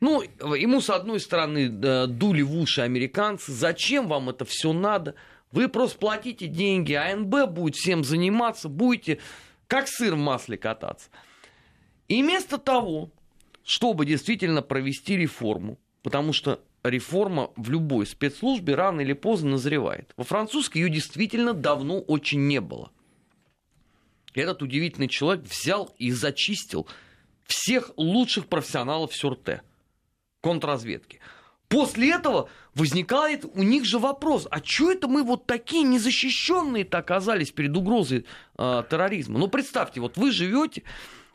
Ну, 0.00 0.22
ему, 0.22 0.80
с 0.80 0.90
одной 0.90 1.20
стороны, 1.20 1.68
дули 1.68 2.42
в 2.42 2.54
уши 2.54 2.82
американцы. 2.82 3.52
Зачем 3.52 4.08
вам 4.08 4.28
это 4.30 4.44
все 4.44 4.72
надо? 4.72 5.14
Вы 5.50 5.68
просто 5.68 5.98
платите 5.98 6.46
деньги, 6.48 6.92
АНБ 6.92 7.48
будет 7.48 7.76
всем 7.76 8.02
заниматься, 8.02 8.68
будете 8.68 9.20
как 9.68 9.86
сыр 9.88 10.14
в 10.14 10.18
масле 10.18 10.58
кататься. 10.58 11.08
И 12.08 12.22
вместо 12.22 12.58
того, 12.58 13.10
чтобы 13.64 14.06
действительно 14.06 14.62
провести 14.62 15.16
реформу, 15.16 15.78
потому 16.02 16.32
что 16.32 16.60
реформа 16.84 17.50
в 17.56 17.70
любой 17.70 18.06
спецслужбе 18.06 18.74
рано 18.74 19.00
или 19.00 19.14
поздно 19.14 19.52
назревает. 19.52 20.12
Во 20.16 20.24
французской 20.24 20.78
ее 20.78 20.90
действительно 20.90 21.54
давно 21.54 22.00
очень 22.00 22.46
не 22.46 22.60
было. 22.60 22.90
Этот 24.34 24.62
удивительный 24.62 25.08
человек 25.08 25.44
взял 25.44 25.94
и 25.98 26.10
зачистил 26.10 26.86
всех 27.46 27.92
лучших 27.96 28.46
профессионалов 28.46 29.14
Сюрте, 29.14 29.62
контрразведки. 30.40 31.20
После 31.68 32.12
этого 32.12 32.50
возникает 32.74 33.44
у 33.44 33.62
них 33.62 33.84
же 33.84 33.98
вопрос, 33.98 34.46
а 34.50 34.62
что 34.62 34.92
это 34.92 35.08
мы 35.08 35.22
вот 35.22 35.46
такие 35.46 35.82
незащищенные-то 35.84 36.98
оказались 36.98 37.52
перед 37.52 37.76
угрозой 37.76 38.26
э, 38.58 38.82
терроризма? 38.90 39.38
Ну, 39.38 39.48
представьте, 39.48 40.00
вот 40.00 40.16
вы 40.16 40.30
живете 40.30 40.82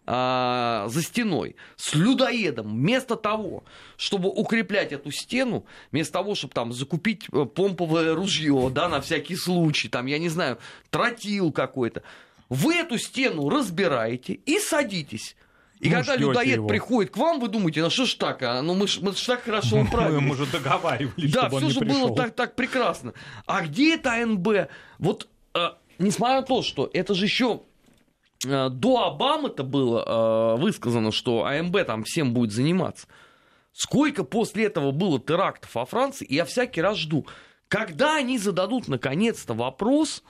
э, 0.10 0.88
за 0.88 1.02
стеной 1.02 1.56
с 1.76 1.93
людоедом, 1.93 2.69
вместо 2.69 3.15
того, 3.15 3.63
чтобы 3.95 4.30
укреплять 4.30 4.91
эту 4.91 5.12
стену, 5.12 5.65
вместо 5.92 6.13
того, 6.13 6.36
чтобы 6.36 6.54
там 6.54 6.73
закупить 6.73 7.27
э, 7.31 7.46
помповое 7.46 8.15
ружье, 8.15 8.69
да, 8.73 8.90
на 8.90 9.02
всякий 9.02 9.36
случай, 9.36 9.88
там, 9.88 10.08
я 10.08 10.17
не 10.17 10.29
знаю, 10.29 10.58
тротил 10.90 11.52
какой-то, 11.52 12.02
вы 12.50 12.75
эту 12.75 12.98
стену 12.98 13.50
разбираете 13.50 14.34
и 14.34 14.60
садитесь 14.60 15.36
и 15.79 15.90
ну, 15.90 15.96
когда 15.96 16.15
людоед 16.17 16.56
его. 16.56 16.67
приходит 16.67 17.13
к 17.13 17.17
вам, 17.17 17.40
вы 17.40 17.48
думаете, 17.48 17.81
ну 17.81 17.90
что 17.90 18.06
ж 18.06 18.15
так, 18.15 18.44
а? 18.44 18.62
ну 18.62 18.73
мы 18.73 18.88
ж, 18.88 19.00
мы 19.02 19.13
ж 19.13 19.21
так 19.21 19.44
хорошо 19.44 19.79
управились. 19.79 20.21
Мы, 20.21 20.36
же 20.36 20.46
договаривались, 20.48 21.31
Да, 21.31 21.50
все 21.50 21.69
же 21.69 21.79
было 21.79 22.13
так, 22.15 22.36
так 22.36 22.56
прекрасно. 22.56 23.13
А 23.46 23.62
где 23.62 23.96
это 23.96 24.12
АНБ? 24.12 24.69
Вот, 24.98 25.29
э, 25.54 25.69
несмотря 25.98 26.38
на 26.38 26.42
то, 26.42 26.63
что 26.63 26.90
это 26.92 27.13
же 27.13 27.25
еще 27.25 27.62
э, 28.46 28.69
до 28.69 29.06
Обамы-то 29.06 29.63
было 29.63 30.04
э, 30.06 30.62
высказано, 30.62 31.12
что 31.12 31.46
АНБ 31.46 31.85
там 31.85 32.04
всем 32.04 32.33
будет 32.33 32.52
заниматься. 32.52 33.08
Сколько 33.73 34.23
после 34.23 34.65
этого 34.65 34.92
было 34.92 35.19
терактов 35.19 35.75
во 35.75 35.85
Франции, 35.85 36.27
я 36.29 36.46
всякий 36.46 36.81
раз 36.81 36.98
жду, 36.98 37.25
когда 37.67 38.17
они 38.17 38.37
зададут 38.37 38.87
наконец-то 38.87 39.54
вопрос, 39.54 40.23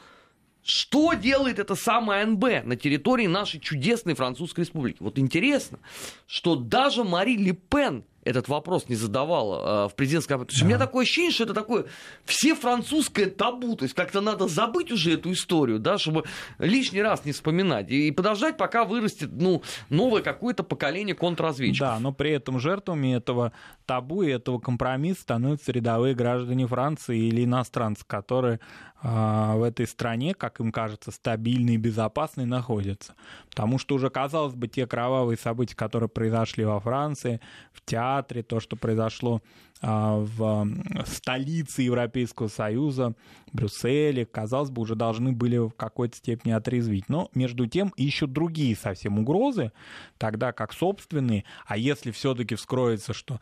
что 0.62 1.14
делает 1.14 1.58
это 1.58 1.76
самое 1.76 2.26
НБ 2.26 2.66
на 2.66 2.76
территории 2.76 3.28
нашей 3.28 3.60
чудесной 3.60 4.14
Французской 4.14 4.62
Республики? 4.62 4.98
Вот 5.00 5.18
интересно, 5.18 5.80
что 6.28 6.56
даже 6.56 7.04
Мари 7.04 7.38
Ле 7.38 7.54
Пен 7.54 8.04
этот 8.30 8.48
вопрос 8.48 8.88
не 8.90 8.96
задавала 8.96 9.86
э, 9.86 9.90
в 9.90 9.96
президентской. 9.96 10.38
То 10.38 10.46
есть 10.50 10.60
да. 10.60 10.66
у 10.66 10.68
меня 10.68 10.78
такое 10.78 11.04
ощущение, 11.04 11.32
что 11.32 11.46
это 11.46 11.54
такое 11.54 11.86
все 12.26 12.56
французское 12.56 13.28
табу. 13.28 13.76
То 13.76 13.84
есть 13.84 13.96
как-то 13.96 14.22
надо 14.22 14.48
забыть 14.48 14.92
уже 14.92 15.14
эту 15.14 15.32
историю, 15.32 15.80
да, 15.80 15.98
чтобы 15.98 16.26
лишний 16.60 17.02
раз 17.02 17.26
не 17.26 17.32
вспоминать. 17.32 17.90
И 17.90 18.12
подождать, 18.12 18.58
пока 18.58 18.86
вырастет 18.86 19.30
ну, 19.32 19.64
новое 19.90 20.22
какое-то 20.22 20.64
поколение 20.64 21.16
контрразведчиков. 21.16 21.88
Да, 21.88 22.00
но 22.00 22.12
при 22.12 22.32
этом 22.32 22.60
жертвами 22.60 23.16
этого 23.16 23.52
табу 23.86 24.22
и 24.22 24.30
этого 24.30 24.60
компромисса 24.60 25.22
становятся 25.22 25.72
рядовые 25.72 26.14
граждане 26.14 26.68
Франции 26.68 27.18
или 27.18 27.46
иностранцы, 27.46 28.04
которые 28.06 28.60
а, 29.02 29.56
в 29.56 29.64
этой 29.64 29.88
стране, 29.88 30.34
как 30.34 30.60
им 30.60 30.74
кажется, 30.74 31.12
стабильной 31.12 31.76
и 31.76 31.78
безопасной 31.78 32.46
находятся. 32.46 33.16
Потому 33.50 33.78
что 33.78 33.96
уже, 33.96 34.10
казалось 34.10 34.56
бы, 34.56 34.68
те 34.68 34.86
кровавые 34.86 35.38
события, 35.38 35.76
которые 35.76 36.10
произошли 36.10 36.66
во 36.66 36.80
Франции, 36.82 37.40
в 37.72 37.82
театре, 37.84 38.19
то, 38.22 38.60
что 38.60 38.76
произошло 38.76 39.42
а, 39.82 40.18
в 40.18 40.68
столице 41.06 41.82
Европейского 41.84 42.48
Союза, 42.48 43.16
Брюсселе, 43.52 44.26
казалось 44.26 44.70
бы, 44.70 44.82
уже 44.82 44.96
должны 44.96 45.32
были 45.32 45.58
в 45.58 45.72
какой-то 45.72 46.18
степени 46.18 46.52
отрезвить. 46.52 47.10
Но, 47.10 47.30
между 47.34 47.68
тем, 47.68 47.94
ищут 47.98 48.32
другие 48.32 48.76
совсем 48.76 49.20
угрозы, 49.20 49.72
тогда 50.18 50.52
как 50.52 50.74
собственные. 50.74 51.46
А 51.66 51.78
если 51.78 52.12
все-таки 52.12 52.56
вскроется, 52.56 53.14
что 53.14 53.40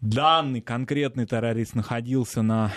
данный 0.00 0.60
конкретный 0.60 1.26
террорист 1.26 1.74
находился 1.74 2.42
на 2.42 2.72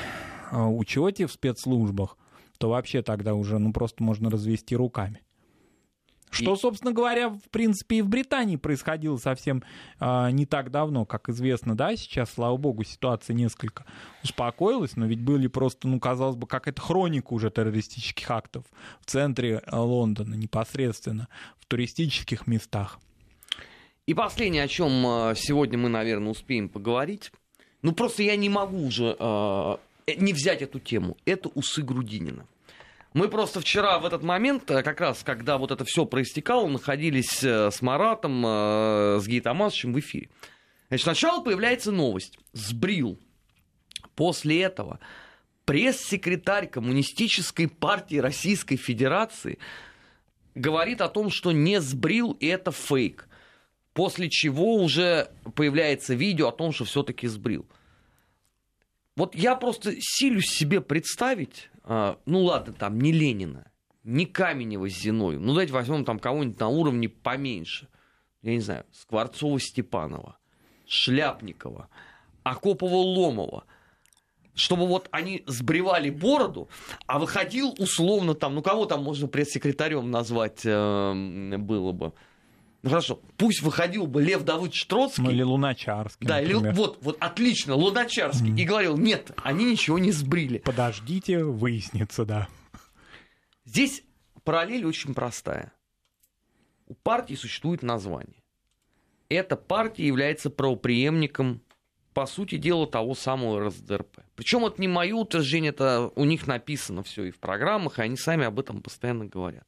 а, 0.51 0.67
учете 0.67 1.27
в 1.27 1.32
спецслужбах, 1.32 2.17
то 2.57 2.69
вообще 2.69 3.01
тогда 3.01 3.34
уже 3.34 3.57
ну, 3.57 3.73
просто 3.73 4.03
можно 4.03 4.29
развести 4.29 4.75
руками. 4.75 5.21
Что, 6.32 6.55
собственно 6.55 6.93
говоря, 6.93 7.29
в 7.29 7.49
принципе, 7.51 7.97
и 7.97 8.01
в 8.01 8.07
Британии 8.07 8.55
происходило 8.55 9.17
совсем 9.17 9.63
э, 9.99 10.32
не 10.32 10.45
так 10.45 10.71
давно, 10.71 11.05
как 11.05 11.29
известно, 11.29 11.75
да, 11.75 11.95
сейчас, 11.95 12.34
слава 12.34 12.57
богу, 12.57 12.84
ситуация 12.84 13.34
несколько 13.34 13.86
успокоилась, 14.23 14.95
но 14.95 15.05
ведь 15.05 15.21
были 15.21 15.47
просто, 15.47 15.88
ну, 15.88 15.99
казалось 15.99 16.38
бы, 16.38 16.47
как 16.47 16.67
это 16.67 16.82
хроника 16.82 17.34
уже 17.34 17.51
террористических 17.51 18.32
актов 18.32 18.63
в 19.01 19.05
центре 19.05 19.61
э, 19.65 19.75
Лондона, 19.75 20.36
непосредственно, 20.36 21.27
в 21.59 21.65
туристических 21.65 22.47
местах. 22.47 22.99
И 24.07 24.13
последнее, 24.13 24.63
о 24.63 24.67
чем 24.67 25.05
э, 25.05 25.36
сегодня 25.36 25.77
мы, 25.77 25.89
наверное, 25.89 26.32
успеем 26.32 26.69
поговорить. 26.69 27.32
Ну, 27.82 27.91
просто 27.91 28.23
я 28.23 28.36
не 28.36 28.49
могу 28.49 28.86
уже 28.86 29.17
Э, 30.07 30.15
не 30.17 30.34
взять 30.34 30.61
эту 30.61 30.79
тему. 30.79 31.17
Это 31.25 31.49
усы 31.49 31.82
Грудинина. 31.82 32.45
Мы 33.14 33.28
просто 33.28 33.59
вчера 33.59 33.99
в 33.99 34.05
этот 34.05 34.24
момент, 34.24 34.70
э, 34.72 34.84
как 34.84 35.01
раз 35.01 35.24
когда 35.24 35.57
вот 35.57 35.72
это 35.72 35.84
все 35.86 36.05
проистекало, 36.05 36.68
находились 36.68 37.43
э, 37.43 37.72
с 37.72 37.82
Маратом, 37.82 38.43
с 38.43 39.28
Гей 39.28 39.41
Томасовичем 39.41 39.93
в 39.93 39.99
эфире. 39.99 40.30
Значит, 40.89 41.03
сначала 41.03 41.41
появляется 41.41 41.91
новость. 41.91 42.38
Сбрил. 42.53 43.20
После 44.16 44.62
этого 44.62 44.99
пресс-секретарь 45.66 46.68
Коммунистической 46.68 47.68
партии 47.68 48.18
Российской 48.18 48.76
Федерации 48.76 49.57
говорит 50.55 51.01
о 51.01 51.07
том, 51.07 51.30
что 51.30 51.51
не 51.51 51.80
сбрил, 51.80 52.32
и 52.34 52.47
это 52.47 52.72
фейк. 52.72 53.28
После 53.93 54.30
чего 54.30 54.76
уже 54.76 55.32
появляется 55.55 56.14
видео 56.14 56.49
о 56.49 56.51
том, 56.51 56.72
что 56.72 56.86
все-таки 56.86 57.28
сбрил. 57.28 57.66
Вот 59.16 59.36
я 59.36 59.55
просто 59.55 59.93
силюсь 59.99 60.49
себе 60.49 60.82
представить, 60.82 61.70
ну 61.86 62.43
ладно, 62.43 62.73
там 62.73 62.99
не 62.99 63.11
Ленина, 63.11 63.71
не 64.03 64.25
Каменева 64.25 64.89
с 64.89 64.93
Зиной, 64.93 65.38
ну 65.38 65.47
давайте 65.53 65.73
возьмем 65.73 66.05
там 66.05 66.19
кого-нибудь 66.19 66.59
на 66.59 66.67
уровне 66.67 67.09
поменьше, 67.09 67.88
я 68.41 68.53
не 68.53 68.59
знаю, 68.59 68.86
Скворцова-Степанова, 68.91 70.36
Шляпникова, 70.88 71.89
Акопова-Ломова, 72.43 73.63
чтобы 74.53 74.88
вот 74.88 75.07
они 75.11 75.43
сбривали 75.47 76.09
бороду, 76.09 76.69
а 77.07 77.19
выходил 77.19 77.73
условно 77.77 78.36
там, 78.36 78.55
ну 78.55 78.61
кого 78.61 78.86
там 78.86 79.03
можно 79.03 79.27
пресс-секретарем 79.27 80.11
назвать 80.11 80.61
э, 80.65 81.57
было 81.57 81.91
бы, 81.91 82.13
ну 82.84 82.89
хорошо, 82.89 83.21
пусть 83.38 83.61
выходил 83.61 84.07
бы 84.07 84.23
Лев 84.23 84.43
Давыдович 84.43 84.88
Троцкий. 84.88 85.21
Ну 85.21 85.29
или 85.29 85.43
Луначарский. 85.43 86.25
Да, 86.25 86.41
или, 86.41 86.53
вот, 86.53 86.97
вот 87.01 87.17
отлично, 87.19 87.75
Луначарский. 87.75 88.51
Mm. 88.51 88.59
И 88.59 88.65
говорил, 88.65 88.97
нет, 88.97 89.32
они 89.43 89.65
ничего 89.65 89.99
не 89.99 90.11
сбрили. 90.11 90.57
Подождите, 90.59 91.43
выяснится, 91.43 92.25
да. 92.25 92.47
Здесь 93.65 94.03
параллель 94.43 94.86
очень 94.86 95.13
простая. 95.13 95.73
У 96.88 96.95
партии 96.95 97.36
существует 97.36 97.84
название. 97.84 98.41
Эта 99.29 99.55
партия 99.55 100.07
является 100.07 100.49
правоприемником, 100.49 101.61
по 102.13 102.25
сути 102.25 102.57
дела, 102.57 102.88
того 102.88 103.13
самого 103.13 103.67
РСДРП. 103.67 104.21
Причем 104.36 104.65
это 104.65 104.82
не 104.82 104.88
мое 104.88 105.15
утверждение, 105.15 105.69
это 105.69 106.11
у 106.15 106.25
них 106.25 106.47
написано 106.47 107.03
все 107.03 107.25
и 107.25 107.32
в 107.32 107.39
программах, 107.39 107.99
и 107.99 108.01
они 108.01 108.17
сами 108.17 108.43
об 108.43 108.59
этом 108.59 108.82
постоянно 108.82 109.25
говорят 109.25 109.65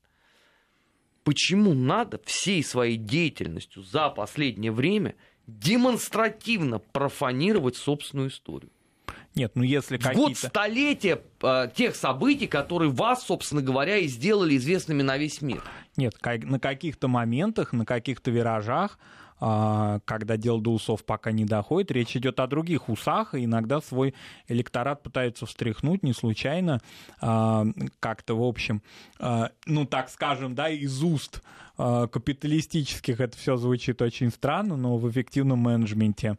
почему 1.23 1.73
надо 1.73 2.19
всей 2.25 2.63
своей 2.63 2.97
деятельностью 2.97 3.83
за 3.83 4.09
последнее 4.09 4.71
время 4.71 5.15
демонстративно 5.47 6.79
профанировать 6.79 7.75
собственную 7.75 8.29
историю. 8.29 8.69
Нет, 9.35 9.53
ну 9.55 9.63
если 9.63 9.97
какие-то... 9.97 10.19
год 10.19 10.37
столетия 10.37 11.21
э, 11.41 11.69
тех 11.75 11.95
событий, 11.95 12.45
которые 12.45 12.91
вас, 12.91 13.25
собственно 13.25 13.61
говоря, 13.61 13.97
и 13.97 14.07
сделали 14.07 14.55
известными 14.57 15.01
на 15.01 15.17
весь 15.17 15.41
мир. 15.41 15.63
Нет, 15.97 16.15
на 16.23 16.59
каких-то 16.59 17.07
моментах, 17.07 17.73
на 17.73 17.85
каких-то 17.85 18.29
виражах 18.29 18.99
а, 18.99 19.22
когда 20.05 20.37
дело 20.37 20.61
до 20.61 20.71
усов 20.71 21.03
пока 21.03 21.31
не 21.31 21.43
доходит. 21.43 21.91
Речь 21.91 22.15
идет 22.15 22.39
о 22.39 22.47
других 22.47 22.87
усах, 22.87 23.33
и 23.33 23.43
иногда 23.43 23.81
свой 23.81 24.13
электорат 24.47 25.03
пытаются 25.03 25.45
встряхнуть 25.45 26.03
не 26.03 26.13
случайно, 26.13 26.79
а, 27.19 27.65
как-то, 27.99 28.35
в 28.35 28.43
общем, 28.43 28.81
а, 29.19 29.51
ну, 29.65 29.85
так 29.85 30.09
скажем, 30.09 30.55
да, 30.55 30.69
из 30.69 31.03
уст 31.03 31.41
капиталистических 31.75 33.19
это 33.19 33.35
все 33.35 33.57
звучит 33.57 33.99
очень 34.03 34.29
странно, 34.29 34.77
но 34.77 34.97
в 34.97 35.09
эффективном 35.09 35.57
менеджменте 35.57 36.37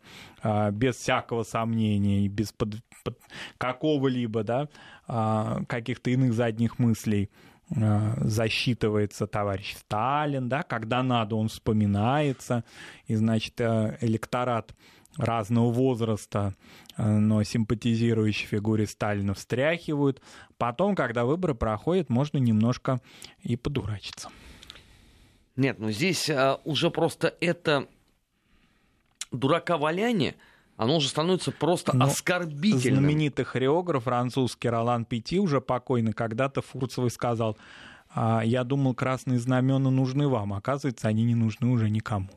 без 0.70 0.94
всякого 0.94 1.42
сомнения 1.42 2.24
и 2.24 2.28
без 2.28 2.52
под, 2.52 2.76
под 3.02 3.18
какого-либо, 3.58 4.44
да, 4.44 4.68
каких-то 5.66 6.10
иных 6.10 6.34
задних 6.34 6.78
мыслей 6.78 7.30
засчитывается 7.70 9.26
товарищ 9.26 9.74
Сталин, 9.76 10.48
да, 10.48 10.62
когда 10.62 11.02
надо, 11.02 11.36
он 11.36 11.48
вспоминается, 11.48 12.64
и, 13.06 13.14
значит, 13.14 13.60
э, 13.60 13.96
электорат 14.00 14.74
разного 15.16 15.70
возраста, 15.70 16.54
э, 16.96 17.06
но 17.06 17.42
симпатизирующий 17.42 18.46
фигуре 18.46 18.86
Сталина 18.86 19.34
встряхивают. 19.34 20.20
Потом, 20.58 20.94
когда 20.94 21.24
выборы 21.24 21.54
проходят, 21.54 22.10
можно 22.10 22.38
немножко 22.38 23.00
и 23.42 23.56
подурачиться. 23.56 24.28
Нет, 25.56 25.78
ну 25.78 25.90
здесь 25.90 26.28
а, 26.30 26.60
уже 26.64 26.90
просто 26.90 27.34
это 27.40 27.86
дурака 29.30 29.78
валяние, 29.78 30.34
Оно 30.76 30.96
уже 30.96 31.08
становится 31.08 31.52
просто 31.52 31.96
Но 31.96 32.06
оскорбительным. 32.06 33.00
Знаменитый 33.00 33.44
хореограф 33.44 34.04
французский 34.04 34.68
Ролан 34.68 35.04
Пяти, 35.04 35.38
уже 35.38 35.60
покойный, 35.60 36.12
когда-то 36.12 36.62
Фурцевый 36.62 37.10
сказал, 37.10 37.56
«А, 38.12 38.42
я 38.44 38.64
думал, 38.64 38.94
красные 38.94 39.38
знамена 39.38 39.90
нужны 39.90 40.26
вам, 40.28 40.52
оказывается, 40.52 41.08
они 41.08 41.24
не 41.24 41.34
нужны 41.34 41.68
уже 41.68 41.90
никому. 41.90 42.28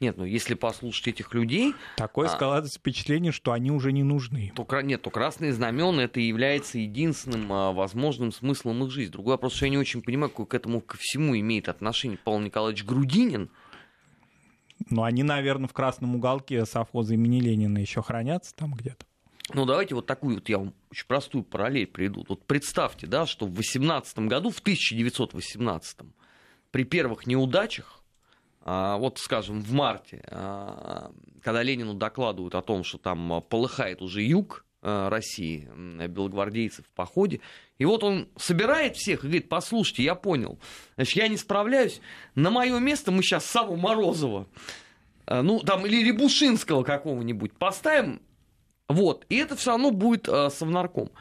Нет, 0.00 0.16
ну 0.16 0.24
если 0.24 0.54
послушать 0.54 1.08
этих 1.08 1.34
людей... 1.34 1.74
Такое 1.96 2.28
а, 2.28 2.30
складывается 2.30 2.78
впечатление, 2.78 3.32
что 3.32 3.52
они 3.52 3.70
уже 3.70 3.92
не 3.92 4.02
нужны. 4.02 4.50
То, 4.56 4.80
нет, 4.80 5.02
то 5.02 5.10
красные 5.10 5.52
знамена 5.52 6.04
это 6.04 6.20
является 6.20 6.78
единственным 6.78 7.52
а, 7.52 7.72
возможным 7.72 8.32
смыслом 8.32 8.82
их 8.84 8.90
жизни. 8.90 9.12
Другой 9.12 9.34
вопрос, 9.34 9.54
что 9.54 9.66
я 9.66 9.70
не 9.70 9.78
очень 9.78 10.00
понимаю, 10.00 10.30
какой 10.30 10.46
к 10.46 10.54
этому 10.54 10.80
ко 10.80 10.96
всему 10.98 11.38
имеет 11.38 11.68
отношение 11.68 12.18
Павел 12.24 12.40
Николаевич 12.40 12.84
Грудинин. 12.84 13.50
Ну, 14.90 15.04
они, 15.04 15.22
наверное, 15.22 15.68
в 15.68 15.72
красном 15.72 16.16
уголке 16.16 16.66
совхоза 16.66 17.14
имени 17.14 17.40
Ленина 17.40 17.78
еще 17.78 18.02
хранятся 18.02 18.54
там 18.54 18.74
где-то. 18.74 19.06
Ну, 19.54 19.64
давайте 19.64 19.94
вот 19.94 20.06
такую 20.06 20.36
вот 20.36 20.48
я 20.48 20.58
вам 20.58 20.74
очень 20.90 21.06
простую 21.06 21.44
параллель 21.44 21.86
приду. 21.86 22.24
Вот 22.28 22.44
представьте, 22.44 23.06
да, 23.06 23.26
что 23.26 23.46
в 23.46 23.54
18 23.54 24.18
году, 24.20 24.50
в 24.50 24.60
1918, 24.60 25.98
при 26.70 26.84
первых 26.84 27.26
неудачах, 27.26 28.00
а, 28.62 28.96
вот, 28.98 29.18
скажем, 29.18 29.60
в 29.60 29.72
марте, 29.72 30.22
а, 30.28 31.10
когда 31.42 31.62
Ленину 31.62 31.94
докладывают 31.94 32.54
о 32.54 32.62
том, 32.62 32.84
что 32.84 32.98
там 32.98 33.42
полыхает 33.48 34.02
уже 34.02 34.22
юг 34.22 34.64
а, 34.64 34.69
России, 34.82 35.68
белогвардейцы 36.06 36.82
в 36.82 36.88
походе, 36.90 37.40
и 37.78 37.84
вот 37.84 38.02
он 38.04 38.28
собирает 38.36 38.96
всех 38.96 39.20
и 39.20 39.26
говорит, 39.26 39.48
послушайте, 39.48 40.02
я 40.04 40.14
понял, 40.14 40.58
значит, 40.96 41.16
я 41.16 41.28
не 41.28 41.36
справляюсь, 41.36 42.00
на 42.34 42.50
мое 42.50 42.78
место 42.78 43.12
мы 43.12 43.22
сейчас 43.22 43.44
Саву 43.44 43.76
Морозова, 43.76 44.48
ну, 45.26 45.60
там, 45.60 45.86
или 45.86 46.02
Рябушинского 46.08 46.82
какого-нибудь 46.82 47.52
поставим, 47.52 48.20
вот, 48.88 49.24
и 49.28 49.36
это 49.36 49.54
все 49.54 49.70
равно 49.70 49.92
будет 49.92 50.28
э, 50.28 50.50
совнарком. 50.50 51.12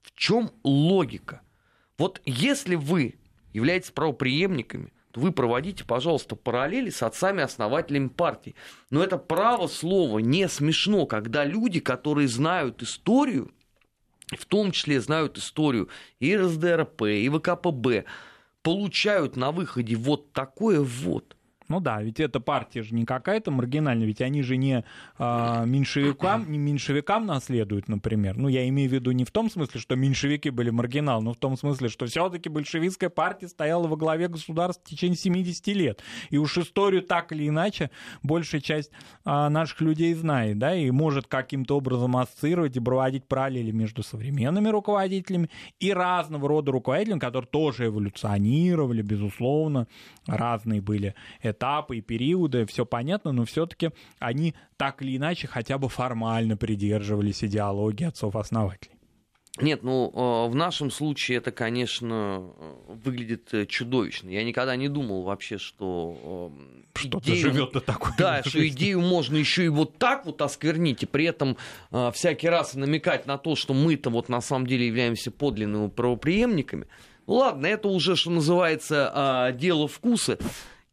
В 0.00 0.14
чем 0.14 0.50
логика? 0.64 1.42
Вот 1.98 2.22
если 2.24 2.76
вы 2.76 3.16
являетесь 3.52 3.90
правоприемниками, 3.90 4.90
вы 5.14 5.32
проводите, 5.32 5.84
пожалуйста, 5.84 6.36
параллели 6.36 6.90
с 6.90 7.02
отцами-основателями 7.02 8.08
партии. 8.08 8.54
Но 8.90 9.02
это 9.02 9.18
право 9.18 9.66
слова 9.66 10.18
не 10.18 10.48
смешно, 10.48 11.06
когда 11.06 11.44
люди, 11.44 11.80
которые 11.80 12.28
знают 12.28 12.82
историю, 12.82 13.50
в 14.36 14.44
том 14.44 14.72
числе 14.72 15.00
знают 15.00 15.38
историю 15.38 15.88
и 16.20 16.36
РСДРП, 16.36 17.02
и 17.04 17.28
ВКПБ, 17.28 18.04
получают 18.62 19.36
на 19.36 19.52
выходе 19.52 19.96
вот 19.96 20.32
такое 20.32 20.80
вот. 20.80 21.37
Ну 21.68 21.80
да, 21.80 22.00
ведь 22.02 22.18
эта 22.18 22.40
партия 22.40 22.82
же 22.82 22.94
не 22.94 23.04
какая-то 23.04 23.50
маргинальная, 23.50 24.06
ведь 24.06 24.22
они 24.22 24.42
же 24.42 24.56
не 24.56 24.84
э, 25.18 25.64
меньшевикам, 25.66 26.50
не 26.50 26.56
меньшевикам 26.56 27.26
наследуют, 27.26 27.88
например. 27.88 28.38
Ну, 28.38 28.48
я 28.48 28.66
имею 28.68 28.88
в 28.88 28.92
виду 28.94 29.10
не 29.12 29.24
в 29.26 29.30
том 29.30 29.50
смысле, 29.50 29.78
что 29.78 29.94
меньшевики 29.94 30.48
были 30.48 30.70
маргинал, 30.70 31.20
но 31.20 31.34
в 31.34 31.36
том 31.36 31.58
смысле, 31.58 31.90
что 31.90 32.06
все-таки 32.06 32.48
большевистская 32.48 33.10
партия 33.10 33.48
стояла 33.48 33.86
во 33.86 33.96
главе 33.96 34.28
государства 34.28 34.82
в 34.86 34.88
течение 34.88 35.18
70 35.18 35.66
лет. 35.68 36.02
И 36.30 36.38
уж 36.38 36.56
историю 36.56 37.02
так 37.02 37.32
или 37.32 37.46
иначе 37.46 37.90
большая 38.22 38.62
часть 38.62 38.90
э, 39.26 39.48
наших 39.48 39.82
людей 39.82 40.14
знает, 40.14 40.58
да, 40.58 40.74
и 40.74 40.90
может 40.90 41.26
каким-то 41.26 41.76
образом 41.76 42.16
ассоциировать 42.16 42.76
и 42.78 42.80
проводить 42.80 43.26
параллели 43.26 43.72
между 43.72 44.02
современными 44.02 44.68
руководителями 44.68 45.50
и 45.80 45.92
разного 45.92 46.48
рода 46.48 46.72
руководителями, 46.72 47.18
которые 47.18 47.48
тоже 47.48 47.86
эволюционировали, 47.86 49.02
безусловно, 49.02 49.86
разные 50.26 50.80
были 50.80 51.14
этапы 51.58 51.98
и 51.98 52.00
периоды, 52.00 52.64
все 52.66 52.86
понятно, 52.86 53.32
но 53.32 53.44
все-таки 53.44 53.90
они 54.18 54.54
так 54.76 55.02
или 55.02 55.16
иначе 55.16 55.48
хотя 55.48 55.78
бы 55.78 55.88
формально 55.88 56.56
придерживались 56.56 57.42
идеологии 57.42 58.06
отцов-основателей. 58.06 58.98
Нет, 59.60 59.82
ну 59.82 60.12
э, 60.14 60.50
в 60.50 60.54
нашем 60.54 60.90
случае 60.90 61.38
это, 61.38 61.50
конечно, 61.50 62.52
выглядит 62.86 63.52
э, 63.52 63.66
чудовищно. 63.66 64.30
Я 64.30 64.44
никогда 64.44 64.76
не 64.76 64.88
думал 64.88 65.22
вообще, 65.22 65.58
что 65.58 66.52
э, 66.94 66.98
что-то 67.00 67.30
идею... 67.30 67.52
живет 67.52 67.72
до 67.72 67.80
такой. 67.80 68.12
Да, 68.16 68.42
что 68.46 68.66
идею 68.68 69.00
можно 69.00 69.36
еще 69.36 69.64
и 69.64 69.68
вот 69.68 69.98
так 69.98 70.26
вот 70.26 70.42
осквернить, 70.42 71.02
и 71.02 71.06
при 71.06 71.24
этом 71.24 71.56
всякий 72.12 72.48
раз 72.48 72.74
намекать 72.74 73.26
на 73.26 73.36
то, 73.36 73.56
что 73.56 73.74
мы-то 73.74 74.10
вот 74.10 74.28
на 74.28 74.40
самом 74.40 74.66
деле 74.66 74.86
являемся 74.86 75.30
подлинными 75.30 75.88
правоприемниками. 75.88 76.86
Ну 77.26 77.34
ладно, 77.34 77.66
это 77.66 77.88
уже, 77.88 78.16
что 78.16 78.30
называется, 78.30 79.52
дело 79.58 79.88
вкуса 79.88 80.38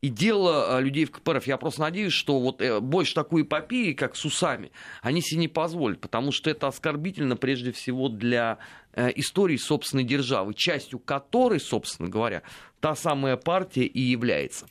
и 0.01 0.09
дело 0.09 0.77
а, 0.77 0.79
людей 0.79 1.05
в 1.05 1.11
КПРФ. 1.11 1.47
Я 1.47 1.57
просто 1.57 1.81
надеюсь, 1.81 2.13
что 2.13 2.39
вот 2.39 2.61
э, 2.61 2.79
больше 2.79 3.15
такой 3.15 3.41
эпопеи, 3.41 3.93
как 3.93 4.15
с 4.15 4.25
усами, 4.25 4.71
они 5.01 5.21
себе 5.21 5.41
не 5.41 5.47
позволят, 5.47 5.99
потому 5.99 6.31
что 6.31 6.49
это 6.49 6.67
оскорбительно 6.67 7.35
прежде 7.35 7.71
всего 7.71 8.09
для 8.09 8.59
э, 8.93 9.11
истории 9.15 9.57
собственной 9.57 10.03
державы, 10.03 10.53
частью 10.53 10.99
которой, 10.99 11.59
собственно 11.59 12.09
говоря, 12.09 12.43
та 12.79 12.95
самая 12.95 13.37
партия 13.37 13.85
и 13.85 13.99
является. 13.99 14.67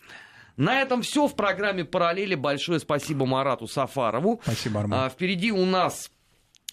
На 0.56 0.80
этом 0.80 1.02
все 1.02 1.26
в 1.26 1.34
программе 1.34 1.84
«Параллели». 1.84 2.36
Большое 2.36 2.78
спасибо 2.78 3.26
Марату 3.26 3.66
Сафарову. 3.66 4.40
Спасибо, 4.44 4.80
Арман. 4.80 5.00
А, 5.00 5.08
впереди 5.08 5.50
у 5.50 5.64
нас 5.64 6.12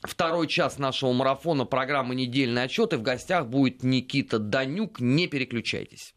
второй 0.04 0.48
час 0.48 0.78
нашего 0.78 1.14
марафона 1.14 1.66
программы 1.66 2.14
«Недельный 2.14 2.64
отчет». 2.64 2.94
И 2.94 2.98
в 2.98 3.02
гостях 3.02 3.48
будет 3.48 3.82
Никита 3.82 4.38
Данюк. 4.38 5.00
Не 5.00 5.26
переключайтесь. 5.28 6.14